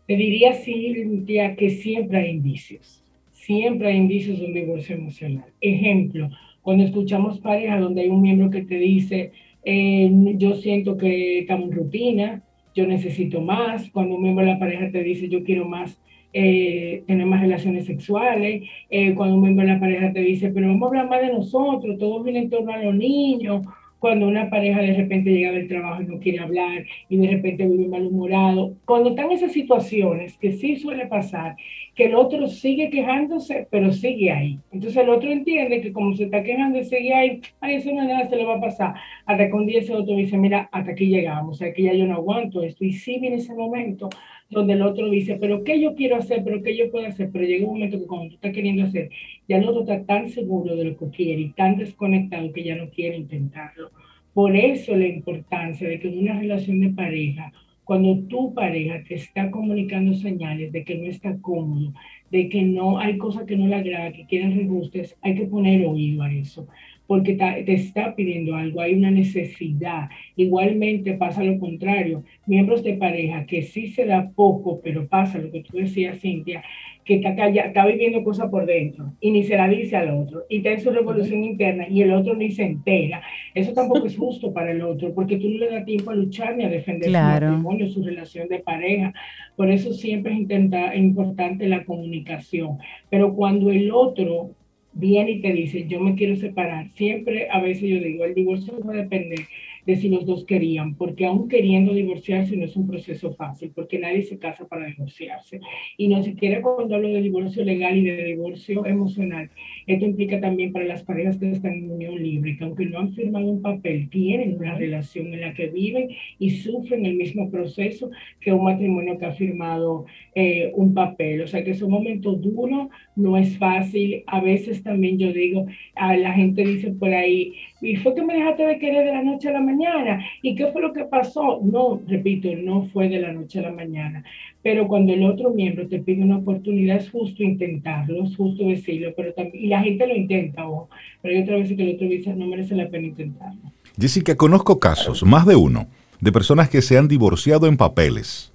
Te 0.07 0.15
diría, 0.15 0.53
Cintia, 0.53 1.55
que 1.55 1.69
siempre 1.69 2.19
hay 2.19 2.31
indicios. 2.31 3.03
Siempre 3.31 3.89
hay 3.89 3.97
indicios 3.97 4.39
de 4.39 4.45
un 4.45 4.53
divorcio 4.53 4.95
emocional. 4.95 5.45
Ejemplo, 5.61 6.29
cuando 6.61 6.83
escuchamos 6.83 7.39
pareja 7.39 7.79
donde 7.79 8.01
hay 8.01 8.09
un 8.09 8.21
miembro 8.21 8.49
que 8.49 8.63
te 8.63 8.75
dice, 8.75 9.31
eh, 9.63 10.11
yo 10.35 10.55
siento 10.55 10.97
que 10.97 11.39
estamos 11.39 11.69
en 11.69 11.75
rutina, 11.75 12.43
yo 12.75 12.85
necesito 12.87 13.41
más. 13.41 13.89
Cuando 13.91 14.15
un 14.15 14.23
miembro 14.23 14.45
de 14.45 14.53
la 14.53 14.59
pareja 14.59 14.91
te 14.91 15.03
dice, 15.03 15.29
yo 15.29 15.43
quiero 15.43 15.65
más, 15.65 15.99
eh, 16.33 17.03
tener 17.07 17.25
más 17.25 17.41
relaciones 17.41 17.85
sexuales. 17.85 18.63
Eh, 18.89 19.13
cuando 19.15 19.35
un 19.35 19.41
miembro 19.41 19.65
de 19.65 19.73
la 19.73 19.79
pareja 19.79 20.11
te 20.11 20.21
dice, 20.21 20.49
pero 20.49 20.67
vamos 20.67 20.83
a 20.83 20.87
hablar 20.87 21.09
más 21.09 21.21
de 21.21 21.33
nosotros, 21.33 21.97
todo 21.97 22.23
viene 22.23 22.39
en 22.39 22.49
torno 22.49 22.73
a 22.73 22.77
los 22.77 22.95
niños 22.95 23.65
cuando 24.05 24.27
una 24.27 24.51
pareja 24.51 24.81
de 24.81 24.93
repente 24.93 25.31
llega 25.31 25.51
del 25.51 25.67
trabajo 25.67 26.03
y 26.03 26.05
no 26.05 26.19
quiere 26.19 26.37
hablar 26.37 26.85
y 27.09 27.17
de 27.17 27.27
repente 27.27 27.65
vive 27.65 27.87
malhumorado. 27.87 28.75
Cuando 28.85 29.09
están 29.09 29.31
esas 29.31 29.51
situaciones, 29.51 30.37
que 30.37 30.51
sí 30.51 30.75
suele 30.75 31.07
pasar, 31.07 31.55
que 31.95 32.05
el 32.05 32.13
otro 32.13 32.45
sigue 32.45 32.91
quejándose, 32.91 33.67
pero 33.71 33.91
sigue 33.91 34.29
ahí. 34.29 34.59
Entonces 34.71 35.01
el 35.01 35.09
otro 35.09 35.31
entiende 35.31 35.81
que 35.81 35.91
como 35.91 36.13
se 36.13 36.25
está 36.25 36.43
quejando 36.43 36.77
y 36.77 36.83
sigue 36.83 37.15
ahí, 37.15 37.41
a 37.61 37.71
eso 37.71 37.91
no 37.93 38.03
nada 38.03 38.29
se 38.29 38.35
le 38.35 38.45
va 38.45 38.57
a 38.57 38.61
pasar. 38.61 38.93
Hasta 39.25 39.47
que 39.47 39.53
un 39.53 39.65
día 39.65 39.79
ese 39.79 39.95
otro 39.95 40.15
dice, 40.15 40.37
mira, 40.37 40.69
hasta 40.71 40.91
aquí 40.91 41.07
llegamos, 41.07 41.57
que 41.57 41.81
ya 41.81 41.93
yo 41.95 42.05
no 42.05 42.13
aguanto 42.13 42.61
esto. 42.61 42.85
Y 42.85 42.93
sí 42.93 43.17
viene 43.19 43.37
ese 43.37 43.55
momento 43.55 44.09
donde 44.51 44.73
el 44.73 44.83
otro 44.83 45.09
dice, 45.09 45.37
pero 45.41 45.63
¿qué 45.63 45.81
yo 45.81 45.95
quiero 45.95 46.17
hacer? 46.17 46.43
¿Pero 46.43 46.61
qué 46.61 46.77
yo 46.77 46.91
puedo 46.91 47.07
hacer? 47.07 47.31
Pero 47.33 47.45
llega 47.45 47.65
un 47.65 47.73
momento 47.73 47.99
que 47.99 48.05
cuando 48.05 48.29
tú 48.29 48.35
estás 48.35 48.51
queriendo 48.53 48.83
hacer, 48.83 49.09
ya 49.47 49.57
el 49.57 49.67
otro 49.67 49.81
está 49.81 50.03
tan 50.05 50.29
seguro 50.29 50.75
de 50.75 50.85
lo 50.85 50.97
que 50.97 51.09
quiere 51.09 51.41
y 51.41 51.53
tan 51.53 51.77
desconectado 51.77 52.51
que 52.51 52.63
ya 52.63 52.75
no 52.75 52.89
quiere 52.89 53.17
intentarlo. 53.17 53.91
Por 54.33 54.55
eso 54.55 54.95
la 54.95 55.07
importancia 55.07 55.87
de 55.87 55.99
que 55.99 56.09
en 56.09 56.19
una 56.19 56.39
relación 56.39 56.79
de 56.81 56.89
pareja, 56.89 57.53
cuando 57.83 58.19
tu 58.27 58.53
pareja 58.53 59.03
te 59.07 59.15
está 59.15 59.51
comunicando 59.51 60.13
señales 60.15 60.71
de 60.71 60.83
que 60.83 60.95
no 60.95 61.05
está 61.05 61.37
cómodo, 61.39 61.93
de 62.31 62.49
que 62.49 62.63
no 62.63 62.99
hay 62.99 63.17
cosas 63.17 63.45
que 63.45 63.55
no 63.55 63.67
le 63.67 63.75
agrada, 63.75 64.11
que 64.11 64.25
quieren 64.25 64.55
rebustes, 64.57 65.15
hay 65.21 65.35
que 65.35 65.45
poner 65.45 65.85
oído 65.85 66.23
a 66.23 66.33
eso. 66.33 66.67
Porque 67.07 67.33
te 67.33 67.73
está 67.73 68.15
pidiendo 68.15 68.55
algo, 68.55 68.81
hay 68.81 68.93
una 68.93 69.11
necesidad. 69.11 70.09
Igualmente 70.35 71.13
pasa 71.13 71.43
lo 71.43 71.59
contrario, 71.59 72.23
miembros 72.45 72.83
de 72.83 72.93
pareja 72.93 73.45
que 73.45 73.61
sí 73.61 73.87
se 73.87 74.05
da 74.05 74.31
poco, 74.35 74.81
pero 74.83 75.07
pasa 75.07 75.37
lo 75.37 75.51
que 75.51 75.61
tú 75.61 75.77
decías, 75.77 76.19
Cintia, 76.19 76.63
que 77.05 77.15
está, 77.15 77.47
está 77.47 77.85
viviendo 77.85 78.23
cosas 78.23 78.49
por 78.49 78.65
dentro 78.65 79.13
y 79.21 79.29
ni 79.29 79.43
se 79.43 79.55
la 79.55 79.67
dice 79.67 79.95
al 79.95 80.09
otro 80.09 80.45
y 80.49 80.57
está 80.57 80.71
en 80.71 80.81
su 80.81 80.89
revolución 80.89 81.43
interna 81.43 81.87
y 81.87 82.01
el 82.01 82.11
otro 82.11 82.35
ni 82.35 82.49
se 82.49 82.63
entera. 82.63 83.21
Eso 83.53 83.73
tampoco 83.73 84.07
es 84.07 84.17
justo 84.17 84.51
para 84.51 84.71
el 84.71 84.81
otro 84.81 85.13
porque 85.13 85.37
tú 85.37 85.47
no 85.49 85.59
le 85.59 85.69
das 85.69 85.85
tiempo 85.85 86.09
a 86.09 86.15
luchar 86.15 86.57
ni 86.57 86.63
a 86.63 86.69
defender 86.69 87.11
su 87.11 87.17
matrimonio, 87.17 87.87
su 87.89 88.03
relación 88.03 88.47
de 88.47 88.59
pareja. 88.59 89.13
Por 89.55 89.69
eso 89.69 89.93
siempre 89.93 90.33
es, 90.33 90.39
intenta, 90.39 90.95
importante 90.95 91.67
la 91.67 91.85
comunicación. 91.85 92.79
Pero 93.11 93.35
cuando 93.35 93.69
el 93.69 93.91
otro 93.91 94.55
viene 94.95 95.31
y 95.31 95.41
te 95.41 95.53
dice, 95.53 95.85
yo 95.87 95.99
me 95.99 96.15
quiero 96.15 96.35
separar, 96.37 96.89
siempre 96.89 97.49
a 97.51 97.61
veces 97.61 97.89
yo 97.89 97.99
digo, 97.99 98.25
el 98.25 98.33
divorcio 98.33 98.73
va 98.83 98.93
a 98.93 98.97
depender 98.97 99.41
de 99.85 99.95
si 99.97 100.09
los 100.09 100.25
dos 100.25 100.45
querían, 100.45 100.95
porque 100.95 101.25
aún 101.25 101.47
queriendo 101.47 101.93
divorciarse 101.93 102.57
no 102.57 102.65
es 102.65 102.75
un 102.75 102.87
proceso 102.87 103.33
fácil, 103.35 103.71
porque 103.75 103.99
nadie 103.99 104.23
se 104.23 104.39
casa 104.39 104.67
para 104.67 104.87
divorciarse. 104.87 105.59
Y 105.97 106.07
no 106.07 106.23
siquiera 106.23 106.61
cuando 106.61 106.95
hablo 106.95 107.09
de 107.09 107.21
divorcio 107.21 107.63
legal 107.63 107.95
y 107.97 108.05
de 108.05 108.23
divorcio 108.23 108.85
emocional, 108.85 109.51
esto 109.87 110.05
implica 110.05 110.39
también 110.39 110.71
para 110.71 110.85
las 110.85 111.03
parejas 111.03 111.37
que 111.37 111.51
están 111.51 111.73
en 111.73 111.91
unión 111.91 112.21
libre, 112.21 112.57
que 112.57 112.63
aunque 112.63 112.85
no 112.85 112.99
han 112.99 113.13
firmado 113.13 113.45
un 113.45 113.61
papel, 113.61 114.09
tienen 114.09 114.55
una 114.57 114.75
relación 114.75 115.33
en 115.33 115.41
la 115.41 115.53
que 115.53 115.67
viven 115.67 116.09
y 116.39 116.49
sufren 116.51 117.05
el 117.05 117.15
mismo 117.15 117.49
proceso 117.51 118.09
que 118.39 118.51
un 118.51 118.63
matrimonio 118.63 119.17
que 119.17 119.25
ha 119.25 119.31
firmado 119.31 120.05
eh, 120.33 120.71
un 120.75 120.93
papel. 120.93 121.41
O 121.41 121.47
sea 121.47 121.63
que 121.63 121.71
es 121.71 121.81
un 121.81 121.91
momento 121.91 122.33
duro, 122.33 122.89
no 123.15 123.37
es 123.37 123.57
fácil. 123.57 124.23
A 124.27 124.41
veces 124.41 124.83
también 124.83 125.17
yo 125.17 125.31
digo, 125.31 125.65
a 125.95 126.15
la 126.15 126.33
gente 126.33 126.65
dice 126.65 126.91
por 126.91 127.13
ahí, 127.13 127.53
y 127.81 127.95
fue 127.97 128.15
que 128.15 128.23
me 128.23 128.33
dejaste 128.33 128.65
de 128.65 128.79
querer 128.79 129.05
de 129.05 129.13
la 129.13 129.23
noche 129.23 129.49
a 129.49 129.53
la 129.53 129.61
mañana. 129.61 130.25
¿Y 130.41 130.55
qué 130.55 130.67
fue 130.67 130.81
lo 130.81 130.93
que 130.93 131.05
pasó? 131.05 131.61
No, 131.63 132.01
repito, 132.07 132.49
no 132.55 132.83
fue 132.87 133.09
de 133.09 133.19
la 133.19 133.31
noche 133.31 133.59
a 133.59 133.63
la 133.63 133.71
mañana. 133.71 134.23
Pero 134.65 134.87
cuando 134.87 135.13
el 135.13 135.23
otro 135.23 135.51
miembro 135.51 135.87
te 135.87 135.99
pide 135.99 136.23
una 136.23 136.37
oportunidad, 136.37 136.97
es 136.97 137.11
justo 137.11 137.43
intentarlo, 137.43 138.23
es 138.23 138.35
justo 138.35 138.63
decirlo, 138.65 139.13
pero 139.15 139.31
también, 139.31 139.63
y 139.63 139.67
la 139.67 139.83
gente 139.83 140.07
lo 140.07 140.15
intenta, 140.15 140.67
ojo, 140.67 140.89
pero 141.21 141.35
hay 141.35 141.43
otra 141.43 141.57
vez 141.57 141.67
que 141.67 141.83
el 141.83 141.93
otro 141.93 142.07
dice, 142.07 142.33
no 142.33 142.47
merece 142.47 142.73
la 142.73 142.89
pena 142.89 143.05
intentarlo. 143.05 143.61
Jessica, 143.95 144.35
conozco 144.35 144.79
casos, 144.79 145.21
más 145.21 145.45
de 145.45 145.55
uno, 145.55 145.85
de 146.19 146.31
personas 146.31 146.67
que 146.67 146.81
se 146.81 146.97
han 146.97 147.07
divorciado 147.07 147.67
en 147.67 147.77
papeles 147.77 148.53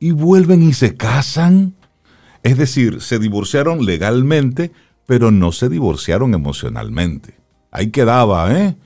y 0.00 0.12
vuelven 0.12 0.62
y 0.62 0.72
se 0.72 0.96
casan. 0.96 1.74
Es 2.42 2.56
decir, 2.56 3.02
se 3.02 3.18
divorciaron 3.18 3.84
legalmente, 3.84 4.70
pero 5.04 5.30
no 5.30 5.52
se 5.52 5.68
divorciaron 5.68 6.32
emocionalmente. 6.32 7.34
Ahí 7.70 7.90
quedaba, 7.90 8.50
¿eh? 8.58 8.76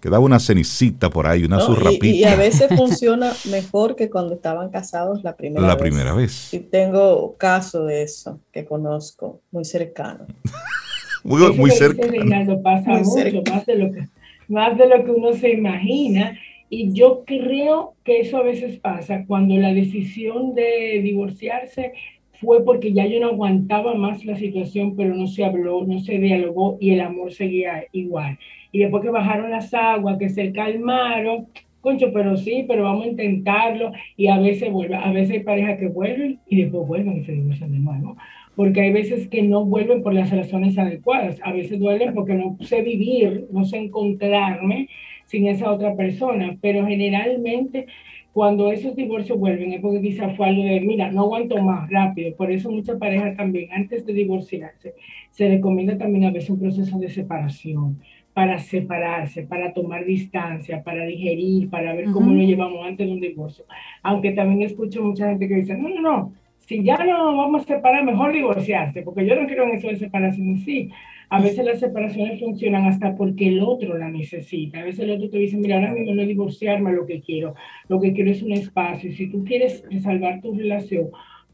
Quedaba 0.00 0.24
una 0.24 0.38
cenicita 0.38 1.10
por 1.10 1.26
ahí, 1.26 1.44
una 1.44 1.58
no, 1.58 1.76
Y, 2.02 2.22
a 2.24 2.36
veces 2.36 2.68
funciona 2.76 3.32
mejor 3.50 3.96
que 3.96 4.08
cuando 4.08 4.34
estaban 4.34 4.70
casados 4.70 5.24
la 5.24 5.34
primera 5.36 5.62
vez. 5.62 5.68
La 5.68 5.76
primera 5.76 6.14
vez. 6.14 6.54
Y 6.54 6.60
tengo 6.60 7.36
caso 7.36 7.84
de 7.84 8.02
eso 8.02 8.38
que 8.52 8.64
conozco, 8.64 9.40
muy 9.50 9.64
cercano. 9.64 10.26
muy, 11.24 11.52
muy 11.52 11.70
cercano. 11.70 12.62
pasa 12.62 12.90
mucho, 12.90 13.42
Más, 13.50 13.66
de 13.66 13.74
lo 13.76 13.92
que, 13.92 14.08
más 14.46 14.78
de 14.78 14.88
lo 14.88 15.04
que 15.04 15.10
uno 15.10 15.32
se 15.32 15.50
imagina. 15.50 16.38
Y 16.70 16.92
yo 16.92 17.24
creo 17.26 17.94
que 18.04 18.20
eso 18.20 18.36
a 18.36 18.42
veces 18.42 18.78
pasa 18.78 19.24
cuando 19.26 19.56
la 19.56 19.72
decisión 19.72 20.54
de 20.54 21.00
divorciarse 21.02 21.94
fue 22.40 22.64
porque 22.64 22.92
ya 22.92 23.06
yo 23.06 23.20
no 23.20 23.28
aguantaba 23.28 23.94
más 23.94 24.24
la 24.24 24.36
situación, 24.36 24.94
pero 24.94 25.14
no 25.14 25.26
se 25.26 25.44
habló, 25.44 25.84
no 25.84 25.98
se 25.98 26.18
dialogó 26.18 26.76
y 26.80 26.90
el 26.90 27.00
amor 27.00 27.32
seguía 27.32 27.84
igual. 27.92 28.38
Y 28.72 28.80
después 28.80 29.02
que 29.02 29.10
bajaron 29.10 29.50
las 29.50 29.72
aguas, 29.74 30.18
que 30.18 30.28
se 30.28 30.52
calmaron, 30.52 31.46
concho, 31.80 32.12
pero 32.12 32.36
sí, 32.36 32.64
pero 32.68 32.84
vamos 32.84 33.04
a 33.06 33.08
intentarlo 33.08 33.92
y 34.16 34.26
a 34.28 34.38
veces 34.38 34.70
vuelve, 34.70 34.96
a 34.96 35.12
veces 35.12 35.36
hay 35.36 35.40
parejas 35.40 35.78
que 35.78 35.88
vuelven 35.88 36.40
y 36.48 36.62
después 36.62 36.86
vuelven 36.86 37.18
y 37.18 37.24
se 37.24 37.32
divorcian 37.32 37.72
de 37.72 37.78
nuevo. 37.78 38.16
Porque 38.56 38.80
hay 38.80 38.92
veces 38.92 39.28
que 39.28 39.42
no 39.42 39.64
vuelven 39.64 40.02
por 40.02 40.12
las 40.14 40.30
razones 40.30 40.76
adecuadas, 40.78 41.40
a 41.44 41.52
veces 41.52 41.78
duelen 41.78 42.14
porque 42.14 42.34
no 42.34 42.56
sé 42.60 42.82
vivir, 42.82 43.46
no 43.52 43.64
sé 43.64 43.78
encontrarme 43.78 44.88
sin 45.26 45.46
esa 45.46 45.70
otra 45.70 45.94
persona, 45.94 46.56
pero 46.60 46.84
generalmente 46.86 47.86
cuando 48.32 48.70
esos 48.70 48.94
divorcios 48.94 49.38
vuelven 49.38 49.72
es 49.72 49.80
porque 49.80 50.00
quizá 50.00 50.30
fue 50.30 50.48
algo 50.48 50.62
de, 50.62 50.80
mira, 50.80 51.10
no 51.10 51.22
aguanto 51.22 51.60
más, 51.62 51.90
rápido. 51.90 52.36
Por 52.36 52.52
eso 52.52 52.70
muchas 52.70 52.96
parejas 52.98 53.36
también, 53.36 53.72
antes 53.72 54.06
de 54.06 54.12
divorciarse, 54.12 54.94
se 55.30 55.48
recomienda 55.48 55.98
también 55.98 56.24
a 56.24 56.30
veces 56.30 56.50
un 56.50 56.60
proceso 56.60 56.98
de 56.98 57.08
separación, 57.08 57.98
para 58.38 58.60
separarse, 58.60 59.42
para 59.42 59.72
tomar 59.72 60.04
distancia, 60.04 60.80
para 60.84 61.04
digerir, 61.04 61.68
para 61.68 61.92
ver 61.92 62.04
cómo 62.12 62.32
lo 62.32 62.40
llevamos 62.40 62.86
antes 62.86 63.04
de 63.04 63.12
un 63.12 63.20
divorcio. 63.20 63.64
Aunque 64.00 64.30
también 64.30 64.62
escucho 64.62 65.02
mucha 65.02 65.28
gente 65.28 65.48
que 65.48 65.56
dice, 65.56 65.76
no, 65.76 65.88
no, 65.88 66.00
no, 66.00 66.32
si 66.58 66.84
ya 66.84 67.04
no 67.04 67.36
vamos 67.36 67.62
a 67.62 67.74
separar, 67.74 68.04
mejor 68.04 68.32
divorciarse, 68.32 69.02
porque 69.02 69.26
yo 69.26 69.34
no 69.34 69.48
quiero 69.48 69.64
en 69.64 69.70
eso 69.70 69.88
de 69.88 69.96
separación 69.96 70.56
sí. 70.58 70.88
A 71.28 71.42
veces 71.42 71.64
las 71.64 71.80
separaciones 71.80 72.38
funcionan 72.38 72.86
hasta 72.86 73.16
porque 73.16 73.48
el 73.48 73.60
otro 73.60 73.98
la 73.98 74.08
necesita. 74.08 74.78
A 74.78 74.84
veces 74.84 75.00
el 75.00 75.10
otro 75.10 75.28
te 75.30 75.38
dice, 75.38 75.56
mira, 75.56 75.74
ahora 75.74 75.92
mismo 75.92 76.14
no 76.14 76.22
es 76.22 76.28
divorciarme 76.28 76.92
lo 76.92 77.06
que 77.06 77.20
quiero. 77.20 77.56
Lo 77.88 77.98
que 77.98 78.12
quiero 78.12 78.30
es 78.30 78.40
un 78.44 78.52
espacio. 78.52 79.10
Y 79.10 79.14
si 79.14 79.26
tú 79.26 79.42
quieres 79.42 79.82
salvar 80.00 80.40
tu 80.40 80.54
relación, 80.54 81.08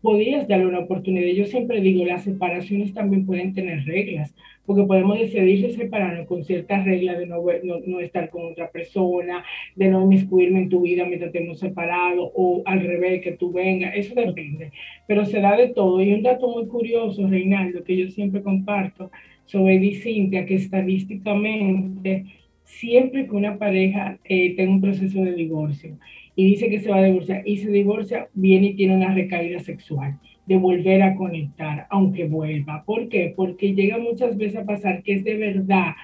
podrías 0.05 0.47
darle 0.47 0.67
una 0.67 0.81
oportunidad. 0.81 1.33
Yo 1.33 1.47
siempre 1.47 1.81
digo, 1.81 2.05
las 2.05 2.25
separaciones 2.25 2.93
también 2.93 3.25
pueden 3.25 3.55
tener 3.55 3.87
reglas, 3.87 4.35
porque 4.67 4.85
podemos 4.85 5.19
decidir 5.19 5.73
separarnos 5.73 6.27
con 6.27 6.45
ciertas 6.45 6.85
reglas 6.85 7.19
de 7.19 7.27
no, 7.27 7.43
no, 7.87 8.01
estar 8.01 8.31
con 8.31 8.53
otra 8.53 8.71
persona, 8.71 9.45
de 9.77 9.89
no 9.89 10.03
inmiscuirme 10.03 10.61
en 10.61 10.69
tu 10.69 10.83
vida 10.83 11.05
mientras 11.05 11.35
estemos 11.35 11.59
separados, 11.59 12.31
o 12.35 12.63
al 12.65 12.81
revés, 12.81 13.23
que 13.23 13.33
tú 13.33 13.53
vengas, 13.53 13.93
eso 13.95 14.15
depende. 14.15 14.73
Pero 15.07 15.25
se 15.25 15.41
da 15.41 15.57
de 15.57 15.69
todo. 15.69 16.03
Y 16.03 16.13
un 16.13 16.23
dato 16.23 16.49
muy 16.49 16.67
curioso, 16.67 17.27
Reinaldo, 17.29 17.85
que 17.85 17.97
yo 17.97 18.09
siempre 18.09 18.43
comparto, 18.43 19.11
sobre 19.45 19.95
Cintia 19.95 20.47
que 20.47 20.55
estadísticamente 20.55 22.25
siempre 22.65 23.27
que 23.27 23.37
una 23.37 23.59
pareja 23.59 24.19
eh, 24.25 24.57
tenga 24.57 24.73
un 24.73 24.81
proceso 24.81 25.23
de 25.23 25.35
divorcio 25.35 25.99
y 26.35 26.47
dice 26.47 26.69
que 26.69 26.81
se 26.81 26.91
va 26.91 26.97
a 26.97 27.05
divorciar 27.05 27.47
y 27.47 27.59
se 27.59 27.71
divorcia, 27.71 28.29
viene 28.35 28.69
y 28.69 28.75
tiene 28.75 28.97
una 28.97 29.15
recaída 29.15 29.61
sexual 29.61 30.19
de 30.47 30.57
volver 30.57 31.03
a 31.03 31.15
conectar, 31.17 31.87
aunque 31.91 32.25
vuelva. 32.27 32.85
¿Por 32.85 33.09
qué? 33.09 33.33
Porque 33.35 33.75
llega 33.75 33.99
muchas 33.99 34.37
veces 34.37 34.61
a 34.61 34.65
pasar 34.65 35.03
que 35.03 35.15
es 35.15 35.25
de 35.25 35.37
verdad 35.37 35.95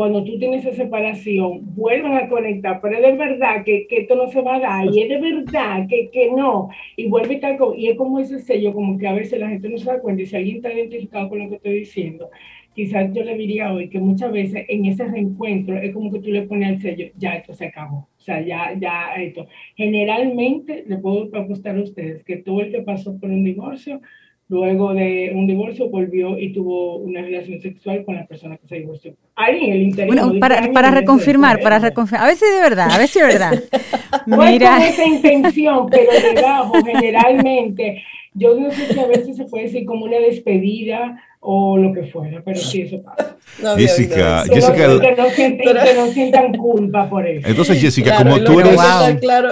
cuando 0.00 0.24
tú 0.24 0.38
tienes 0.38 0.64
esa 0.64 0.74
separación, 0.74 1.60
vuelvan 1.74 2.14
a 2.14 2.28
conectar, 2.28 2.80
pero 2.80 2.96
es 2.96 3.02
de 3.02 3.12
verdad 3.12 3.64
que, 3.64 3.86
que, 3.86 3.98
esto 3.98 4.14
no 4.14 4.28
se 4.28 4.40
va 4.40 4.54
a 4.56 4.60
dar, 4.60 4.86
y 4.86 5.02
es 5.02 5.08
de 5.10 5.20
verdad 5.20 5.86
que, 5.88 6.08
que 6.10 6.30
no, 6.30 6.70
y 6.96 7.06
vuelve 7.08 7.34
y 7.34 7.40
tal, 7.40 7.58
y 7.76 7.88
es 7.88 7.98
como 7.98 8.18
ese 8.18 8.38
sello, 8.38 8.72
como 8.72 8.96
que 8.96 9.06
a 9.06 9.12
veces 9.12 9.38
la 9.38 9.50
gente 9.50 9.68
no 9.68 9.76
se 9.76 9.90
da 9.90 10.00
cuenta, 10.00 10.22
y 10.22 10.26
si 10.26 10.36
alguien 10.36 10.56
está 10.56 10.72
identificado 10.72 11.28
con 11.28 11.40
lo 11.40 11.50
que 11.50 11.56
estoy 11.56 11.80
diciendo, 11.80 12.30
quizás 12.74 13.12
yo 13.12 13.24
le 13.24 13.36
diría 13.36 13.72
hoy 13.72 13.90
que 13.90 13.98
muchas 13.98 14.32
veces 14.32 14.64
en 14.68 14.86
ese 14.86 15.04
reencuentro 15.04 15.76
es 15.76 15.92
como 15.92 16.10
que 16.10 16.20
tú 16.20 16.30
le 16.30 16.42
pones 16.42 16.70
el 16.70 16.80
sello, 16.80 17.12
ya 17.18 17.34
esto 17.34 17.52
se 17.52 17.66
acabó, 17.66 18.08
sea, 18.30 18.40
ya, 18.46 18.78
ya 18.78 19.14
esto. 19.16 19.46
Generalmente 19.76 20.84
le 20.86 20.98
puedo 20.98 21.28
apostar 21.36 21.76
a 21.76 21.82
ustedes 21.82 22.24
que 22.24 22.36
todo 22.36 22.60
el 22.60 22.70
que 22.70 22.82
pasó 22.82 23.18
por 23.18 23.30
un 23.30 23.44
divorcio, 23.44 24.00
luego 24.48 24.92
de 24.94 25.32
un 25.34 25.46
divorcio 25.46 25.88
volvió 25.88 26.38
y 26.38 26.52
tuvo 26.52 26.96
una 26.96 27.22
relación 27.22 27.60
sexual 27.60 28.04
con 28.04 28.16
la 28.16 28.26
persona 28.26 28.56
que 28.56 28.66
se 28.66 28.76
divorció. 28.76 29.14
Ahí 29.36 29.64
en 29.64 29.72
el 29.72 29.82
interior. 29.82 30.16
Bueno, 30.16 30.40
para, 30.40 30.72
para 30.72 30.90
reconfirmar, 30.90 31.60
para 31.60 31.78
reconfirmar, 31.78 32.24
a 32.24 32.28
ver 32.28 32.36
si 32.36 32.46
de 32.46 32.60
verdad, 32.60 32.90
a 32.90 32.98
ver 32.98 33.08
si 33.08 33.20
de 33.20 33.26
verdad. 33.26 33.52
Mira. 34.26 34.78
No 34.78 34.84
es 34.84 34.96
con 34.96 35.04
esa 35.04 35.06
intención, 35.06 35.86
pero 35.90 36.10
debajo 36.34 36.74
generalmente, 36.84 38.02
yo 38.34 38.58
no 38.58 38.70
sé 38.70 38.92
si 38.92 38.98
a 38.98 39.06
veces 39.06 39.36
se 39.36 39.44
puede 39.44 39.64
decir 39.64 39.84
como 39.84 40.04
una 40.04 40.18
despedida 40.18 41.22
o 41.40 41.76
lo 41.76 41.92
que 41.92 42.04
fuera, 42.04 42.42
pero 42.44 42.58
sí, 42.58 42.82
eso 42.82 43.02
pasa. 43.02 43.36
Jessica, 43.76 44.44
Jessica 44.44 45.00
que, 45.00 45.16
no 45.16 45.30
sientan, 45.30 45.84
que 45.84 45.94
no 45.94 46.06
sientan 46.08 46.54
culpa 46.54 47.08
por 47.08 47.26
eso. 47.26 47.48
Entonces, 47.48 47.80
Jessica, 47.80 48.18
como 48.18 48.40
tú 48.44 48.60
eres... 48.60 48.78
Claro, 49.20 49.48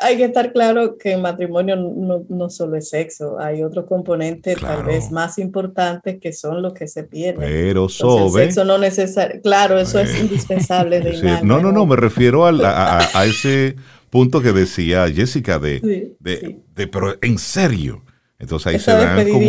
hay 0.00 0.16
que 0.16 0.24
estar 0.24 0.52
claro 0.52 0.96
que 0.98 1.12
en 1.12 1.22
matrimonio 1.22 1.76
no, 1.76 2.24
no 2.28 2.50
solo 2.50 2.76
es 2.76 2.88
sexo, 2.88 3.38
hay 3.38 3.62
otros 3.62 3.86
componentes 3.86 4.58
tal 4.60 4.84
vez 4.84 5.10
más 5.10 5.38
importantes 5.38 6.18
que 6.20 6.32
son 6.32 6.62
los 6.62 6.74
que 6.74 6.86
se 6.86 7.04
pierden. 7.04 7.48
Pero 7.48 7.88
sobre... 7.88 8.44
el 8.44 8.48
sexo 8.48 8.64
no 8.64 8.78
necesario, 8.78 9.40
claro, 9.42 9.78
eso 9.78 9.98
es 9.98 10.18
indispensable. 10.18 11.00
De 11.00 11.40
no, 11.44 11.60
no, 11.60 11.72
no, 11.72 11.86
me 11.86 11.96
refiero 11.96 12.46
a, 12.46 12.50
a, 12.50 13.20
a, 13.20 13.24
ese 13.26 13.76
punto 14.10 14.40
que 14.40 14.52
decía 14.52 15.08
Jessica 15.08 15.58
de, 15.58 16.14
de, 16.20 16.60
de, 16.74 16.86
pero 16.86 17.14
en 17.22 17.38
serio, 17.38 18.02
entonces 18.42 18.66
ahí 18.66 18.78
se 18.80 18.90
dan 18.90 19.30
como... 19.30 19.46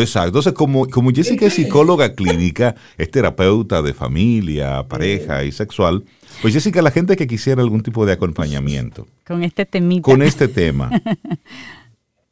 Exacto. 0.00 0.28
Entonces, 0.28 0.52
como, 0.52 0.86
como 0.86 1.10
Jessica 1.10 1.46
es 1.46 1.54
psicóloga 1.54 2.14
clínica, 2.14 2.76
es 2.96 3.10
terapeuta 3.10 3.82
de 3.82 3.92
familia, 3.92 4.84
pareja 4.84 5.42
y 5.42 5.50
sexual, 5.50 6.04
pues 6.40 6.54
Jessica, 6.54 6.80
la 6.80 6.92
gente 6.92 7.16
que 7.16 7.26
quisiera 7.26 7.60
algún 7.60 7.82
tipo 7.82 8.06
de 8.06 8.12
acompañamiento. 8.12 9.08
Con 9.26 9.42
este 9.42 9.66
temita. 9.66 10.02
Con 10.02 10.22
este 10.22 10.46
tema. 10.46 10.90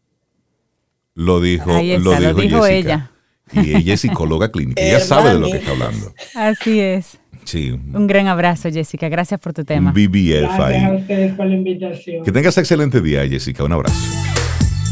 Lo 1.16 1.42
dijo, 1.42 1.72
lo 1.72 2.34
dijo, 2.34 2.68
ella. 2.68 3.10
Y 3.54 3.76
ella 3.76 3.94
es 3.94 4.02
psicóloga 4.02 4.52
clínica. 4.52 4.82
ella 4.82 5.00
sabe 5.00 5.34
de 5.34 5.40
lo 5.40 5.50
que 5.50 5.58
está 5.58 5.72
hablando. 5.72 6.14
Así 6.36 6.80
es. 6.80 7.18
Sí. 7.46 7.72
Un 7.72 8.06
gran 8.06 8.28
abrazo, 8.28 8.70
Jessica. 8.70 9.10
Gracias 9.10 9.40
por 9.40 9.54
tu 9.54 9.66
tema. 9.66 9.92
BBF 9.92 10.56
Gracias 10.56 10.84
a 10.84 10.94
ustedes 10.94 11.34
por 11.34 11.46
la 11.48 11.56
invitación. 11.56 12.24
Que 12.24 12.32
tengas 12.32 12.58
excelente 12.58 13.02
día, 13.02 13.28
Jessica. 13.28 13.64
Un 13.64 13.74
abrazo. 13.74 13.98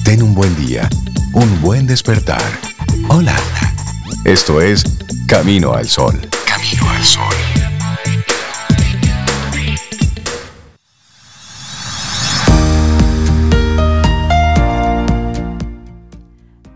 Ten 0.03 0.24
un 0.24 0.34
buen 0.34 0.55
día. 0.66 0.89
Un 1.34 1.62
buen 1.62 1.86
despertar. 1.86 2.41
Hola. 3.10 3.36
Esto 4.26 4.60
es 4.62 4.84
Camino 5.28 5.74
al 5.74 5.88
Sol. 5.88 6.20
Camino 6.45 6.89
al 6.89 7.03
Sol. 7.03 7.57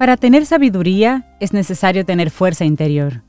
Para 0.02 0.18
tener 0.18 0.48
sabiduría 0.48 1.28
es 1.40 1.54
necesario 1.54 2.04
tener 2.06 2.32
fuerza 2.32 2.66
interior. 2.66 3.22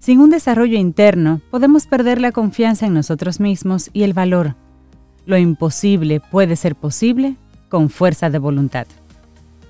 Sin 0.00 0.18
un 0.18 0.30
desarrollo 0.30 0.76
interno 0.76 1.40
podemos 1.48 1.86
perder 1.86 2.20
la 2.20 2.32
confianza 2.32 2.86
en 2.86 2.94
nosotros 2.94 3.38
mismos 3.38 3.88
y 3.92 4.02
el 4.02 4.14
valor. 4.14 4.56
Lo 5.26 5.38
imposible 5.38 6.18
puede 6.18 6.56
ser 6.56 6.74
posible 6.74 7.36
con 7.68 7.88
fuerza 7.88 8.30
de 8.30 8.38
voluntad. 8.40 8.88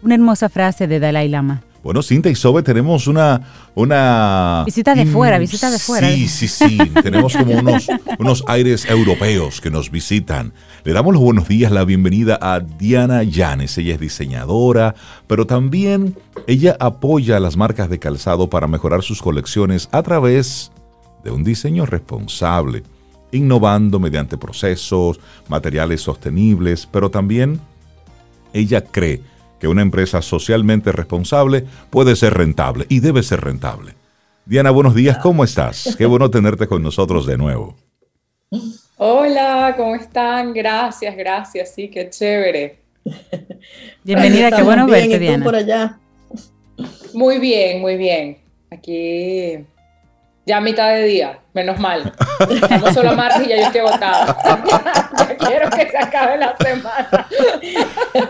Una 0.03 0.15
hermosa 0.15 0.49
frase 0.49 0.87
de 0.87 0.99
Dalai 0.99 1.29
Lama. 1.29 1.61
Bueno, 1.89 2.03
Cinta 2.03 2.28
y 2.28 2.34
Sobe, 2.34 2.62
tenemos 2.62 3.07
una, 3.07 3.41
una... 3.74 4.62
Visita 4.66 4.95
de 4.95 5.07
fuera, 5.07 5.39
visita 5.39 5.70
de 5.70 5.78
fuera. 5.78 6.07
Sí, 6.07 6.28
sí, 6.28 6.47
sí. 6.47 6.76
tenemos 7.03 7.34
como 7.34 7.53
unos, 7.53 7.89
unos 8.18 8.45
aires 8.47 8.84
europeos 8.84 9.62
que 9.62 9.70
nos 9.70 9.91
visitan. 9.91 10.53
Le 10.84 10.93
damos 10.93 11.14
los 11.14 11.22
buenos 11.22 11.49
días, 11.49 11.72
la 11.72 11.86
bienvenida 11.86 12.39
a 12.43 12.61
Diana 12.61 13.22
Llanes. 13.22 13.78
Ella 13.78 13.95
es 13.95 14.01
diseñadora, 14.01 14.97
pero 15.26 15.47
también 15.47 16.14
ella 16.47 16.76
apoya 16.78 17.39
a 17.39 17.41
las 17.41 17.57
marcas 17.57 17.89
de 17.89 17.99
calzado 17.99 18.51
para 18.51 18.66
mejorar 18.66 19.03
sus 19.03 19.22
colecciones 19.22 19.89
a 19.91 20.03
través 20.03 20.70
de 21.24 21.30
un 21.30 21.43
diseño 21.43 21.86
responsable, 21.86 22.82
innovando 23.32 23.99
mediante 23.99 24.36
procesos, 24.36 25.20
materiales 25.49 26.03
sostenibles, 26.03 26.86
pero 26.93 27.11
también 27.11 27.62
ella 28.53 28.82
cree 28.82 29.22
que 29.59 29.69
una 29.69 29.83
empresa 29.83 30.23
socialmente 30.23 30.93
responsable 30.93 31.65
puede 31.91 32.17
ser 32.17 32.35
rentable 32.35 32.87
y 32.89 33.01
debe 33.01 33.23
ser 33.23 33.41
rentable. 33.41 33.95
Diana, 34.47 34.71
buenos 34.71 34.95
días, 34.95 35.19
¿cómo 35.19 35.45
estás? 35.45 35.95
Qué 35.97 36.07
bueno 36.07 36.31
tenerte 36.31 36.67
con 36.67 36.83
nosotros 36.83 37.27
de 37.27 37.37
nuevo. 37.37 37.77
Hola, 38.97 39.75
¿cómo 39.77 39.95
están? 39.95 40.55
Gracias, 40.55 41.17
gracias, 41.17 41.75
sí, 41.75 41.89
qué 41.89 42.09
chévere. 42.09 42.79
Bienvenida, 44.05 44.51
qué 44.51 44.63
bueno 44.63 44.87
verte, 44.87 45.19
Diana. 45.19 45.45
por 45.45 45.55
allá? 45.55 45.99
Muy 47.13 47.39
bien, 47.39 47.81
muy 47.81 47.97
bien. 47.97 48.39
Aquí 48.71 49.65
ya 50.49 50.57
a 50.57 50.61
mitad 50.63 50.89
de 50.89 51.05
día, 51.05 51.41
menos 51.53 51.79
mal. 51.79 52.11
Estamos 52.49 52.95
solo 52.95 53.11
a 53.11 53.15
martes 53.15 53.47
y 53.47 53.51
ya 53.51 53.57
yo 53.57 53.63
estoy 53.65 53.83
agotada. 53.83 54.35
ya, 55.19 55.37
quiero 55.37 55.69
que 55.69 55.91
se 55.91 55.99
acabe 55.99 56.39
la 56.39 56.57
semana. 56.57 57.27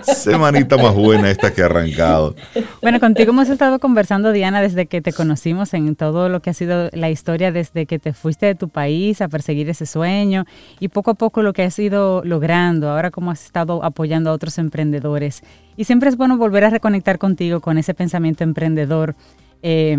Semanita 0.03 0.77
más 0.77 0.97
buena 0.97 1.31
esta 1.31 1.55
que 1.55 1.63
ha 1.63 1.67
arrancado. 1.67 2.35
Bueno, 2.83 2.99
contigo 2.99 3.31
hemos 3.31 3.49
estado 3.49 3.79
conversando, 3.79 4.33
Diana, 4.33 4.61
desde 4.61 4.87
que 4.87 5.01
te 5.01 5.13
conocimos 5.13 5.73
en 5.75 5.95
todo 5.95 6.29
lo 6.29 6.43
que 6.43 6.51
ha 6.51 6.55
sido 6.55 6.91
la 6.93 7.09
historia, 7.09 7.53
desde 7.53 7.87
que 7.87 8.01
te 8.01 8.13
fuiste 8.13 8.47
de 8.47 8.57
tu 8.57 8.69
país 8.69 9.21
a 9.21 9.29
perseguir 9.29 9.71
ese 9.71 9.87
sueño 9.87 10.45
y 10.81 10.89
poco 10.89 11.13
a 11.13 11.15
poco 11.15 11.43
lo 11.43 11.53
que 11.53 11.63
has 11.63 11.79
ido 11.79 12.25
logrando, 12.25 12.91
ahora 12.91 13.13
cómo 13.13 13.31
has 13.31 13.45
estado 13.45 13.85
apoyando 13.85 14.31
a 14.31 14.33
otros 14.33 14.59
emprendedores. 14.59 15.45
Y 15.77 15.85
siempre 15.85 16.09
es 16.09 16.17
bueno 16.17 16.37
volver 16.37 16.65
a 16.65 16.71
reconectar 16.71 17.19
contigo 17.19 17.61
con 17.61 17.79
ese 17.79 17.95
pensamiento 17.95 18.43
emprendedor. 18.43 19.15
Eh, 19.63 19.97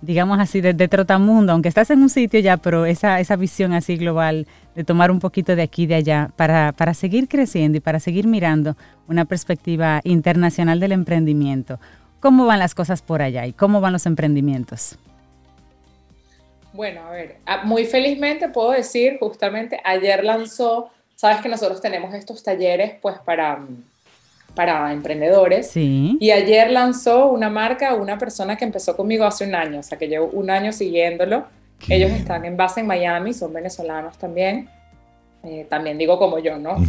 digamos 0.00 0.38
así, 0.38 0.60
de, 0.60 0.88
trotamundo, 0.88 1.52
aunque 1.52 1.68
estás 1.68 1.90
en 1.90 2.02
un 2.02 2.08
sitio 2.08 2.40
ya, 2.40 2.56
pero 2.56 2.86
esa, 2.86 3.20
esa 3.20 3.36
visión 3.36 3.72
así 3.72 3.96
global 3.96 4.46
de 4.74 4.84
tomar 4.84 5.10
un 5.10 5.18
poquito 5.18 5.56
de 5.56 5.62
aquí 5.62 5.82
y 5.82 5.86
de 5.86 5.96
allá 5.96 6.30
para, 6.36 6.72
para 6.72 6.94
seguir 6.94 7.28
creciendo 7.28 7.78
y 7.78 7.80
para 7.80 7.98
seguir 7.98 8.26
mirando 8.26 8.76
una 9.08 9.24
perspectiva 9.24 10.00
internacional 10.04 10.78
del 10.78 10.92
emprendimiento. 10.92 11.80
¿Cómo 12.20 12.46
van 12.46 12.58
las 12.58 12.74
cosas 12.74 13.02
por 13.02 13.22
allá 13.22 13.46
y 13.46 13.52
cómo 13.52 13.80
van 13.80 13.92
los 13.92 14.06
emprendimientos? 14.06 14.98
Bueno, 16.72 17.02
a 17.02 17.10
ver, 17.10 17.38
ah, 17.46 17.62
muy 17.64 17.86
felizmente 17.86 18.48
puedo 18.48 18.70
decir, 18.70 19.18
justamente 19.18 19.80
ayer 19.84 20.22
lanzó, 20.22 20.90
sabes 21.16 21.40
que 21.40 21.48
nosotros 21.48 21.80
tenemos 21.80 22.14
estos 22.14 22.42
talleres 22.42 22.92
pues 23.00 23.18
para 23.18 23.58
para 24.58 24.92
emprendedores. 24.92 25.70
Y 25.76 26.32
ayer 26.32 26.72
lanzó 26.72 27.28
una 27.28 27.48
marca 27.48 27.94
una 27.94 28.18
persona 28.18 28.56
que 28.56 28.64
empezó 28.64 28.96
conmigo 28.96 29.24
hace 29.24 29.46
un 29.46 29.54
año, 29.54 29.78
o 29.78 29.82
sea 29.84 29.96
que 29.96 30.08
llevo 30.08 30.30
un 30.32 30.50
año 30.50 30.72
siguiéndolo. 30.72 31.46
Ellos 31.88 32.10
están 32.10 32.44
en 32.44 32.56
base 32.56 32.80
en 32.80 32.88
Miami, 32.88 33.32
son 33.32 33.52
venezolanos 33.52 34.18
también. 34.18 34.68
Eh, 35.44 35.64
también 35.70 35.96
digo 35.96 36.18
como 36.18 36.40
yo, 36.40 36.58
¿no? 36.58 36.76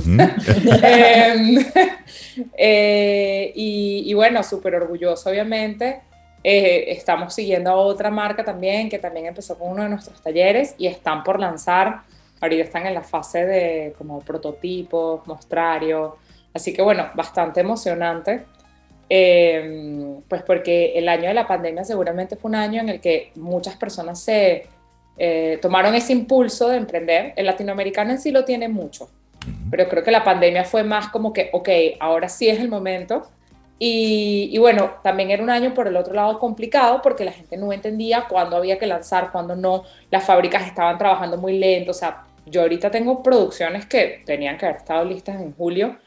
Em, 0.82 1.64
eh, 2.58 3.52
y, 3.54 4.12
bueno, 4.16 4.42
súper 4.42 4.74
orgulloso, 4.74 5.30
obviamente. 5.30 6.02
Eh, 6.44 6.86
estamos 6.88 7.36
siguiendo 7.36 7.70
a 7.70 7.76
otra 7.76 8.10
marca 8.10 8.44
también 8.44 8.90
que 8.90 8.98
también 8.98 9.28
empezó 9.28 9.60
con 9.60 9.74
uno 9.74 9.84
de 9.84 9.90
nuestros 9.90 10.20
talleres 10.24 10.74
y 10.80 10.88
están 10.88 11.24
por 11.24 11.40
lanzar. 11.40 12.02
Ahorita 12.42 12.64
están 12.64 12.88
en 12.88 12.96
la 12.96 13.04
fase 13.04 13.46
de 13.46 13.94
como 13.96 14.22
prototipos, 14.22 15.28
mostrario. 15.28 16.18
Así 16.54 16.74
que 16.74 16.82
bueno, 16.82 17.10
bastante 17.16 17.62
emocionante. 17.62 18.46
Em, 19.12 20.22
pues 20.28 20.44
porque 20.44 20.94
el 20.96 21.10
año 21.10 21.30
de 21.30 21.34
la 21.34 21.48
pandemia 21.48 21.84
seguramente 21.84 22.36
fue 22.36 22.50
un 22.50 22.56
año 22.56 22.80
en 22.82 22.90
el 22.90 23.02
que 23.02 23.32
muchas 23.36 23.76
personas 23.76 24.22
se 24.22 24.68
eh, 25.18 25.58
tomaron 25.64 25.96
ese 25.96 26.14
impulso 26.14 26.70
de 26.70 26.78
emprender. 26.78 27.34
El 27.36 27.48
latinoamericano 27.48 28.12
en 28.12 28.20
sí 28.20 28.32
lo 28.32 28.46
tiene 28.46 28.70
mucho, 28.70 29.10
pero 29.72 29.90
creo 29.90 30.04
que 30.04 30.12
la 30.12 30.24
pandemia 30.24 30.64
fue 30.64 30.84
más 30.84 31.10
como 31.10 31.34
que, 31.34 31.50
ok, 31.54 31.70
ahora 32.00 32.30
sí 32.30 32.50
es 32.50 32.60
el 32.60 32.70
momento. 32.70 33.28
Y, 33.82 34.50
y, 34.52 34.58
bueno, 34.58 34.96
también 35.04 35.32
era 35.32 35.42
un 35.42 35.50
año 35.50 35.74
por 35.74 35.88
el 35.88 35.96
otro 35.96 36.14
lado 36.14 36.38
complicado 36.38 37.02
porque 37.02 37.24
la 37.24 37.32
gente 37.32 37.56
no 37.56 37.72
entendía 37.72 38.26
cuándo 38.28 38.58
había 38.58 38.78
que 38.78 38.86
lanzar, 38.86 39.32
cuándo 39.32 39.56
no. 39.56 39.84
Las 40.12 40.26
fábricas 40.26 40.68
estaban 40.68 40.98
trabajando 40.98 41.38
muy 41.38 41.58
lento. 41.58 41.92
O 41.92 41.94
sea, 41.94 42.26
yo 42.46 42.62
ahorita 42.62 42.92
tengo 42.92 43.24
producciones 43.24 43.86
que 43.86 44.22
tenían 44.26 44.58
que 44.58 44.66
haber 44.66 44.78
estado 44.78 45.06
listas 45.06 45.42
en 45.42 45.54
julio 45.54 45.98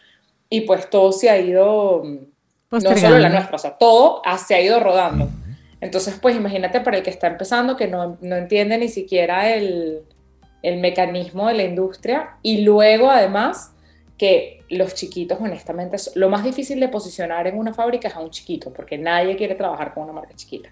y 0.52 0.60
pues 0.60 0.90
todo 0.90 1.12
se 1.12 1.30
ha 1.30 1.38
ido, 1.38 2.02
no 2.70 2.80
solo 2.80 3.18
la 3.18 3.30
nuestra, 3.30 3.56
o 3.56 3.58
sea, 3.58 3.78
todo 3.78 4.20
se 4.36 4.54
ha 4.54 4.60
ido 4.60 4.80
rodando. 4.80 5.30
Entonces, 5.80 6.18
pues 6.20 6.36
imagínate 6.36 6.82
para 6.82 6.98
el 6.98 7.02
que 7.02 7.08
está 7.08 7.26
empezando, 7.26 7.74
que 7.74 7.88
no, 7.88 8.18
no 8.20 8.36
entiende 8.36 8.76
ni 8.76 8.88
siquiera 8.88 9.54
el, 9.54 10.02
el, 10.62 10.76
mecanismo 10.78 11.48
de 11.48 11.54
la 11.54 11.62
industria, 11.62 12.36
y 12.42 12.64
luego 12.64 13.10
además 13.10 13.72
que 14.18 14.62
los 14.68 14.94
chiquitos, 14.94 15.38
honestamente, 15.40 15.96
lo 16.16 16.28
más 16.28 16.44
difícil 16.44 16.78
de 16.80 16.88
posicionar 16.88 17.46
en 17.46 17.56
una 17.56 17.72
fábrica 17.72 18.08
es 18.08 18.14
a 18.14 18.20
un 18.20 18.28
chiquito, 18.28 18.74
porque 18.74 18.98
nadie 18.98 19.36
quiere 19.36 19.54
trabajar 19.54 19.94
con 19.94 20.02
una 20.02 20.12
marca 20.12 20.34
chiquita. 20.36 20.68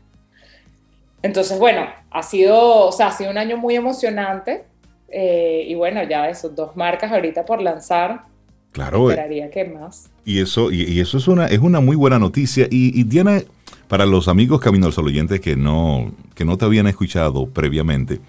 Entonces, 1.23 1.59
bueno, 1.59 1.87
ha 2.11 2.23
sido, 2.23 2.89
o 2.89 2.93
sea, 2.93 3.07
ha 3.07 3.13
sido 3.13 3.31
un 3.31 3.39
año 3.39 3.57
muy 3.57 3.77
emocionante, 3.77 4.67
eh, 5.09 5.65
y 5.67 5.75
bueno, 5.75 6.03
ya 6.03 6.29
esos 6.29 6.55
dos 6.55 6.77
marcas 6.77 7.11
ahorita 7.11 7.47
por 7.47 7.63
lanzar, 7.63 8.29
Claro. 8.73 9.11
Eh. 9.11 9.15
Esperaría 9.15 9.51
que 9.51 9.65
más. 9.65 10.11
Y 10.25 10.39
eso, 10.39 10.71
y, 10.71 11.01
eso 11.01 11.19
es 11.19 11.29
una, 11.29 11.47
es 11.47 11.59
una 11.59 11.81
muy 11.81 11.97
buena 11.97 12.19
noticia. 12.19 12.67
Y, 12.71 13.03
Diana, 13.05 13.43
para 13.89 14.07
los 14.07 14.29
amigos 14.29 14.61
Camino 14.61 14.87
al 14.87 14.93
Sol 14.93 15.07
oyentes 15.07 15.41
que 15.41 15.57
no, 15.57 16.13
que 16.35 16.45
no 16.45 16.57
te 16.57 16.65
habían 16.65 16.87
escuchado 16.87 17.47
previamente, 17.49 18.21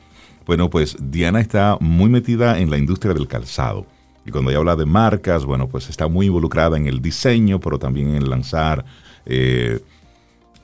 bueno, 0.45 0.69
pues 0.69 0.97
Diana 0.99 1.39
está 1.39 1.77
muy 1.79 2.09
metida 2.09 2.59
en 2.59 2.69
la 2.69 2.77
industria 2.77 3.13
del 3.13 3.27
calzado. 3.27 3.85
Y 4.25 4.31
cuando 4.31 4.51
ella 4.51 4.59
habla 4.59 4.75
de 4.75 4.85
marcas, 4.85 5.45
bueno, 5.45 5.67
pues 5.67 5.89
está 5.89 6.07
muy 6.07 6.27
involucrada 6.27 6.77
en 6.77 6.87
el 6.87 7.01
diseño, 7.01 7.59
pero 7.59 7.79
también 7.79 8.15
en 8.15 8.29
lanzar 8.29 8.85
eh, 9.25 9.79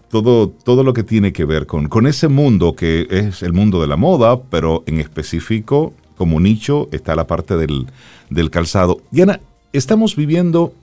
todo, 0.10 0.50
todo 0.50 0.84
lo 0.84 0.94
que 0.94 1.04
tiene 1.04 1.34
que 1.34 1.46
ver 1.46 1.66
con, 1.66 1.88
con 1.88 2.08
ese 2.08 2.28
mundo 2.28 2.76
que 2.76 3.08
es 3.10 3.44
el 3.44 3.54
mundo 3.54 3.82
de 3.82 3.88
la 3.88 3.98
moda, 3.98 4.42
pero 4.44 4.84
en 4.86 5.00
específico, 5.00 5.94
como 6.18 6.40
nicho, 6.40 6.88
está 6.92 7.16
la 7.16 7.28
parte 7.28 7.56
del, 7.58 8.50
calzado. 8.50 9.02
Diana, 9.12 9.40
estamos 9.78 10.16
viviendo 10.16 10.74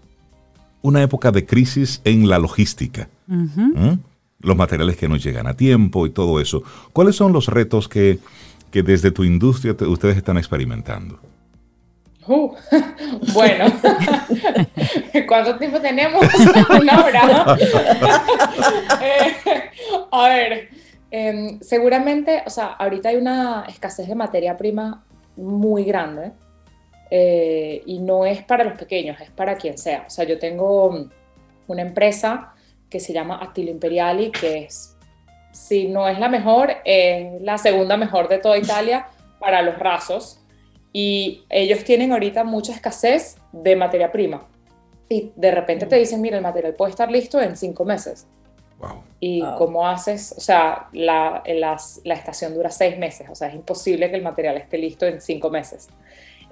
una 0.83 1.03
época 1.03 1.33
de 1.33 1.47
crisis 1.47 2.01
en 2.05 2.29
la 2.29 2.39
logística. 2.39 3.09
¿Mm? 3.27 3.95
Los 4.41 4.57
materiales 4.57 4.97
que 4.97 5.09
no 5.09 5.17
llegan 5.17 5.47
a 5.47 5.55
tiempo 5.55 6.07
y 6.07 6.11
todo 6.11 6.41
eso. 6.41 6.63
¿Cuáles 6.93 7.17
son 7.17 7.33
los 7.33 7.47
retos 7.49 7.89
que, 7.89 8.19
desde 8.71 9.11
tu 9.11 9.25
industria 9.25 9.75
ustedes 9.81 10.17
están 10.19 10.37
experimentando? 10.37 11.19
Uh, 12.27 12.55
bueno, 13.35 13.67
¿cuánto 15.29 15.57
tiempo 15.57 15.81
tenemos? 15.81 16.23
Una 16.81 17.05
hora. 17.05 17.57
Eh, 19.03 19.35
a 20.11 20.29
ver, 20.29 20.69
em, 21.11 21.61
seguramente, 21.61 22.43
o 22.47 22.51
sea, 22.51 22.67
ahorita 22.67 23.11
hay 23.11 23.17
una 23.17 23.65
escasez 23.69 24.09
de 24.09 24.15
materia 24.15 24.57
prima 24.57 25.03
muy 25.37 25.85
grande 25.85 26.33
eh, 27.11 27.83
y 27.87 27.99
no 27.99 28.27
es 28.27 28.43
para 28.43 28.65
los 28.65 28.79
pequeños, 28.79 29.21
es 29.21 29.31
para 29.31 29.57
quien 29.57 29.79
sea. 29.79 30.05
O 30.07 30.11
sea, 30.11 30.25
yo 30.25 30.39
tengo 30.39 31.09
una 31.67 31.83
empresa 31.83 32.55
que 32.91 33.01
se 33.01 33.13
llama 33.13 33.39
Actilo 33.43 33.71
Imperiali, 33.71 34.31
que 34.31 34.65
es, 34.65 34.97
si 35.53 35.89
no 35.89 36.09
es 36.09 36.19
la 36.19 36.29
mejor, 36.29 36.71
es 36.85 37.41
la 37.43 37.59
segunda 37.59 37.97
mejor 37.97 38.29
de 38.29 38.39
toda 38.39 38.59
Italia 38.59 39.09
para 39.39 39.63
los 39.63 39.79
rasos 39.79 40.41
y 40.97 41.45
ellos 41.51 41.83
tienen 41.83 42.13
ahorita 42.13 42.45
mucha 42.45 42.73
escasez 42.73 43.37
de 43.51 43.75
materia 43.75 44.13
prima. 44.13 44.47
Y 45.09 45.33
de 45.35 45.51
repente 45.51 45.87
te 45.87 45.97
dicen, 45.97 46.21
mira, 46.21 46.37
el 46.37 46.43
material 46.43 46.75
puede 46.75 46.91
estar 46.91 47.11
listo 47.11 47.41
en 47.43 47.57
cinco 47.57 47.85
meses. 47.85 48.29
Wow. 48.79 49.03
Y 49.19 49.43
cómo 49.59 49.89
haces, 49.89 50.33
o 50.37 50.41
sea, 50.41 50.89
la, 50.93 51.43
la, 51.47 52.15
estación 52.15 52.55
dura 52.55 52.71
seis 52.71 52.97
meses, 52.97 53.29
o 53.29 53.35
sea, 53.35 53.49
es 53.49 53.55
imposible 53.55 54.09
que 54.09 54.17
el 54.17 54.23
material 54.23 54.57
esté 54.57 54.79
listo 54.79 55.05
en 55.07 55.21
cinco 55.21 55.51
meses. 55.51 55.89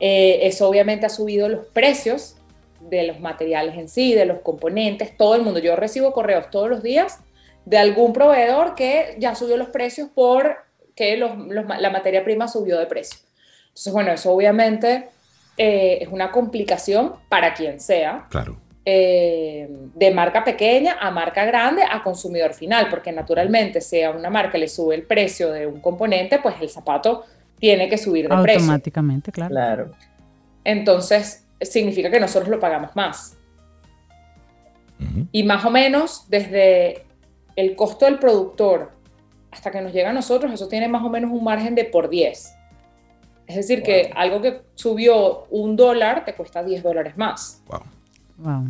Eh, 0.05 0.49
eso 0.49 0.69
obviamente 0.69 1.07
ha 1.07 1.09
subido 1.09 1.49
los 1.49 1.65
precios 1.67 2.35
de 2.81 3.05
los 3.05 3.21
materiales 3.21 3.77
en 3.79 3.89
sí, 3.89 4.15
de 4.15 4.27
los 4.27 4.41
componentes, 4.41 5.17
todo 5.17 5.37
el 5.37 5.43
mundo. 5.43 5.61
Yo 5.61 5.77
recibo 5.77 6.13
correos 6.13 6.51
todos 6.51 6.69
los 6.69 6.83
días 6.83 7.21
de 7.67 7.79
algún 7.79 8.13
proveedor 8.13 8.75
que 8.75 9.15
ya 9.19 9.37
subió 9.37 9.57
los 9.57 9.69
precios 9.69 10.09
por 10.13 10.57
que 10.97 11.17
la 11.17 11.91
materia 11.91 12.25
prima 12.25 12.49
subió 12.49 12.81
de 12.81 12.87
precio. 12.87 13.21
Entonces, 13.69 13.93
bueno, 13.93 14.11
eso 14.11 14.33
obviamente 14.33 15.09
eh, 15.57 15.99
es 16.01 16.09
una 16.09 16.33
complicación 16.33 17.15
para 17.29 17.55
quien 17.55 17.79
sea. 17.79 18.27
Claro. 18.29 18.59
Eh, 18.85 19.69
de 19.71 20.11
marca 20.11 20.43
pequeña 20.43 20.99
a 21.01 21.13
marca 21.13 21.45
grande 21.45 21.85
a 21.89 22.03
consumidor 22.03 22.55
final, 22.55 22.89
porque 22.91 23.13
naturalmente 23.13 23.81
si 23.81 24.03
a 24.03 24.11
una 24.11 24.31
marca 24.31 24.59
le 24.59 24.67
sube 24.67 24.97
el 24.97 25.05
precio 25.05 25.53
de 25.53 25.69
un 25.69 25.81
componente, 25.81 26.41
pues 26.41 26.57
el 26.61 26.69
zapato 26.69 27.25
tiene 27.63 27.89
que 27.89 27.97
subir 27.97 28.29
de 28.29 28.37
precio. 28.43 28.61
Automáticamente, 28.61 29.31
claro. 29.31 29.51
claro. 29.53 29.91
Entonces, 30.65 31.47
significa 31.61 32.11
que 32.11 32.19
nosotros 32.19 32.51
lo 32.51 32.59
pagamos 32.59 32.97
más. 32.97 33.39
Y 35.31 35.45
más 35.45 35.65
o 35.65 35.71
menos 35.71 36.27
desde 36.29 37.05
el 37.55 37.77
costo 37.77 38.05
del 38.05 38.19
productor 38.19 38.91
hasta 39.53 39.71
que 39.71 39.81
nos 39.81 39.93
llega 39.93 40.11
a 40.11 40.13
nosotros, 40.13 40.53
eso 40.53 40.67
tiene 40.67 40.89
más 40.89 41.05
o 41.05 41.09
menos 41.09 41.31
un 41.31 41.45
margen 41.45 41.77
de 41.77 41.85
por 41.85 42.09
10. 42.09 42.53
Es 43.47 43.57
decir, 43.57 43.85
que 43.85 44.11
algo 44.17 44.41
que 44.41 44.63
subió 44.75 45.45
un 45.51 45.77
dólar 45.77 46.25
te 46.25 46.35
cuesta 46.35 46.65
10 46.65 46.83
dólares 46.83 47.17
más. 47.17 47.63
Wow. 48.39 48.67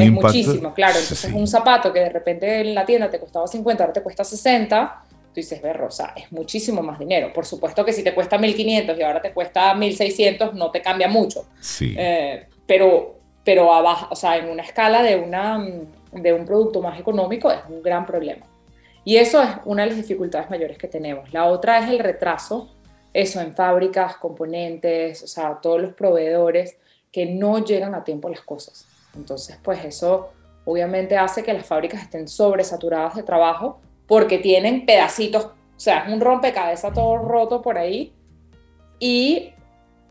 Es, 0.00 0.12
muchísimo, 0.12 0.72
claro. 0.72 1.00
Entonces, 1.00 1.32
un 1.32 1.48
zapato 1.48 1.92
que 1.92 1.98
de 1.98 2.10
repente 2.10 2.60
en 2.60 2.76
la 2.76 2.86
tienda 2.86 3.10
te 3.10 3.18
costaba 3.18 3.48
50, 3.48 3.82
ahora 3.82 3.92
te 3.92 4.02
cuesta 4.02 4.22
60, 4.22 5.04
tú 5.30 5.36
dices, 5.36 5.60
ve, 5.62 5.72
Rosa, 5.72 6.12
es 6.16 6.30
muchísimo 6.32 6.82
más 6.82 6.98
dinero. 6.98 7.32
Por 7.32 7.46
supuesto 7.46 7.84
que 7.84 7.92
si 7.92 8.02
te 8.02 8.14
cuesta 8.14 8.38
1500 8.38 8.98
y 8.98 9.02
ahora 9.02 9.22
te 9.22 9.32
cuesta 9.32 9.74
1600, 9.74 10.54
no 10.54 10.70
te 10.70 10.82
cambia 10.82 11.08
mucho. 11.08 11.46
Sí. 11.60 11.94
Eh, 11.96 12.46
pero, 12.66 13.16
pero 13.44 13.72
abajo, 13.72 14.08
o 14.10 14.16
sea, 14.16 14.36
en 14.36 14.48
una 14.48 14.62
escala 14.62 15.02
de, 15.02 15.16
una, 15.16 15.64
de 16.12 16.32
un 16.32 16.44
producto 16.44 16.82
más 16.82 16.98
económico 16.98 17.50
es 17.50 17.60
un 17.68 17.82
gran 17.82 18.06
problema. 18.06 18.46
Y 19.04 19.16
eso 19.16 19.42
es 19.42 19.48
una 19.64 19.82
de 19.82 19.88
las 19.88 19.96
dificultades 19.96 20.50
mayores 20.50 20.76
que 20.76 20.88
tenemos. 20.88 21.32
La 21.32 21.46
otra 21.46 21.78
es 21.78 21.90
el 21.90 21.98
retraso 21.98 22.70
eso 23.12 23.40
en 23.40 23.54
fábricas, 23.54 24.16
componentes, 24.16 25.22
o 25.22 25.26
sea, 25.26 25.58
todos 25.60 25.80
los 25.80 25.92
proveedores 25.94 26.76
que 27.10 27.26
no 27.26 27.64
llegan 27.64 27.94
a 27.94 28.04
tiempo 28.04 28.28
las 28.28 28.42
cosas. 28.42 28.86
Entonces, 29.16 29.58
pues 29.62 29.84
eso 29.84 30.30
obviamente 30.64 31.16
hace 31.16 31.42
que 31.42 31.52
las 31.52 31.66
fábricas 31.66 32.02
estén 32.02 32.28
sobresaturadas 32.28 33.16
de 33.16 33.22
trabajo 33.22 33.80
porque 34.10 34.38
tienen 34.38 34.86
pedacitos, 34.86 35.44
o 35.44 35.52
sea, 35.76 36.00
es 36.00 36.12
un 36.12 36.20
rompecabezas 36.20 36.92
todo 36.92 37.16
roto 37.18 37.62
por 37.62 37.78
ahí. 37.78 38.12
Y 38.98 39.52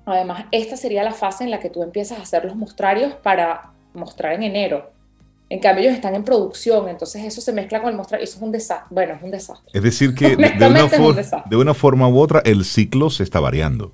además, 0.06 0.46
esta 0.52 0.78
sería 0.78 1.04
la 1.04 1.12
fase 1.12 1.44
en 1.44 1.52
la 1.52 1.60
que 1.60 1.70
tú 1.70 1.84
empiezas 1.84 2.18
a 2.18 2.22
hacer 2.22 2.46
los 2.46 2.56
mostrarios 2.56 3.14
para 3.16 3.74
mostrar 3.94 4.36
en 4.36 4.44
enero. 4.44 4.90
En 5.50 5.60
cambio, 5.60 5.84
ellos 5.84 5.96
están 5.96 6.16
en 6.16 6.24
producción, 6.24 6.88
entonces 6.88 7.26
eso 7.26 7.42
se 7.42 7.52
mezcla 7.52 7.82
con 7.82 7.90
el 7.90 7.98
mostrar. 7.98 8.22
Eso 8.22 8.38
es 8.38 8.42
un 8.42 8.54
desastre. 8.54 8.88
Bueno, 8.90 9.16
es 9.16 9.22
un 9.22 9.32
desastre. 9.32 9.70
Es 9.74 9.84
decir, 9.84 10.16
que 10.16 10.34
de, 11.50 11.58
una 11.58 11.74
forma 11.74 12.08
u 12.08 12.20
otra 12.20 12.42
el 12.46 12.64
ciclo 12.64 13.10
se 13.10 13.24
está 13.24 13.42
variando. 13.42 13.92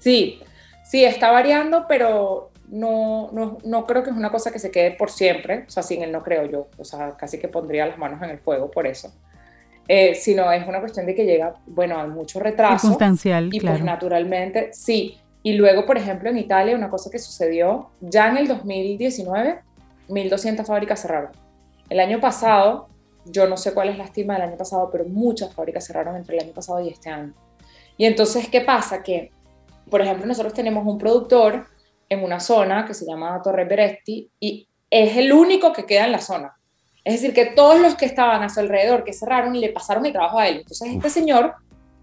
Sí, 0.00 0.40
sí, 0.82 1.04
está 1.04 1.30
variando, 1.30 1.86
pero 1.86 2.50
no, 2.72 3.58
no, 3.64 3.86
creo 3.86 4.02
que 4.02 4.10
es 4.10 4.16
una 4.16 4.30
cosa 4.30 4.50
que 4.50 4.58
se 4.58 4.70
quede 4.70 4.92
por 4.92 5.10
siempre. 5.10 5.64
O 5.68 5.70
sea, 5.70 5.82
sin 5.82 6.02
él 6.02 6.10
no 6.10 6.22
creo 6.22 6.46
yo. 6.46 6.68
O 6.78 6.84
sea, 6.84 7.16
casi 7.16 7.38
que 7.38 7.48
pondría 7.48 7.86
las 7.86 7.98
manos 7.98 8.22
en 8.22 8.30
el 8.30 8.38
fuego 8.38 8.70
por 8.70 8.86
eso. 8.86 9.12
Eh, 9.88 10.14
sino 10.14 10.50
es 10.50 10.66
una 10.66 10.80
cuestión 10.80 11.06
de 11.06 11.14
que 11.14 11.24
llega, 11.24 11.54
bueno, 11.66 11.98
a 11.98 12.06
mucho 12.06 12.40
retraso. 12.40 12.78
Circunstancial, 12.78 13.48
y 13.52 13.60
pues 13.60 13.82
naturalmente, 13.82 14.70
sí. 14.72 15.18
Y 15.42 15.54
luego, 15.54 15.86
por 15.86 15.98
ejemplo, 15.98 16.30
en 16.30 16.38
Italia, 16.38 16.76
una 16.76 16.88
cosa 16.88 17.10
que 17.10 17.18
sucedió 17.18 17.90
ya 18.00 18.28
en 18.28 18.38
el 18.38 18.48
2019 18.48 19.60
1.200 20.08 20.64
fábricas 20.64 21.00
cerraron. 21.00 21.32
El 21.88 22.00
año 22.00 22.20
pasado, 22.20 22.88
yo 23.24 23.48
no 23.48 23.56
sé 23.56 23.74
cuál 23.74 23.88
es 23.88 23.98
la 23.98 24.04
estima 24.04 24.34
del 24.34 24.42
año 24.42 24.56
pasado, 24.56 24.88
pero 24.90 25.04
muchas 25.04 25.54
fábricas 25.54 25.86
cerraron 25.86 26.16
entre 26.16 26.36
el 26.36 26.44
año 26.44 26.52
pasado 26.52 26.80
y 26.80 26.88
este 26.88 27.10
año. 27.10 27.34
Y 27.96 28.06
entonces, 28.06 28.48
¿qué 28.48 28.60
pasa? 28.60 29.02
Que, 29.02 29.30
por 29.90 30.00
ejemplo, 30.00 30.26
nosotros 30.26 30.54
tenemos 30.54 30.86
un 30.86 30.98
productor 30.98 31.66
en 32.12 32.22
una 32.22 32.40
zona 32.40 32.86
que 32.86 32.94
se 32.94 33.06
llama 33.06 33.40
Torre 33.42 33.64
Beresti 33.64 34.30
y 34.40 34.68
es 34.90 35.16
el 35.16 35.32
único 35.32 35.72
que 35.72 35.84
queda 35.84 36.06
en 36.06 36.12
la 36.12 36.20
zona. 36.20 36.56
Es 37.04 37.14
decir, 37.14 37.34
que 37.34 37.46
todos 37.46 37.80
los 37.80 37.96
que 37.96 38.04
estaban 38.04 38.42
a 38.42 38.48
su 38.48 38.60
alrededor, 38.60 39.04
que 39.04 39.12
cerraron, 39.12 39.58
le 39.58 39.70
pasaron 39.70 40.06
el 40.06 40.12
trabajo 40.12 40.38
a 40.38 40.48
él. 40.48 40.58
Entonces, 40.58 40.88
este 40.94 41.10
señor 41.10 41.54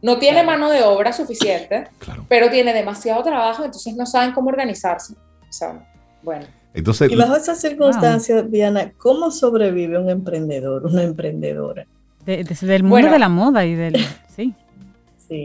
no 0.02 0.20
tiene 0.20 0.44
mano 0.44 0.70
de 0.70 0.84
obra 0.84 1.14
suficiente, 1.14 1.88
pero 2.28 2.50
tiene 2.50 2.74
demasiado 2.74 3.24
trabajo, 3.24 3.64
entonces 3.64 3.96
no 3.96 4.06
saben 4.06 4.34
cómo 4.34 4.50
organizarse. 4.50 5.14
O 5.14 5.54
sea, 5.54 5.88
bueno 6.22 6.46
y 6.74 7.16
bajo 7.16 7.36
esas 7.36 7.60
circunstancias, 7.60 8.50
Diana, 8.52 8.92
¿cómo 8.98 9.32
sobrevive 9.32 9.98
un 9.98 10.10
emprendedor, 10.10 10.86
una 10.86 11.04
emprendedora? 11.04 11.86
Desde 12.26 12.76
el 12.76 12.84
mundo 12.84 13.10
de 13.10 13.20
la 13.20 13.30
moda 13.30 13.66
y 13.66 13.74
del... 13.74 13.96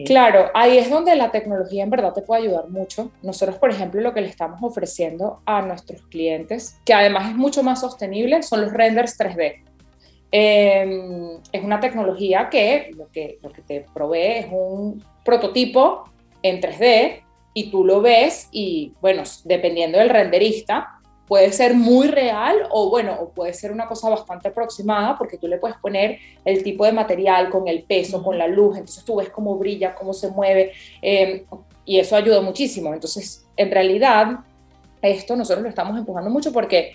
Claro, 0.07 0.51
ahí 0.55 0.78
es 0.78 0.89
donde 0.89 1.14
la 1.14 1.30
tecnología 1.30 1.85
en 1.85 1.91
verdad 1.91 2.14
te 2.14 2.22
puede 2.22 2.43
ayudar 2.43 2.68
mucho. 2.68 3.12
Nosotros, 3.22 3.59
por 3.59 3.70
ejemplo, 3.70 4.01
lo 4.01 4.14
que 4.14 4.22
le 4.22 4.28
estamos 4.28 4.61
ofreciendo 4.62 5.43
a 5.45 5.61
nuestros 5.61 6.03
clientes, 6.07 6.78
que 6.85 6.95
además 6.95 7.30
es 7.30 7.37
mucho 7.37 7.62
más 7.62 7.80
sostenible, 7.80 8.43
son 8.43 8.62
los 8.62 8.72
renders 8.72 9.18
3D. 9.18 9.62
Em, 10.30 11.39
es 11.53 11.62
una 11.62 11.80
tecnología 11.80 12.49
que 12.51 12.91
lo, 12.97 13.09
que 13.11 13.39
lo 13.43 13.53
que 13.53 13.62
te 13.62 13.87
provee 13.93 14.39
es 14.39 14.47
un 14.51 15.05
prototipo 15.24 16.05
en 16.43 16.61
3D 16.61 17.22
y 17.53 17.70
tú 17.70 17.85
lo 17.85 18.01
ves 18.01 18.49
y, 18.51 18.93
bueno, 19.01 19.22
dependiendo 19.45 19.99
del 19.99 20.09
renderista, 20.09 20.99
puede 21.26 21.52
ser 21.52 21.74
muy 21.74 22.08
real 22.08 22.56
o 22.70 22.90
bueno, 22.90 23.16
o 23.18 23.30
puede 23.30 23.54
ser 23.54 23.72
una 23.72 23.86
cosa 23.86 24.10
bastante 24.10 24.48
aproximada 24.48 25.16
porque 25.16 25.38
tú 25.38 25.48
le 25.48 25.58
puedes 25.58 25.76
poner 25.78 26.18
el 26.44 26.62
tipo 26.62 26.84
de 26.84 26.92
material 26.92 27.48
con 27.50 27.66
el 27.68 27.82
peso, 27.84 28.22
con 28.22 28.36
la 28.36 28.46
luz, 28.46 28.76
entonces 28.76 29.04
tú 29.04 29.16
ves 29.16 29.30
cómo 29.30 29.56
brilla, 29.56 29.94
cómo 29.94 30.12
se 30.12 30.28
mueve 30.28 30.72
em, 31.00 31.44
y 31.84 31.98
eso 31.98 32.16
ayuda 32.16 32.40
muchísimo. 32.40 32.92
Entonces, 32.92 33.46
en 33.56 33.70
realidad, 33.70 34.40
esto 35.00 35.36
nosotros 35.36 35.62
lo 35.62 35.68
estamos 35.68 35.98
empujando 35.98 36.30
mucho 36.30 36.52
porque 36.52 36.92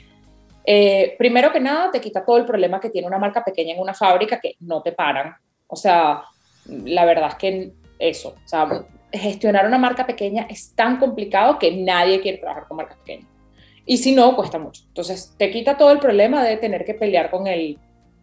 eh, 0.63 1.15
primero 1.17 1.51
que 1.51 1.59
nada 1.59 1.89
te 1.91 2.01
quita 2.01 2.23
todo 2.23 2.37
el 2.37 2.45
problema 2.45 2.79
que 2.79 2.89
tiene 2.89 3.07
una 3.07 3.17
marca 3.17 3.43
pequeña 3.43 3.73
en 3.73 3.79
una 3.79 3.93
fábrica 3.93 4.39
que 4.39 4.55
no 4.59 4.81
te 4.81 4.91
paran. 4.91 5.33
O 5.67 5.75
sea, 5.75 6.23
la 6.65 7.05
verdad 7.05 7.29
es 7.29 7.35
que 7.35 7.71
eso, 7.97 8.35
o 8.43 8.47
sea, 8.47 8.85
gestionar 9.11 9.65
una 9.65 9.77
marca 9.77 10.05
pequeña 10.05 10.45
es 10.49 10.75
tan 10.75 10.97
complicado 10.97 11.57
que 11.57 11.71
nadie 11.75 12.21
quiere 12.21 12.37
trabajar 12.37 12.67
con 12.67 12.77
marcas 12.77 12.97
pequeñas. 12.99 13.38
Y 13.85 13.97
si 13.97 14.13
no, 14.13 14.35
cuesta 14.35 14.59
mucho. 14.59 14.83
Entonces, 14.87 15.33
te 15.37 15.49
quita 15.51 15.77
todo 15.77 15.91
el 15.91 15.99
problema 15.99 16.43
de 16.43 16.57
tener 16.57 16.85
que 16.85 16.93
pelear 16.93 17.29
con 17.31 17.47
el 17.47 17.77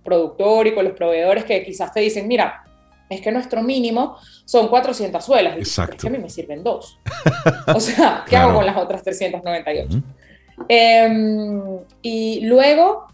productor 0.04 0.68
y 0.68 0.74
con 0.74 0.84
los 0.84 0.94
proveedores 0.94 1.44
que 1.44 1.64
quizás 1.64 1.92
te 1.92 2.00
dicen, 2.00 2.28
mira, 2.28 2.64
es 3.08 3.20
que 3.20 3.32
nuestro 3.32 3.62
mínimo 3.62 4.16
son 4.44 4.68
400 4.68 5.24
suelas. 5.24 5.56
Exacto. 5.56 5.96
es 5.96 6.02
que 6.02 6.08
a 6.08 6.10
mí 6.10 6.18
me 6.18 6.30
sirven 6.30 6.62
dos. 6.62 6.98
o 7.74 7.80
sea, 7.80 8.24
¿qué 8.28 8.36
hago 8.36 8.54
con 8.54 8.66
las 8.66 8.76
otras 8.76 9.02
398? 9.02 10.02
Em, 10.68 11.78
y 12.02 12.40
luego, 12.46 13.06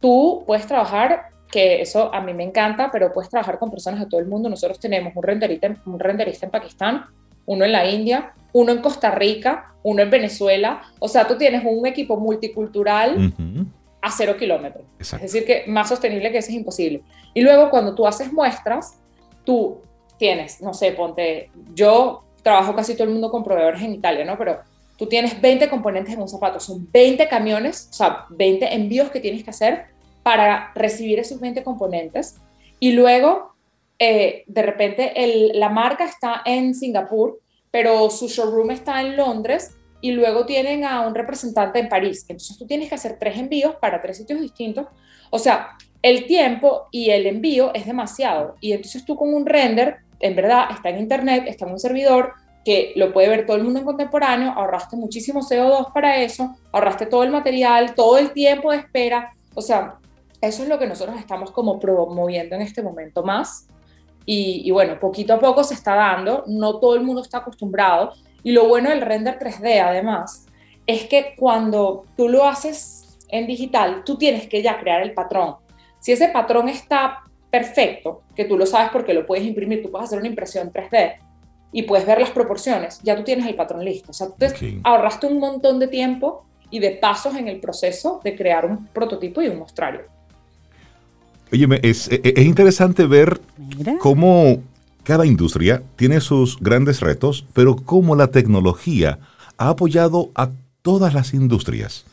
tú 0.00 0.44
puedes 0.46 0.66
trabajar, 0.66 1.30
que 1.50 1.80
eso 1.80 2.12
a 2.12 2.20
mí 2.20 2.34
me 2.34 2.42
encanta, 2.42 2.90
pero 2.90 3.12
puedes 3.12 3.30
trabajar 3.30 3.58
con 3.58 3.70
personas 3.70 4.00
de 4.00 4.06
todo 4.06 4.20
el 4.20 4.26
mundo. 4.26 4.48
Nosotros 4.48 4.80
tenemos 4.80 5.14
un 5.14 5.22
renderista, 5.22 5.74
un 5.86 5.98
renderista 5.98 6.46
en 6.46 6.52
Pakistán, 6.52 7.06
uno 7.46 7.64
en 7.64 7.72
la 7.72 7.88
India, 7.88 8.32
uno 8.52 8.72
en 8.72 8.80
Costa 8.80 9.10
Rica, 9.10 9.72
uno 9.82 10.02
en 10.02 10.10
Venezuela. 10.10 10.82
O 10.98 11.08
sea, 11.08 11.26
tú 11.26 11.36
tienes 11.38 11.62
un 11.64 11.86
equipo 11.86 12.16
multicultural 12.16 13.32
a 14.02 14.10
cero 14.10 14.36
kilómetros. 14.38 14.84
Es 14.98 15.20
decir, 15.20 15.44
que 15.44 15.64
más 15.66 15.88
sostenible 15.88 16.30
que 16.30 16.38
eso 16.38 16.50
es 16.50 16.54
imposible. 16.54 17.02
Y 17.34 17.40
luego 17.40 17.70
cuando 17.70 17.94
tú 17.94 18.06
haces 18.06 18.32
muestras, 18.32 18.98
tú 19.44 19.78
tienes, 20.18 20.60
no 20.60 20.74
sé, 20.74 20.92
ponte, 20.92 21.50
yo 21.74 22.24
trabajo 22.42 22.74
casi 22.74 22.94
todo 22.94 23.04
el 23.04 23.10
mundo 23.10 23.30
con 23.30 23.44
proveedores 23.44 23.82
en 23.82 23.92
Italia, 23.92 24.24
¿no? 24.24 24.38
Pero 24.38 24.60
tú 24.96 25.06
tienes 25.06 25.40
20 25.40 25.68
componentes 25.68 26.14
en 26.14 26.20
un 26.20 26.28
zapato, 26.28 26.60
son 26.60 26.88
20 26.90 27.28
camiones, 27.28 27.88
o 27.90 27.94
sea, 27.94 28.26
20 28.30 28.74
envíos 28.74 29.10
que 29.10 29.20
tienes 29.20 29.44
que 29.44 29.50
hacer 29.50 29.86
para 30.22 30.72
recibir 30.74 31.18
esos 31.18 31.40
20 31.40 31.62
componentes. 31.62 32.36
Y 32.80 32.92
luego, 32.92 33.55
eh, 33.98 34.44
de 34.46 34.62
repente, 34.62 35.12
la 35.54 35.68
marca 35.68 36.04
está 36.04 36.42
en 36.44 36.74
Singapur, 36.74 37.40
pero 37.70 38.10
su 38.10 38.28
showroom 38.28 38.70
está 38.70 39.00
en 39.00 39.16
Londres 39.16 39.76
y 40.00 40.12
luego 40.12 40.46
tienen 40.46 40.84
a 40.84 41.06
un 41.06 41.14
representante 41.14 41.78
en 41.78 41.88
París. 41.88 42.24
Entonces 42.28 42.56
tú 42.58 42.66
tienes 42.66 42.88
que 42.88 42.94
hacer 42.94 43.18
tres 43.18 43.38
envíos 43.38 43.76
para 43.76 44.00
tres 44.00 44.18
sitios 44.18 44.40
distintos. 44.40 44.86
O 45.30 45.38
sea, 45.38 45.70
el 46.02 46.26
tiempo 46.26 46.86
y 46.90 47.10
el 47.10 47.26
envío 47.26 47.72
es 47.74 47.86
demasiado. 47.86 48.56
Y 48.60 48.72
entonces 48.72 49.04
tú 49.04 49.16
con 49.16 49.32
un 49.34 49.46
render, 49.46 49.98
en 50.20 50.36
verdad, 50.36 50.68
está 50.70 50.90
en 50.90 50.98
internet, 50.98 51.44
está 51.46 51.66
en 51.66 51.72
un 51.72 51.80
servidor 51.80 52.34
que 52.64 52.92
lo 52.96 53.12
puede 53.12 53.28
ver 53.28 53.46
todo 53.46 53.56
el 53.56 53.62
mundo 53.62 53.78
en 53.78 53.84
contemporáneo, 53.84 54.50
ahorraste 54.50 54.96
muchísimo 54.96 55.40
CO2 55.40 55.92
para 55.92 56.16
eso, 56.16 56.56
ahorraste 56.72 57.06
todo 57.06 57.22
el 57.22 57.30
material, 57.30 57.94
todo 57.94 58.18
el 58.18 58.32
tiempo 58.32 58.72
de 58.72 58.78
espera. 58.78 59.32
O 59.54 59.62
sea, 59.62 59.98
eso 60.40 60.62
es 60.62 60.68
lo 60.68 60.78
que 60.78 60.86
nosotros 60.86 61.16
estamos 61.18 61.50
como 61.50 61.78
promoviendo 61.78 62.56
en 62.56 62.62
este 62.62 62.82
momento 62.82 63.22
más. 63.22 63.68
Y, 64.26 64.62
y 64.64 64.70
bueno, 64.72 64.98
poquito 65.00 65.32
a 65.32 65.40
poco 65.40 65.64
se 65.64 65.74
está 65.74 65.94
dando, 65.94 66.44
no 66.46 66.78
todo 66.78 66.96
el 66.96 67.02
mundo 67.02 67.22
está 67.22 67.38
acostumbrado, 67.38 68.12
y 68.42 68.52
lo 68.52 68.68
bueno 68.68 68.90
del 68.90 69.00
render 69.00 69.38
3D, 69.38 69.80
además, 69.80 70.46
es 70.86 71.06
que 71.06 71.34
cuando 71.36 72.04
tú 72.16 72.28
lo 72.28 72.44
haces 72.44 73.18
en 73.28 73.46
digital, 73.46 74.02
tú 74.04 74.16
tienes 74.16 74.48
que 74.48 74.62
ya 74.62 74.78
crear 74.78 75.02
el 75.02 75.14
patrón. 75.14 75.56
Si 75.98 76.12
ese 76.12 76.28
patrón 76.28 76.68
está 76.68 77.24
perfecto, 77.50 78.22
que 78.34 78.44
tú 78.44 78.56
lo 78.56 78.66
sabes 78.66 78.90
porque 78.92 79.14
lo 79.14 79.26
puedes 79.26 79.44
imprimir, 79.44 79.82
tú 79.82 79.90
puedes 79.90 80.06
hacer 80.06 80.18
una 80.18 80.28
impresión 80.28 80.72
3D 80.72 81.16
y 81.72 81.82
puedes 81.82 82.06
ver 82.06 82.20
las 82.20 82.30
proporciones, 82.30 83.00
ya 83.02 83.16
tú 83.16 83.24
tienes 83.24 83.46
el 83.46 83.54
patrón 83.54 83.84
listo. 83.84 84.10
O 84.10 84.14
sea, 84.14 84.28
tú 84.28 84.46
ahorraste 84.84 85.26
un 85.26 85.38
montón 85.38 85.78
de 85.78 85.88
tiempo 85.88 86.44
y 86.70 86.78
de 86.78 86.92
pasos 86.92 87.34
en 87.34 87.48
el 87.48 87.60
proceso 87.60 88.20
de 88.22 88.36
crear 88.36 88.64
un 88.64 88.86
prototipo 88.86 89.42
y 89.42 89.48
un 89.48 89.58
mostrario. 89.58 90.02
Oye, 91.52 91.66
es, 91.82 92.08
es, 92.10 92.44
interesante 92.44 93.06
ver 93.06 93.40
cómo 94.00 94.62
cada 95.04 95.26
industria 95.26 95.82
tiene 95.94 96.20
sus 96.20 96.58
grandes 96.58 97.00
retos, 97.00 97.46
pero 97.52 97.76
cómo 97.76 98.16
la 98.16 98.28
tecnología 98.28 99.20
ha 99.56 99.68
apoyado 99.68 100.30
a 100.34 100.50
todas 100.82 101.14
las 101.14 101.34
industrias, 101.34 102.04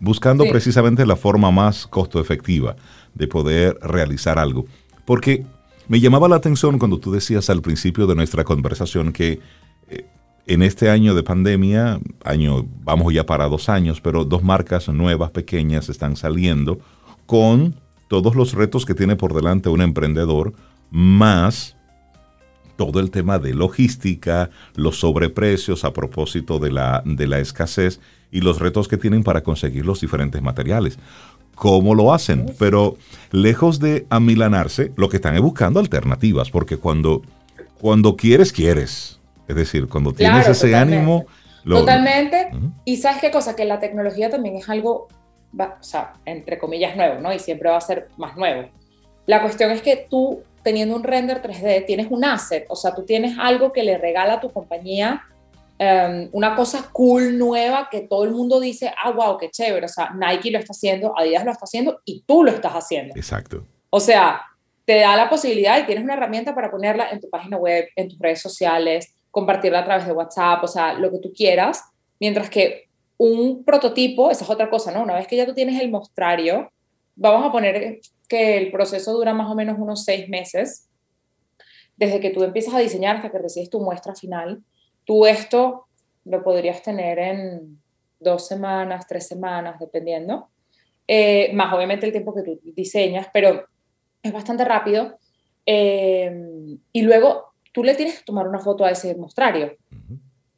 buscando 0.00 0.44
precisamente 0.44 1.06
la 1.06 1.16
forma 1.16 1.50
más 1.50 1.86
costo 1.86 2.20
efectiva 2.20 2.76
de 3.14 3.26
poder 3.26 3.78
realizar 3.80 4.38
algo. 4.38 4.66
Porque 5.06 5.46
me 5.88 6.00
llamaba 6.00 6.28
la 6.28 6.36
atención 6.36 6.78
cuando 6.78 6.98
tú 6.98 7.12
decías 7.12 7.48
al 7.50 7.62
principio 7.62 8.06
de 8.06 8.14
nuestra 8.14 8.44
conversación 8.44 9.12
que 9.12 9.40
eh, 9.88 10.06
en 10.46 10.62
este 10.62 10.90
año 10.90 11.14
de 11.14 11.22
pandemia, 11.22 12.00
año, 12.22 12.66
vamos 12.82 13.12
ya 13.14 13.24
para 13.24 13.48
dos 13.48 13.70
años, 13.70 14.00
pero 14.02 14.24
dos 14.24 14.42
marcas 14.42 14.88
nuevas, 14.88 15.30
pequeñas, 15.30 15.88
están 15.88 16.16
saliendo 16.16 16.78
con 17.26 17.76
todos 18.08 18.34
los 18.34 18.52
retos 18.52 18.84
que 18.86 18.94
tiene 18.94 19.16
por 19.16 19.34
delante 19.34 19.68
un 19.68 19.80
emprendedor, 19.80 20.54
más 20.90 21.76
todo 22.76 23.00
el 23.00 23.10
tema 23.10 23.38
de 23.38 23.54
logística, 23.54 24.50
los 24.74 25.00
sobreprecios 25.00 25.84
a 25.84 25.92
propósito 25.92 26.58
de 26.58 26.72
la, 26.72 27.02
de 27.04 27.26
la 27.26 27.38
escasez 27.38 28.00
y 28.30 28.40
los 28.40 28.58
retos 28.58 28.88
que 28.88 28.96
tienen 28.96 29.22
para 29.22 29.42
conseguir 29.42 29.86
los 29.86 30.00
diferentes 30.00 30.42
materiales. 30.42 30.98
¿Cómo 31.54 31.94
lo 31.94 32.12
hacen? 32.12 32.52
Pero 32.58 32.96
lejos 33.30 33.78
de 33.78 34.06
amilanarse, 34.10 34.92
lo 34.96 35.08
que 35.08 35.16
están 35.16 35.36
es 35.36 35.40
buscando 35.40 35.78
alternativas, 35.78 36.50
porque 36.50 36.76
cuando, 36.78 37.22
cuando 37.80 38.16
quieres, 38.16 38.52
quieres. 38.52 39.20
Es 39.46 39.54
decir, 39.54 39.86
cuando 39.86 40.12
tienes 40.12 40.48
ese 40.48 40.74
ánimo... 40.74 41.26
totalmente. 41.64 42.50
Y 42.84 42.96
sabes 42.96 43.20
qué 43.20 43.30
cosa, 43.30 43.54
que 43.54 43.64
la 43.64 43.78
tecnología 43.78 44.30
también 44.30 44.56
es 44.56 44.68
algo, 44.68 45.06
o 45.58 45.82
sea, 45.82 46.14
entre 46.24 46.58
comillas, 46.58 46.96
nuevo, 46.96 47.20
¿no? 47.20 47.32
Y 47.32 47.38
siempre 47.38 47.70
va 47.70 47.76
a 47.76 47.80
ser 47.80 48.08
más 48.16 48.36
nuevo. 48.36 48.68
La 49.26 49.40
cuestión 49.40 49.70
es 49.70 49.82
que 49.82 50.06
tú 50.08 50.42
teniendo 50.64 50.96
un 50.96 51.04
render 51.04 51.42
3D, 51.42 51.86
tienes 51.86 52.08
un 52.10 52.24
asset, 52.24 52.64
o 52.68 52.74
sea, 52.74 52.94
tú 52.94 53.04
tienes 53.04 53.36
algo 53.38 53.72
que 53.72 53.84
le 53.84 53.98
regala 53.98 54.34
a 54.34 54.40
tu 54.40 54.50
compañía 54.50 55.22
em, 55.78 56.28
una 56.32 56.56
cosa 56.56 56.88
cool, 56.90 57.38
nueva, 57.38 57.88
que 57.90 58.00
todo 58.00 58.24
el 58.24 58.30
mundo 58.30 58.58
dice, 58.58 58.92
ah, 59.00 59.10
wow, 59.10 59.36
qué 59.36 59.50
chévere, 59.50 59.84
o 59.84 59.88
sea, 59.88 60.10
Nike 60.14 60.50
lo 60.50 60.58
está 60.58 60.72
haciendo, 60.72 61.16
Adidas 61.16 61.44
lo 61.44 61.52
está 61.52 61.64
haciendo 61.64 62.00
y 62.04 62.22
tú 62.26 62.42
lo 62.42 62.50
estás 62.50 62.72
haciendo. 62.72 63.14
Exacto. 63.14 63.66
O 63.90 64.00
sea, 64.00 64.40
te 64.86 65.00
da 65.00 65.14
la 65.16 65.28
posibilidad 65.28 65.78
y 65.78 65.84
tienes 65.84 66.02
una 66.02 66.14
herramienta 66.14 66.54
para 66.54 66.70
ponerla 66.70 67.10
en 67.10 67.20
tu 67.20 67.28
página 67.28 67.58
web, 67.58 67.86
en 67.94 68.08
tus 68.08 68.18
redes 68.18 68.40
sociales, 68.40 69.14
compartirla 69.30 69.80
a 69.80 69.84
través 69.84 70.06
de 70.06 70.12
WhatsApp, 70.12 70.64
o 70.64 70.68
sea, 70.68 70.94
lo 70.94 71.10
que 71.10 71.18
tú 71.18 71.32
quieras, 71.34 71.84
mientras 72.20 72.48
que 72.48 72.84
un 73.16 73.64
prototipo, 73.64 74.30
esa 74.30 74.44
es 74.44 74.50
otra 74.50 74.70
cosa, 74.70 74.92
¿no? 74.92 75.02
Una 75.02 75.14
vez 75.14 75.26
que 75.26 75.36
ya 75.36 75.46
tú 75.46 75.54
tienes 75.54 75.80
el 75.80 75.90
mostrario, 75.90 76.70
vamos 77.16 77.46
a 77.46 77.52
poner 77.52 78.00
que 78.28 78.58
el 78.58 78.70
proceso 78.70 79.12
dura 79.12 79.34
más 79.34 79.50
o 79.50 79.54
menos 79.54 79.78
unos 79.78 80.04
seis 80.04 80.28
meses, 80.28 80.88
desde 81.96 82.20
que 82.20 82.30
tú 82.30 82.42
empiezas 82.42 82.74
a 82.74 82.80
diseñar 82.80 83.16
hasta 83.16 83.30
que 83.30 83.38
recibes 83.38 83.70
tu 83.70 83.80
muestra 83.80 84.14
final. 84.14 84.62
Tú 85.04 85.26
esto 85.26 85.86
lo 86.24 86.42
podrías 86.42 86.82
tener 86.82 87.18
en 87.18 87.78
dos 88.18 88.46
semanas, 88.46 89.06
tres 89.06 89.28
semanas, 89.28 89.78
dependiendo, 89.78 90.48
eh, 91.06 91.52
más 91.52 91.72
obviamente 91.72 92.06
el 92.06 92.12
tiempo 92.12 92.34
que 92.34 92.42
tú 92.42 92.60
diseñas, 92.74 93.28
pero 93.32 93.66
es 94.22 94.32
bastante 94.32 94.64
rápido. 94.64 95.18
Eh, 95.66 96.76
y 96.92 97.02
luego 97.02 97.54
tú 97.72 97.84
le 97.84 97.94
tienes 97.94 98.18
que 98.18 98.24
tomar 98.24 98.48
una 98.48 98.58
foto 98.58 98.84
a 98.84 98.90
ese 98.90 99.14
mostrario. 99.14 99.76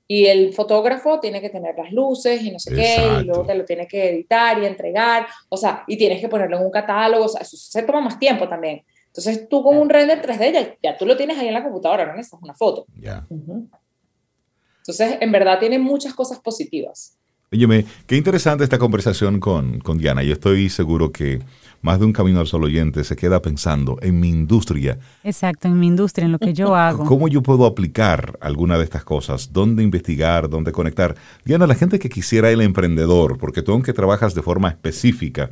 Y 0.09 0.27
el 0.27 0.53
fotógrafo 0.53 1.19
tiene 1.19 1.41
que 1.41 1.51
tener 1.51 1.75
las 1.77 1.93
luces 1.93 2.43
y 2.43 2.53
no 2.53 2.59
sé 2.59 2.75
qué, 2.75 3.21
y 3.21 3.25
luego 3.25 3.45
te 3.45 3.55
lo 3.55 3.65
tiene 3.65 3.89
que 3.89 4.11
editar 4.11 4.63
y 4.63 4.67
entregar, 4.67 5.27
o 5.49 5.57
sea, 5.57 5.83
y 5.87 5.97
tienes 5.97 6.21
que 6.21 6.29
ponerlo 6.29 6.59
en 6.59 6.65
un 6.65 6.71
catálogo, 6.71 7.25
o 7.25 7.29
sea, 7.29 7.41
eso 7.41 7.57
se 7.57 7.83
toma 7.83 8.01
más 8.01 8.19
tiempo 8.19 8.49
también. 8.49 8.85
Entonces 9.07 9.49
tú 9.49 9.63
con 9.63 9.79
un 9.79 9.89
render 9.89 10.23
3D 10.23 10.53
ya, 10.53 10.77
ya 10.83 10.97
tú 10.97 11.07
lo 11.07 11.17
tienes 11.17 11.39
ahí 11.39 11.49
en 11.49 11.55
la 11.55 11.63
computadora, 11.63 12.07
no 12.07 12.15
necesitas 12.15 12.43
una 12.43 12.55
foto. 12.55 12.87
Ya. 13.01 13.27
Entonces, 14.79 15.19
en 15.21 15.33
verdad 15.33 15.59
tiene 15.59 15.81
muchas 15.81 16.15
cosas 16.15 16.39
positivas. 16.39 17.16
Óyeme, 17.53 17.87
qué 18.09 18.17
interesante 18.17 18.65
esta 18.65 18.77
conversación 18.77 19.39
con, 19.39 19.79
con 19.79 19.99
Diana. 19.99 20.25
Yo 20.25 20.33
estoy 20.33 20.69
seguro 20.69 21.13
que 21.13 21.39
más 21.81 22.01
de 22.01 22.05
un 22.05 22.13
camino 22.13 22.41
al 22.41 22.49
sol 22.49 22.65
oyente 22.65 23.05
se 23.05 23.15
queda 23.15 23.41
pensando 23.41 23.99
en 24.03 24.19
mi 24.19 24.31
industria. 24.31 24.99
Exacto, 25.23 25.69
en 25.69 25.79
mi 25.79 25.87
industria, 25.87 26.25
en 26.25 26.33
lo 26.33 26.41
que 26.41 26.53
yo 26.53 26.75
hago. 26.75 27.05
¿Cómo 27.07 27.29
yo 27.29 27.45
puedo 27.45 27.65
aplicar 27.65 28.37
alguna 28.41 28.77
de 28.79 28.83
estas 28.83 29.05
cosas? 29.05 29.53
¿Dónde 29.53 29.85
investigar? 29.85 30.49
¿Dónde 30.49 30.73
conectar? 30.73 31.15
Diana, 31.45 31.69
la 31.69 31.77
gente 31.77 32.01
que 32.01 32.09
quisiera 32.09 32.51
el 32.51 32.63
emprendedor, 32.63 33.39
porque 33.39 33.63
tú 33.63 33.71
aunque 33.71 33.93
trabajas 33.93 34.35
de 34.35 34.43
forma 34.43 34.69
específica 34.69 35.51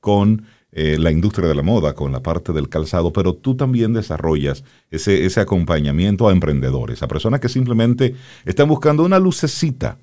con 0.00 0.44
eh, 0.72 0.96
la 0.98 1.12
industria 1.12 1.46
de 1.46 1.54
la 1.54 1.62
moda, 1.62 1.94
con 1.94 2.10
la 2.10 2.20
parte 2.20 2.52
del 2.52 2.68
calzado, 2.68 3.12
pero 3.12 3.34
tú 3.34 3.54
también 3.54 3.92
desarrollas 3.92 4.64
ese, 4.90 5.24
ese 5.24 5.40
acompañamiento 5.40 6.28
a 6.28 6.32
emprendedores, 6.32 7.00
a 7.04 7.06
personas 7.06 7.38
que 7.38 7.48
simplemente 7.48 8.16
están 8.44 8.66
buscando 8.66 9.04
una 9.04 9.20
lucecita 9.20 9.98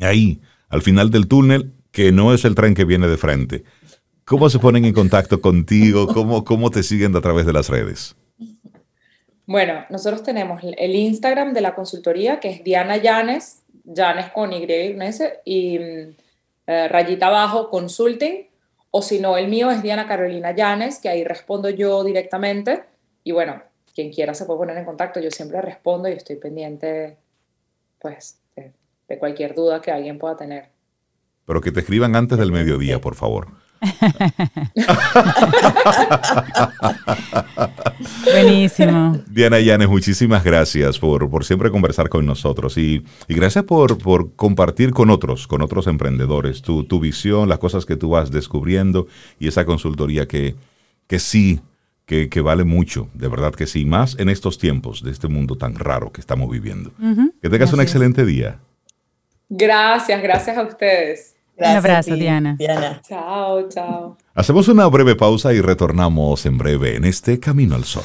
ahí, 0.00 0.40
al 0.68 0.82
final 0.82 1.10
del 1.10 1.28
túnel, 1.28 1.72
que 1.90 2.12
no 2.12 2.34
es 2.34 2.44
el 2.44 2.54
tren 2.54 2.74
que 2.74 2.84
viene 2.84 3.06
de 3.06 3.16
frente. 3.16 3.64
¿Cómo 4.24 4.48
se 4.48 4.58
ponen 4.58 4.84
en 4.84 4.94
contacto 4.94 5.40
contigo? 5.40 6.06
¿Cómo, 6.06 6.44
cómo 6.44 6.70
te 6.70 6.82
siguen 6.82 7.14
a 7.14 7.20
través 7.20 7.46
de 7.46 7.52
las 7.52 7.68
redes? 7.68 8.16
Bueno, 9.46 9.84
nosotros 9.90 10.22
tenemos 10.22 10.62
el 10.64 10.94
Instagram 10.94 11.52
de 11.52 11.60
la 11.60 11.74
consultoría, 11.74 12.40
que 12.40 12.48
es 12.48 12.64
Diana 12.64 12.96
Llanes, 12.96 13.64
Llanes 13.84 14.30
con 14.30 14.52
Y 14.52 14.66
y 15.44 15.78
mm, 15.78 16.14
eh, 16.66 16.88
rayita 16.88 17.26
abajo, 17.26 17.68
consulting. 17.68 18.48
O 18.90 19.02
si 19.02 19.20
no, 19.20 19.36
el 19.36 19.48
mío 19.48 19.70
es 19.70 19.82
Diana 19.82 20.06
Carolina 20.06 20.52
Llanes, 20.52 20.98
que 21.00 21.08
ahí 21.08 21.24
respondo 21.24 21.68
yo 21.68 22.02
directamente. 22.04 22.84
Y 23.24 23.32
bueno, 23.32 23.62
quien 23.94 24.12
quiera 24.12 24.34
se 24.34 24.44
puede 24.46 24.58
poner 24.58 24.78
en 24.78 24.84
contacto, 24.84 25.20
yo 25.20 25.30
siempre 25.30 25.60
respondo 25.60 26.08
y 26.08 26.12
estoy 26.12 26.36
pendiente, 26.36 27.18
pues, 28.00 28.40
de 29.08 29.18
cualquier 29.18 29.54
duda 29.54 29.80
que 29.80 29.90
alguien 29.90 30.18
pueda 30.18 30.36
tener. 30.36 30.70
Pero 31.46 31.60
que 31.60 31.72
te 31.72 31.80
escriban 31.80 32.16
antes 32.16 32.38
del 32.38 32.52
mediodía, 32.52 33.00
por 33.00 33.14
favor. 33.14 33.48
Buenísimo. 38.24 39.20
Diana 39.28 39.60
Yanes, 39.60 39.88
muchísimas 39.88 40.44
gracias 40.44 40.98
por, 40.98 41.28
por 41.28 41.44
siempre 41.44 41.70
conversar 41.70 42.08
con 42.08 42.24
nosotros 42.26 42.78
y, 42.78 43.04
y 43.28 43.34
gracias 43.34 43.64
por, 43.64 43.98
por, 43.98 44.34
compartir 44.34 44.92
con 44.92 45.10
otros, 45.10 45.46
con 45.46 45.62
otros 45.62 45.86
emprendedores, 45.86 46.62
tu, 46.62 46.84
tu, 46.84 47.00
visión, 47.00 47.48
las 47.48 47.58
cosas 47.58 47.84
que 47.84 47.96
tú 47.96 48.10
vas 48.10 48.30
descubriendo 48.30 49.06
y 49.38 49.48
esa 49.48 49.66
consultoría 49.66 50.26
que, 50.26 50.54
que 51.06 51.18
sí, 51.18 51.60
que, 52.06 52.28
que, 52.28 52.40
vale 52.40 52.64
mucho, 52.64 53.08
de 53.14 53.28
verdad 53.28 53.54
que 53.54 53.66
sí, 53.66 53.84
más 53.84 54.18
en 54.18 54.28
estos 54.28 54.58
tiempos 54.58 55.02
de 55.02 55.10
este 55.10 55.28
mundo 55.28 55.56
tan 55.56 55.74
raro 55.74 56.12
que 56.12 56.20
estamos 56.20 56.50
viviendo. 56.50 56.92
Que 57.42 57.48
tengas 57.48 57.72
un 57.72 57.80
excelente 57.80 58.24
día. 58.24 58.60
Gracias, 59.56 60.20
gracias 60.20 60.58
a 60.58 60.62
ustedes. 60.62 61.36
Un 61.56 61.64
abrazo, 61.64 62.16
Diana. 62.16 62.56
Diana. 62.58 63.00
Chao, 63.08 63.68
chao. 63.68 64.16
Hacemos 64.34 64.66
una 64.66 64.86
breve 64.88 65.14
pausa 65.14 65.52
y 65.52 65.60
retornamos 65.60 66.44
en 66.46 66.58
breve 66.58 66.96
en 66.96 67.04
este 67.04 67.38
Camino 67.38 67.76
al 67.76 67.84
Sol. 67.84 68.02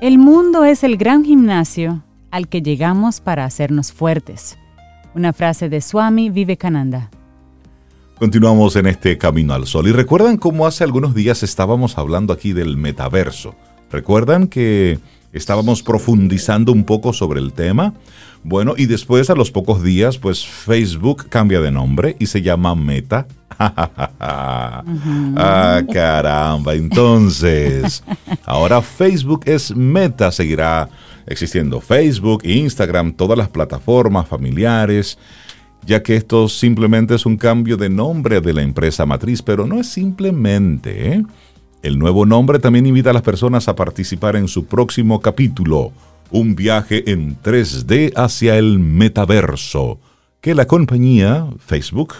El 0.00 0.16
mundo 0.16 0.64
es 0.64 0.82
el 0.84 0.96
gran 0.96 1.22
gimnasio 1.22 2.02
al 2.30 2.48
que 2.48 2.62
llegamos 2.62 3.20
para 3.20 3.44
hacernos 3.44 3.92
fuertes. 3.92 4.56
Una 5.14 5.34
frase 5.34 5.68
de 5.68 5.82
Swami 5.82 6.30
Vivekananda. 6.30 7.10
Continuamos 8.18 8.74
en 8.76 8.86
este 8.86 9.18
Camino 9.18 9.52
al 9.52 9.66
Sol 9.66 9.86
y 9.86 9.92
recuerdan 9.92 10.38
cómo 10.38 10.66
hace 10.66 10.82
algunos 10.82 11.14
días 11.14 11.42
estábamos 11.42 11.98
hablando 11.98 12.32
aquí 12.32 12.54
del 12.54 12.78
metaverso. 12.78 13.54
¿Recuerdan 13.94 14.48
que 14.48 14.98
estábamos 15.34 15.82
profundizando 15.82 16.72
un 16.72 16.84
poco 16.84 17.12
sobre 17.12 17.40
el 17.40 17.52
tema. 17.52 17.92
Bueno, 18.44 18.74
y 18.76 18.86
después 18.86 19.28
a 19.30 19.34
los 19.34 19.50
pocos 19.50 19.82
días, 19.82 20.16
pues 20.16 20.46
Facebook 20.46 21.28
cambia 21.28 21.60
de 21.60 21.70
nombre 21.70 22.16
y 22.18 22.26
se 22.26 22.40
llama 22.40 22.74
Meta. 22.74 23.26
Ah, 25.36 25.82
caramba. 25.92 26.74
Entonces, 26.74 28.02
ahora 28.44 28.82
Facebook 28.82 29.42
es 29.46 29.74
Meta, 29.74 30.32
seguirá 30.32 30.88
existiendo 31.26 31.80
Facebook, 31.80 32.42
Instagram, 32.44 33.12
todas 33.12 33.38
las 33.38 33.48
plataformas 33.48 34.26
familiares, 34.26 35.18
ya 35.86 36.02
que 36.02 36.16
esto 36.16 36.48
simplemente 36.48 37.14
es 37.14 37.26
un 37.26 37.36
cambio 37.36 37.76
de 37.76 37.90
nombre 37.90 38.40
de 38.40 38.52
la 38.54 38.62
empresa 38.62 39.06
matriz, 39.06 39.40
pero 39.40 39.66
no 39.66 39.78
es 39.78 39.86
simplemente, 39.86 41.12
¿eh? 41.12 41.24
El 41.84 41.98
nuevo 41.98 42.24
nombre 42.24 42.58
también 42.60 42.86
invita 42.86 43.10
a 43.10 43.12
las 43.12 43.20
personas 43.20 43.68
a 43.68 43.76
participar 43.76 44.36
en 44.36 44.48
su 44.48 44.64
próximo 44.64 45.20
capítulo, 45.20 45.92
un 46.30 46.56
viaje 46.56 47.10
en 47.12 47.38
3D 47.42 48.14
hacia 48.16 48.56
el 48.56 48.78
metaverso, 48.78 50.00
que 50.40 50.54
la 50.54 50.66
compañía 50.66 51.46
Facebook 51.58 52.14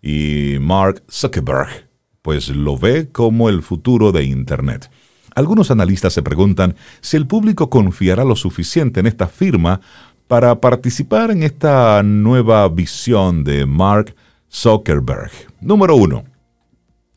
y 0.00 0.58
Mark 0.60 1.02
Zuckerberg 1.10 1.88
pues 2.22 2.50
lo 2.50 2.78
ve 2.78 3.10
como 3.10 3.48
el 3.48 3.64
futuro 3.64 4.12
de 4.12 4.22
Internet. 4.22 4.88
Algunos 5.34 5.72
analistas 5.72 6.12
se 6.12 6.22
preguntan 6.22 6.76
si 7.00 7.16
el 7.16 7.26
público 7.26 7.70
confiará 7.70 8.24
lo 8.24 8.36
suficiente 8.36 9.00
en 9.00 9.08
esta 9.08 9.26
firma 9.26 9.80
para 10.28 10.60
participar 10.60 11.32
en 11.32 11.42
esta 11.42 12.00
nueva 12.04 12.68
visión 12.68 13.42
de 13.42 13.66
Mark 13.66 14.14
Zuckerberg. 14.48 15.32
Número 15.60 15.96
uno, 15.96 16.22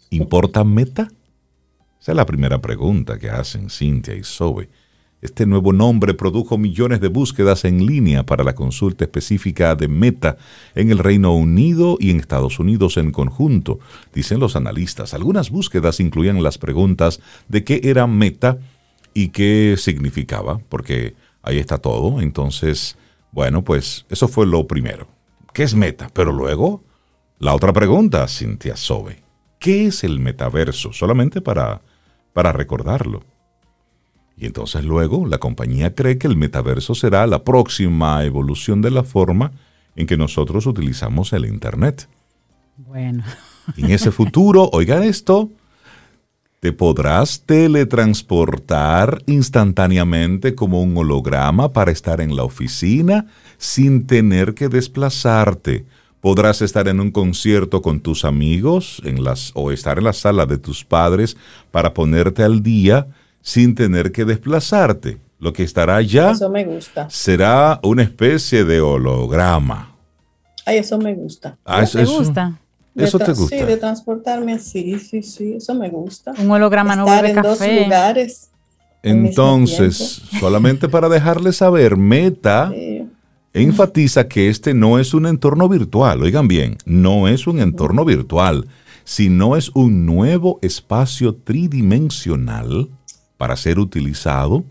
¿importa 0.10 0.64
Meta? 0.64 1.10
Esa 2.00 2.12
es 2.12 2.16
la 2.16 2.26
primera 2.26 2.62
pregunta 2.62 3.18
que 3.18 3.30
hacen 3.30 3.70
Cynthia 3.70 4.16
y 4.16 4.24
Zoe. 4.24 4.70
Este 5.20 5.48
nuevo 5.48 5.74
nombre 5.74 6.14
produjo 6.14 6.60
millones 6.60 7.02
de 7.02 7.08
búsquedas 7.08 7.66
en 7.66 7.86
línea 7.88 8.24
para 8.24 8.44
la 8.44 8.54
consulta 8.54 9.04
específica 9.04 9.74
de 9.76 9.88
Meta 9.88 10.38
en 10.76 10.92
el 10.92 11.00
Reino 11.00 11.34
Unido 11.34 11.98
y 12.00 12.12
en 12.12 12.20
Estados 12.20 12.60
Unidos 12.60 12.98
en 12.98 13.12
conjunto, 13.12 13.80
dicen 14.14 14.40
los 14.40 14.56
analistas. 14.56 15.16
Algunas 15.16 15.50
búsquedas 15.50 16.00
incluían 16.00 16.44
las 16.44 16.60
preguntas 16.60 17.20
de 17.48 17.64
qué 17.64 17.82
era 17.84 18.06
Meta 18.06 18.60
y 19.16 19.30
qué 19.30 19.74
significaba, 19.78 20.60
porque 20.70 21.16
ahí 21.42 21.58
está 21.58 21.80
todo. 21.80 22.22
Entonces, 22.22 22.96
bueno, 23.32 23.64
pues 23.64 24.06
eso 24.10 24.28
fue 24.28 24.46
lo 24.46 24.68
primero. 24.68 25.08
¿Qué 25.52 25.64
es 25.64 25.74
Meta? 25.74 26.12
Pero 26.14 26.32
luego, 26.32 26.84
la 27.40 27.56
otra 27.56 27.74
pregunta, 27.74 28.28
Cynthia 28.28 28.78
Zoe. 28.78 29.24
¿Qué 29.58 29.88
es 29.88 30.04
el 30.04 30.20
metaverso? 30.20 30.94
Solamente 30.94 31.42
para 31.42 31.82
para 32.38 32.52
recordarlo. 32.52 33.24
Y 34.38 34.46
entonces 34.46 34.86
luego 34.86 35.26
la 35.26 35.40
compañía 35.40 35.96
cree 35.96 36.20
que 36.20 36.28
el 36.28 36.38
metaverso 36.38 36.94
será 36.94 37.26
la 37.26 37.44
próxima 37.44 38.24
evolución 38.26 38.80
de 38.84 38.92
la 38.92 39.04
forma 39.04 39.54
en 39.96 40.06
que 40.06 40.18
nosotros 40.18 40.68
utilizamos 40.68 41.34
el 41.34 41.48
Internet. 41.48 42.08
Bueno. 42.76 43.24
en 43.76 43.90
ese 43.90 44.12
futuro, 44.12 44.70
oigan 44.72 45.02
esto, 45.02 45.50
te 46.60 46.74
podrás 46.74 47.42
teletransportar 47.42 49.24
instantáneamente 49.26 50.54
como 50.54 50.84
un 50.84 50.96
holograma 50.96 51.74
para 51.74 51.90
estar 51.90 52.22
en 52.22 52.36
la 52.36 52.44
oficina 52.44 53.26
sin 53.58 54.06
tener 54.06 54.54
que 54.54 54.70
desplazarte 54.70 55.88
podrás 56.22 56.62
estar 56.62 56.88
en 56.88 57.00
un 57.00 57.12
concierto 57.12 57.82
con 57.82 58.00
tus 58.00 58.26
amigos 58.26 59.02
en 59.06 59.24
las, 59.24 59.52
o 59.54 59.72
estar 59.72 59.98
en 59.98 60.06
la 60.06 60.14
sala 60.14 60.46
de 60.46 60.58
tus 60.58 60.84
padres 60.84 61.38
para 61.72 61.94
ponerte 61.94 62.44
al 62.44 62.64
día 62.64 63.08
sin 63.42 63.76
tener 63.76 64.12
que 64.12 64.26
desplazarte. 64.26 65.20
Lo 65.40 65.54
que 65.54 65.64
estará 65.64 65.98
allá 65.98 66.32
eso 66.32 66.50
me 66.50 66.66
gusta. 66.66 67.08
será 67.10 67.80
una 67.84 68.02
especie 68.02 68.66
de 68.66 68.82
holograma. 68.82 69.96
Ay, 70.66 70.80
eso 70.80 70.98
me 70.98 71.14
gusta. 71.14 71.58
Ah, 71.64 71.84
eso, 71.84 72.00
¿Te 72.00 72.06
gusta? 72.06 72.60
Eso 72.96 73.20
te 73.20 73.32
gusta. 73.34 73.56
Sí, 73.56 73.64
de 73.64 73.78
transportarme 73.78 74.54
así, 74.54 75.00
sí, 75.00 75.22
sí, 75.22 75.54
eso 75.54 75.76
me 75.76 75.90
gusta. 75.90 76.34
Un 76.40 76.50
holograma 76.50 76.96
no 76.96 77.06
Estar 77.06 77.26
en 77.26 77.42
dos 77.42 77.60
lugares. 77.60 78.50
Entonces, 79.04 80.24
solamente 80.40 80.90
para 80.90 81.08
dejarles 81.08 81.58
saber, 81.58 81.96
Meta 81.96 82.74
enfatiza 83.64 84.28
que 84.28 84.50
este 84.50 84.74
no 84.74 85.00
es 85.00 85.14
un 85.14 85.26
entorno 85.26 85.68
virtual, 85.68 86.22
oigan 86.22 86.48
bien, 86.48 86.78
no 86.86 87.28
es 87.28 87.48
un 87.48 87.60
entorno 87.60 88.06
virtual, 88.06 88.68
sino 89.04 89.56
es 89.56 89.72
un 89.74 90.06
nuevo 90.06 90.60
espacio 90.62 91.36
tridimensional 91.36 92.90
para 93.38 93.56
ser 93.56 93.80
utilizado 93.80 94.64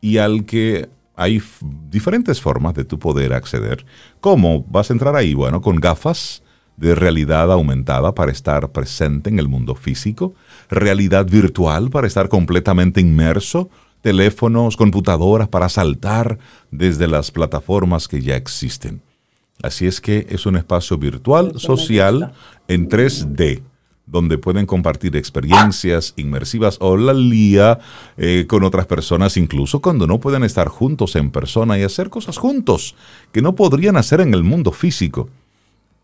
y 0.00 0.18
al 0.18 0.44
que 0.44 0.88
hay 1.14 1.42
diferentes 1.90 2.40
formas 2.40 2.74
de 2.74 2.84
tu 2.84 2.98
poder 2.98 3.32
acceder. 3.32 3.84
¿Cómo 4.20 4.64
vas 4.68 4.90
a 4.90 4.92
entrar 4.92 5.16
ahí? 5.16 5.34
Bueno, 5.34 5.60
con 5.60 5.76
gafas 5.76 6.42
de 6.76 6.94
realidad 6.94 7.52
aumentada 7.52 8.14
para 8.14 8.32
estar 8.32 8.72
presente 8.72 9.30
en 9.30 9.38
el 9.38 9.48
mundo 9.48 9.74
físico, 9.74 10.34
realidad 10.68 11.26
virtual 11.26 11.90
para 11.90 12.06
estar 12.06 12.28
completamente 12.28 13.00
inmerso 13.00 13.70
teléfonos, 14.02 14.76
computadoras 14.76 15.48
para 15.48 15.68
saltar 15.68 16.38
desde 16.70 17.08
las 17.08 17.30
plataformas 17.30 18.08
que 18.08 18.20
ya 18.20 18.36
existen. 18.36 19.00
Así 19.62 19.86
es 19.86 20.00
que 20.00 20.26
es 20.28 20.44
un 20.44 20.56
espacio 20.56 20.98
virtual, 20.98 21.58
social, 21.58 22.32
en 22.66 22.88
3D, 22.88 23.62
donde 24.06 24.36
pueden 24.36 24.66
compartir 24.66 25.16
experiencias 25.16 26.14
inmersivas 26.16 26.78
o 26.80 26.96
la 26.96 27.14
lía 27.14 27.78
eh, 28.16 28.46
con 28.48 28.64
otras 28.64 28.86
personas, 28.86 29.36
incluso 29.36 29.80
cuando 29.80 30.08
no 30.08 30.18
pueden 30.18 30.42
estar 30.42 30.68
juntos 30.68 31.14
en 31.14 31.30
persona 31.30 31.78
y 31.78 31.82
hacer 31.82 32.10
cosas 32.10 32.38
juntos 32.38 32.96
que 33.30 33.40
no 33.40 33.54
podrían 33.54 33.96
hacer 33.96 34.20
en 34.20 34.34
el 34.34 34.42
mundo 34.42 34.72
físico. 34.72 35.30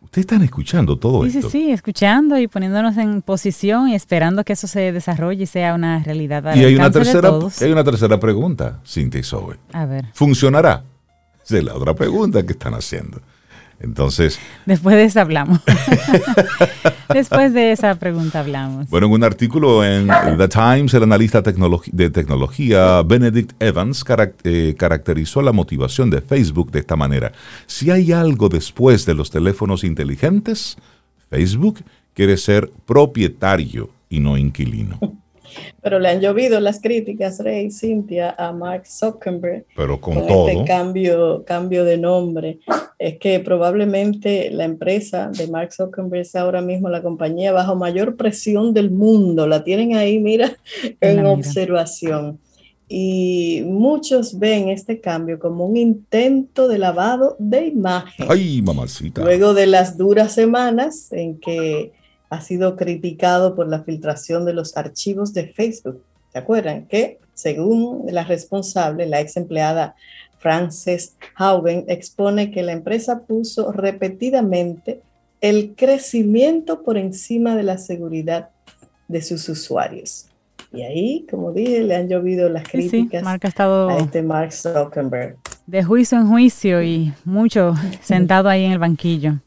Ustedes 0.01 0.25
están 0.25 0.43
escuchando 0.43 0.97
todo 0.97 1.27
esto. 1.27 1.43
Sí, 1.43 1.49
sí, 1.51 1.51
sí, 1.51 1.71
escuchando 1.71 2.39
y 2.39 2.47
poniéndonos 2.49 2.97
en 2.97 3.21
posición 3.21 3.89
y 3.89 3.95
esperando 3.95 4.45
que 4.45 4.55
eso 4.55 4.67
se 4.67 4.93
desarrolle 4.93 5.43
y 5.43 5.47
sea 5.47 5.75
una 5.75 6.03
realidad. 6.03 6.55
y 6.55 6.65
hay 6.65 6.77
una, 6.77 6.91
tercera, 6.91 7.31
hay 7.61 7.73
una 7.73 7.85
tercera 7.85 8.19
pregunta, 8.19 8.81
Cintia 8.87 9.21
y 9.21 9.25
Zoe. 9.25 9.57
A 9.73 9.87
ver. 9.87 10.07
¿Funcionará? 10.15 10.85
Esa 11.45 11.59
es 11.59 11.65
la 11.65 11.75
otra 11.75 11.95
pregunta 11.95 12.45
que 12.45 12.53
están 12.53 12.75
haciendo. 12.75 13.21
Entonces. 13.81 14.41
Después 14.67 14.97
de 14.97 15.05
eso 15.05 15.21
hablamos. 15.21 15.61
Después 17.09 17.55
de 17.55 17.73
esa 17.73 17.95
pregunta 17.95 18.41
hablamos. 18.41 18.89
Bueno, 18.91 19.07
en 19.07 19.13
un 19.13 19.25
artículo 19.25 19.85
en 19.85 20.09
The 20.37 20.49
Times, 20.49 20.95
el 20.95 21.05
analista 21.05 21.43
de 21.43 22.11
tecnología 22.11 23.03
Benedict 23.03 23.53
Evans 23.63 24.05
eh, 24.45 24.75
caracterizó 24.77 25.43
la 25.43 25.53
motivación 25.53 26.11
de 26.11 26.21
Facebook 26.21 26.73
de 26.73 26.81
esta 26.81 26.97
manera. 26.97 27.33
Si 27.67 27.91
hay 27.91 28.13
algo 28.13 28.49
después 28.49 29.07
de 29.07 29.15
los 29.15 29.31
teléfonos 29.31 29.85
inteligentes, 29.85 30.77
Facebook 31.31 31.79
quiere 32.15 32.37
ser 32.37 32.71
propietario 32.85 33.91
y 34.11 34.21
no 34.21 34.37
inquilino. 34.37 34.99
Pero 35.83 35.99
le 35.99 36.09
han 36.09 36.21
llovido 36.21 36.61
las 36.61 36.81
críticas, 36.81 37.39
Rey, 37.41 37.71
Cintia, 37.71 38.35
a 38.37 38.53
Mark 38.53 38.87
Zuckerberg. 38.87 39.65
Pero 39.77 40.01
con, 40.01 40.15
todo. 40.27 40.49
Este 40.49 40.65
cambio, 40.65 41.45
cambio 41.45 41.85
de 41.85 41.99
nombre. 41.99 42.59
Es 42.99 43.19
que 43.19 43.41
probablemente 43.41 44.51
la 44.51 44.65
empresa 44.65 45.31
de 45.33 45.47
Mark 45.49 45.73
Zuckerberg 45.73 46.23
es 46.23 46.35
ahora 46.35 46.61
mismo 46.61 46.89
la 46.89 47.03
compañía 47.03 47.53
bajo 47.53 47.77
mayor 47.77 48.17
presión 48.17 48.75
del 48.75 48.91
mundo. 48.91 49.47
La 49.47 49.63
tienen 49.63 49.95
ahí, 49.95 50.19
mira, 50.19 50.57
en 51.01 51.25
observación. 51.25 52.39
y 52.89 53.63
muchos 53.67 54.39
ven 54.39 54.71
este 54.71 55.01
cambio 55.01 55.39
como 55.39 55.67
un 55.67 55.77
intento 55.77 56.69
de 56.69 56.79
lavado 56.79 57.37
de 57.39 57.67
imagen. 57.67 58.27
Ay, 58.29 58.63
mamacita. 58.63 59.23
Luego 59.23 59.53
de 59.53 59.67
las 59.67 59.99
duras 59.99 60.33
semanas 60.33 61.13
en 61.13 61.39
que 61.39 61.93
ha 62.31 62.41
sido 62.41 62.77
criticado 62.77 63.55
por 63.55 63.69
la 63.69 63.83
filtración 63.83 64.45
de 64.45 64.53
los 64.53 64.77
archivos 64.77 65.33
de 65.33 65.49
Facebook. 65.49 66.03
¿Se 66.33 66.39
acuerdan? 66.39 66.87
Que 66.87 67.19
según 67.35 68.05
la 68.11 68.25
responsable, 68.25 69.07
la 69.07 69.21
ex 69.21 69.37
empleada 69.37 69.95
Frances 70.39 71.17
Haugen, 71.35 71.85
expone 71.89 72.51
que 72.51 72.63
la 72.63 72.73
empresa 72.73 73.21
puso 73.21 73.73
repetidamente 73.73 75.01
el 75.41 75.75
crecimiento 75.77 76.83
por 76.83 76.97
encima 76.97 77.57
de 77.57 77.63
la 77.63 77.79
seguridad 77.79 78.51
de 79.09 79.23
sus 79.23 79.49
usuarios. 79.49 80.27
Y 80.73 80.83
ahí, 80.83 81.27
como 81.31 81.53
dije, 81.53 81.83
le 81.83 81.97
han 81.97 82.09
llovido 82.09 82.49
las 82.49 82.69
críticas 82.69 83.25
ha 83.27 83.49
estado 83.49 83.89
a 83.89 83.99
este 83.99 84.23
Mark 84.23 84.53
Zuckerberg. 84.53 85.37
De 85.67 85.83
juicio 85.83 86.19
en 86.19 86.29
juicio 86.29 86.83
y 86.83 87.13
mucho 87.25 87.75
sentado 88.03 88.49
ahí 88.49 88.65
en 88.65 88.73
el 88.73 88.79
banquillo. 88.79 89.39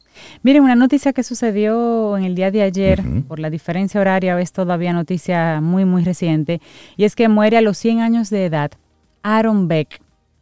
Miren, 0.43 0.63
una 0.63 0.75
noticia 0.75 1.13
que 1.13 1.23
sucedió 1.23 2.17
en 2.17 2.23
el 2.23 2.35
día 2.35 2.51
de 2.51 2.61
ayer, 2.61 3.03
por 3.27 3.39
la 3.39 3.49
diferencia 3.49 4.01
horaria, 4.01 4.39
es 4.39 4.51
todavía 4.51 4.93
noticia 4.93 5.61
muy, 5.61 5.85
muy 5.85 6.03
reciente, 6.03 6.61
y 6.97 7.03
es 7.03 7.15
que 7.15 7.27
muere 7.29 7.57
a 7.57 7.61
los 7.61 7.77
100 7.77 7.99
años 7.99 8.29
de 8.29 8.45
edad 8.45 8.71
Aaron 9.23 9.67
Beck. 9.67 10.01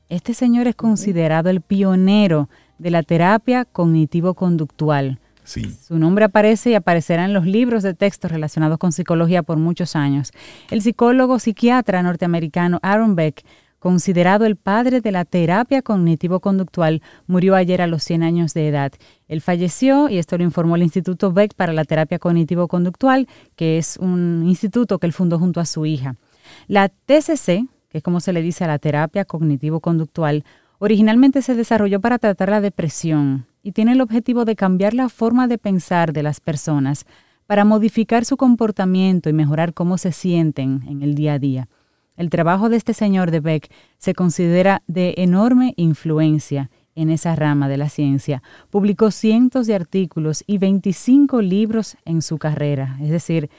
Este 0.09 0.34
señor 0.34 0.67
es 0.67 0.75
considerado 0.75 1.49
el 1.49 1.61
pionero 1.61 2.49
de 2.77 2.91
la 2.91 3.03
terapia 3.03 3.65
cognitivo-conductual. 3.65 5.19
Su 5.43 5.97
nombre 5.97 6.25
aparece 6.25 6.69
y 6.69 6.75
aparecerá 6.75 7.25
en 7.25 7.34
los 7.34 7.45
libros 7.45 7.82
de 7.82 7.95
texto 7.95 8.27
relacionados 8.27 8.77
con 8.77 8.91
psicología 8.91 9.41
por 9.41 9.57
muchos 9.57 9.95
años. 9.95 10.32
El 10.69 10.84
psicólogo 10.84 11.39
psiquiatra 11.39 12.03
norteamericano 12.03 12.80
Aaron 12.84 13.15
Beck, 13.15 13.43
considerado 13.80 14.45
el 14.45 14.55
padre 14.55 15.01
de 15.01 15.11
la 15.11 15.25
terapia 15.25 15.82
cognitivo-conductual, 15.82 17.01
murió 17.27 17.55
ayer 17.55 17.82
a 17.82 17.88
los 17.88 18.03
100 18.03 18.23
años 18.23 18.53
de 18.53 18.67
edad. 18.67 18.91
Él 19.27 19.41
falleció, 19.41 20.09
y 20.09 20.17
esto 20.17 20.38
lo 20.38 20.43
informó 20.43 20.75
el 20.75 20.84
Instituto 20.84 21.32
Beck 21.32 21.53
para 21.53 21.73
la 21.73 21.86
Terapia 21.86 22.19
Cognitivo-Conductual, 22.19 23.27
que 23.55 23.77
es 23.77 23.97
un 23.97 24.43
instituto 24.45 24.99
que 24.99 25.07
él 25.07 25.13
fundó 25.13 25.39
junto 25.39 25.59
a 25.59 25.65
su 25.65 25.86
hija. 25.86 26.15
La 26.67 26.89
TCC, 26.89 27.67
que 27.89 27.97
es 27.97 28.03
como 28.03 28.19
se 28.19 28.34
le 28.34 28.41
dice 28.41 28.63
a 28.63 28.67
la 28.67 28.80
terapia 28.80 29.25
cognitivo-conductual, 29.25 30.43
originalmente 30.77 31.41
se 31.41 31.55
desarrolló 31.55 31.99
para 31.99 32.19
tratar 32.19 32.49
la 32.49 32.61
depresión, 32.61 33.45
y 33.63 33.71
tiene 33.71 33.93
el 33.93 34.01
objetivo 34.01 34.45
de 34.45 34.55
cambiar 34.55 34.93
la 34.93 35.09
forma 35.09 35.47
de 35.47 35.57
pensar 35.57 36.13
de 36.13 36.23
las 36.23 36.39
personas 36.39 37.05
para 37.45 37.65
modificar 37.65 38.25
su 38.25 38.38
comportamiento 38.38 39.30
y 39.30 39.34
mejorar 39.34 39.73
cómo 39.73 39.97
se 39.97 40.11
sienten 40.11 40.84
en 40.88 41.01
el 41.01 41.15
día 41.15 41.34
a 41.34 41.39
día. 41.39 41.67
El 42.20 42.30
trabajo 42.30 42.67
de 42.67 42.76
este 42.76 42.93
señor 42.93 43.32
de 43.32 43.39
Beck 43.39 43.72
se 43.97 44.13
considera 44.13 44.84
de 44.88 45.13
enorme 45.20 45.74
influencia 45.78 46.70
en 46.93 47.11
esa 47.11 47.34
rama 47.34 47.70
de 47.70 47.78
la 47.78 47.88
ciencia. 47.88 48.43
Publicó 48.70 49.09
cientos 49.09 49.67
de 49.67 49.76
artículos 49.76 50.43
y 50.45 50.57
25 50.57 51.41
libros 51.41 51.95
en 52.03 52.22
su 52.22 52.38
carrera, 52.38 52.97
es 53.01 53.09
decir, 53.09 53.49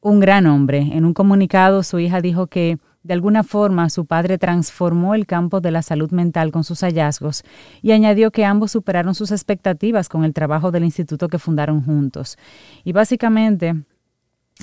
un 0.00 0.18
gran 0.18 0.46
hombre. 0.46 0.78
En 0.78 1.04
un 1.04 1.14
comunicado 1.14 1.84
su 1.84 2.00
hija 2.00 2.20
dijo 2.20 2.48
que 2.48 2.78
de 3.04 3.14
alguna 3.14 3.44
forma, 3.44 3.88
su 3.88 4.04
padre 4.04 4.36
transformó 4.36 5.14
el 5.14 5.24
campo 5.24 5.60
de 5.60 5.70
la 5.70 5.82
salud 5.82 6.10
mental 6.10 6.50
con 6.50 6.64
sus 6.64 6.80
hallazgos 6.80 7.44
y 7.80 7.92
añadió 7.92 8.32
que 8.32 8.44
ambos 8.44 8.72
superaron 8.72 9.14
sus 9.14 9.30
expectativas 9.30 10.08
con 10.08 10.24
el 10.24 10.34
trabajo 10.34 10.72
del 10.72 10.82
instituto 10.82 11.28
que 11.28 11.38
fundaron 11.38 11.84
juntos. 11.84 12.36
Y 12.82 12.90
básicamente, 12.90 13.76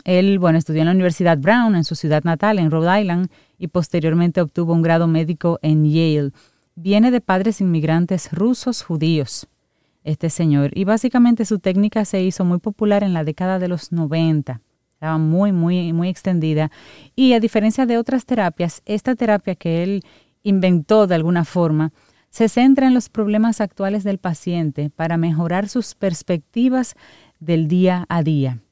él, 0.04 0.40
bueno, 0.40 0.58
estudió 0.58 0.82
en 0.82 0.88
la 0.88 0.94
Universidad 0.94 1.38
Brown, 1.38 1.76
en 1.76 1.84
su 1.84 1.96
ciudad 1.96 2.24
natal, 2.24 2.60
en 2.60 2.72
Rhode 2.72 3.02
Island, 3.02 3.30
y 3.58 3.68
posteriormente 3.68 4.42
obtuvo 4.42 4.74
un 4.74 4.82
grado 4.82 5.08
médico 5.08 5.60
en 5.62 5.86
Yale. 5.86 6.32
Viene 6.76 7.12
de 7.12 7.22
padres 7.22 7.62
inmigrantes 7.62 8.32
rusos 8.32 8.82
judíos, 8.82 9.48
este 10.04 10.30
señor, 10.30 10.72
y 10.74 10.84
básicamente 10.84 11.46
su 11.46 11.60
técnica 11.60 12.06
se 12.06 12.22
hizo 12.22 12.44
muy 12.44 12.60
popular 12.60 13.04
en 13.04 13.14
la 13.14 13.24
década 13.24 13.60
de 13.60 13.68
los 13.68 13.92
90 13.92 14.62
estaba 15.04 15.18
muy, 15.18 15.52
muy, 15.52 15.92
muy 15.92 16.08
extendida. 16.08 16.72
Y 17.14 17.34
a 17.34 17.42
diferencia 17.42 17.86
de 17.86 17.98
otras 17.98 18.26
terapias, 18.26 18.82
esta 18.86 19.16
terapia 19.16 19.56
que 19.56 19.84
él 19.84 20.02
inventó 20.44 21.08
de 21.08 21.16
alguna 21.16 21.44
forma, 21.44 21.92
se 22.30 22.48
centra 22.48 22.88
en 22.88 22.94
los 22.94 23.10
problemas 23.10 23.60
actuales 23.60 24.06
del 24.06 24.18
paciente 24.18 24.90
para 24.90 25.18
mejorar 25.18 25.68
sus 25.68 25.94
perspectivas 25.94 26.96
del 27.42 27.68
día 27.68 28.06
a 28.08 28.24
día. 28.24 28.63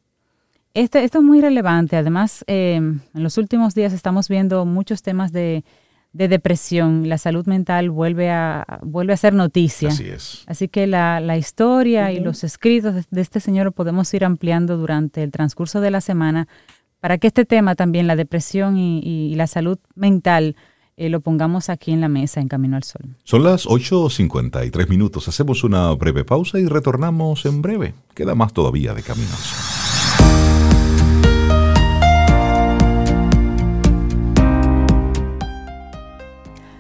Este, 0.73 1.03
esto 1.03 1.19
es 1.19 1.23
muy 1.23 1.41
relevante. 1.41 1.97
Además, 1.97 2.43
eh, 2.47 2.75
en 2.75 3.01
los 3.13 3.37
últimos 3.37 3.75
días 3.75 3.93
estamos 3.93 4.29
viendo 4.29 4.65
muchos 4.65 5.01
temas 5.01 5.31
de 5.31 5.63
de 6.13 6.27
depresión, 6.27 7.07
la 7.07 7.17
salud 7.17 7.45
mental 7.45 7.89
vuelve 7.89 8.29
a, 8.29 8.79
vuelve 8.83 9.13
a 9.13 9.17
ser 9.17 9.33
noticia. 9.33 9.89
Así 9.89 10.09
es. 10.09 10.43
Así 10.45 10.67
que 10.67 10.85
la, 10.85 11.37
historia 11.37 12.11
y 12.11 12.19
los 12.19 12.43
escritos 12.43 13.05
de, 13.09 13.21
este 13.21 13.39
señor 13.39 13.71
podemos 13.71 14.13
ir 14.13 14.25
ampliando 14.25 14.77
durante 14.77 15.23
el 15.23 15.31
transcurso 15.31 15.79
de 15.79 15.91
la 15.91 16.01
semana 16.01 16.47
para 16.99 17.17
que 17.17 17.27
este 17.27 17.45
tema 17.45 17.75
también, 17.75 18.07
la 18.07 18.15
depresión 18.15 18.77
y, 18.77 19.33
la 19.35 19.47
salud 19.47 19.79
mental, 19.95 20.55
eh, 20.97 21.09
lo 21.09 21.21
pongamos 21.21 21.69
aquí 21.69 21.91
en 21.91 22.01
la 22.01 22.09
mesa 22.09 22.41
en 22.41 22.47
Camino 22.47 22.75
al 22.75 22.83
Sol. 22.83 23.15
Son 23.23 23.43
las 23.43 23.65
8.53 23.65 24.89
minutos. 24.89 25.27
Hacemos 25.27 25.63
una 25.63 25.91
breve 25.93 26.25
pausa 26.25 26.59
y 26.59 26.67
retornamos 26.67 27.45
en 27.45 27.61
breve. 27.61 27.95
Queda 28.13 28.35
más 28.35 28.53
todavía 28.53 28.93
de 28.93 29.01
Camino 29.01 29.29
al 29.31 29.37
Sol. 29.37 29.70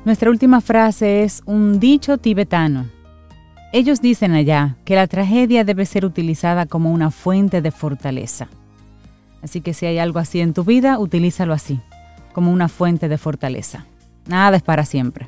Nuestra 0.03 0.31
última 0.31 0.61
frase 0.61 1.21
es 1.21 1.43
un 1.45 1.79
dicho 1.79 2.17
tibetano. 2.17 2.87
Ellos 3.71 4.01
dicen 4.01 4.33
allá 4.33 4.75
que 4.83 4.95
la 4.95 5.05
tragedia 5.05 5.63
debe 5.63 5.85
ser 5.85 6.05
utilizada 6.05 6.65
como 6.65 6.91
una 6.91 7.11
fuente 7.11 7.61
de 7.61 7.69
fortaleza. 7.69 8.47
Así 9.43 9.61
que 9.61 9.75
si 9.75 9.85
hay 9.85 9.99
algo 9.99 10.17
así 10.17 10.41
en 10.41 10.55
tu 10.55 10.63
vida, 10.63 10.97
utilízalo 10.97 11.53
así, 11.53 11.79
como 12.33 12.51
una 12.51 12.67
fuente 12.67 13.09
de 13.09 13.19
fortaleza. 13.19 13.85
Nada 14.25 14.57
es 14.57 14.63
para 14.63 14.85
siempre. 14.85 15.27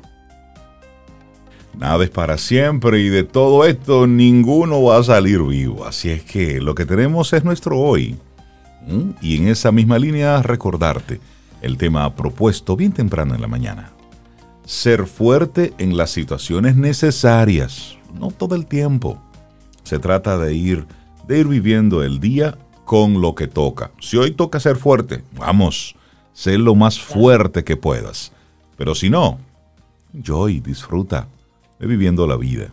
Nada 1.78 2.02
es 2.02 2.10
para 2.10 2.36
siempre 2.36 2.98
y 2.98 3.10
de 3.10 3.22
todo 3.22 3.64
esto 3.66 4.08
ninguno 4.08 4.82
va 4.82 4.98
a 4.98 5.04
salir 5.04 5.40
vivo. 5.44 5.84
Así 5.86 6.10
es 6.10 6.24
que 6.24 6.60
lo 6.60 6.74
que 6.74 6.84
tenemos 6.84 7.32
es 7.32 7.44
nuestro 7.44 7.78
hoy. 7.78 8.16
Y 9.22 9.36
en 9.36 9.46
esa 9.46 9.70
misma 9.70 10.00
línea 10.00 10.42
recordarte 10.42 11.20
el 11.62 11.78
tema 11.78 12.12
propuesto 12.16 12.74
bien 12.74 12.90
temprano 12.90 13.36
en 13.36 13.40
la 13.40 13.46
mañana 13.46 13.93
ser 14.64 15.06
fuerte 15.06 15.74
en 15.78 15.96
las 15.96 16.10
situaciones 16.10 16.76
necesarias, 16.76 17.96
no 18.18 18.30
todo 18.30 18.54
el 18.54 18.66
tiempo. 18.66 19.20
Se 19.82 19.98
trata 19.98 20.38
de 20.38 20.54
ir, 20.54 20.86
de 21.28 21.40
ir 21.40 21.48
viviendo 21.48 22.02
el 22.02 22.20
día 22.20 22.56
con 22.84 23.20
lo 23.20 23.34
que 23.34 23.46
toca. 23.46 23.90
Si 24.00 24.16
hoy 24.16 24.32
toca 24.32 24.60
ser 24.60 24.76
fuerte, 24.76 25.22
vamos, 25.38 25.94
sé 26.32 26.58
lo 26.58 26.74
más 26.74 26.98
fuerte 26.98 27.64
que 27.64 27.76
puedas. 27.76 28.32
Pero 28.76 28.94
si 28.94 29.10
no, 29.10 29.38
joy, 30.12 30.60
disfruta 30.60 31.28
de 31.78 31.86
viviendo 31.86 32.26
la 32.26 32.36
vida. 32.36 32.72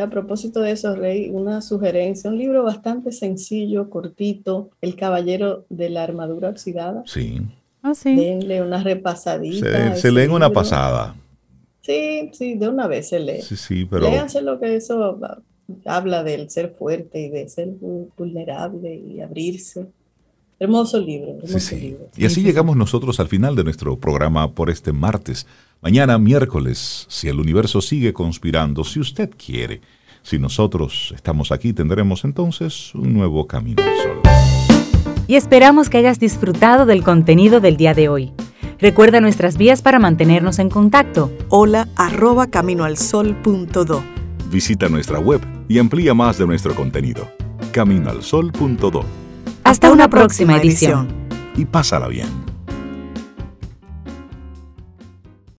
A 0.00 0.06
propósito 0.08 0.60
de 0.60 0.70
eso, 0.70 0.94
Rey, 0.94 1.30
una 1.30 1.60
sugerencia, 1.60 2.30
un 2.30 2.38
libro 2.38 2.62
bastante 2.62 3.10
sencillo, 3.10 3.90
cortito, 3.90 4.70
El 4.80 4.94
Caballero 4.94 5.66
de 5.70 5.90
la 5.90 6.04
Armadura 6.04 6.50
Oxidada. 6.50 7.02
Sí. 7.06 7.40
Ah, 7.82 7.94
sí. 7.94 8.14
Denle 8.14 8.62
una 8.62 8.82
repasadita. 8.82 9.94
Se, 9.94 10.00
se 10.00 10.12
leen 10.12 10.30
una 10.30 10.50
pasada. 10.50 11.16
Sí, 11.80 12.30
sí, 12.32 12.54
de 12.54 12.68
una 12.68 12.86
vez 12.86 13.08
se 13.08 13.18
lee. 13.18 13.42
Sí, 13.42 13.56
sí, 13.56 13.84
pero... 13.84 14.08
Léanse 14.08 14.40
lo 14.40 14.60
que 14.60 14.76
eso 14.76 15.18
habla 15.84 16.22
del 16.22 16.48
ser 16.48 16.70
fuerte 16.70 17.20
y 17.20 17.28
de 17.28 17.48
ser 17.48 17.68
vulnerable 18.16 18.94
y 18.94 19.20
abrirse. 19.20 19.88
Hermoso 20.60 21.00
libro, 21.00 21.38
hermoso 21.42 21.74
libro. 21.74 22.08
Y 22.16 22.24
así 22.24 22.40
llegamos 22.42 22.76
nosotros 22.76 23.18
al 23.18 23.26
final 23.26 23.56
de 23.56 23.64
nuestro 23.64 23.98
programa 23.98 24.52
por 24.52 24.70
este 24.70 24.92
martes. 24.92 25.48
Mañana, 25.80 26.18
miércoles, 26.18 27.06
si 27.08 27.26
el 27.26 27.40
universo 27.40 27.80
sigue 27.80 28.12
conspirando, 28.12 28.84
si 28.84 29.00
usted 29.00 29.30
quiere, 29.30 29.80
si 30.22 30.38
nosotros 30.38 31.12
estamos 31.16 31.50
aquí, 31.50 31.72
tendremos 31.72 32.24
entonces 32.24 32.94
un 32.94 33.12
nuevo 33.12 33.44
camino 33.48 33.82
al 33.82 33.96
sol 33.96 34.51
y 35.26 35.36
esperamos 35.36 35.90
que 35.90 35.98
hayas 35.98 36.18
disfrutado 36.18 36.86
del 36.86 37.02
contenido 37.02 37.60
del 37.60 37.76
día 37.76 37.94
de 37.94 38.08
hoy. 38.08 38.32
Recuerda 38.78 39.20
nuestras 39.20 39.56
vías 39.56 39.80
para 39.80 39.98
mantenernos 39.98 40.58
en 40.58 40.68
contacto. 40.68 41.30
Hola 41.48 41.88
arroba 41.96 42.48
caminoalsol.do. 42.48 44.02
Visita 44.50 44.88
nuestra 44.88 45.18
web 45.18 45.40
y 45.68 45.78
amplía 45.78 46.14
más 46.14 46.38
de 46.38 46.46
nuestro 46.46 46.74
contenido. 46.74 47.28
Caminoalsol.do. 47.72 49.04
Hasta, 49.64 49.90
una, 49.92 50.08
próxima, 50.08 50.56
edición. 50.56 51.08
Y 51.56 51.64
pásala 51.64 52.08
bien. 52.08 52.51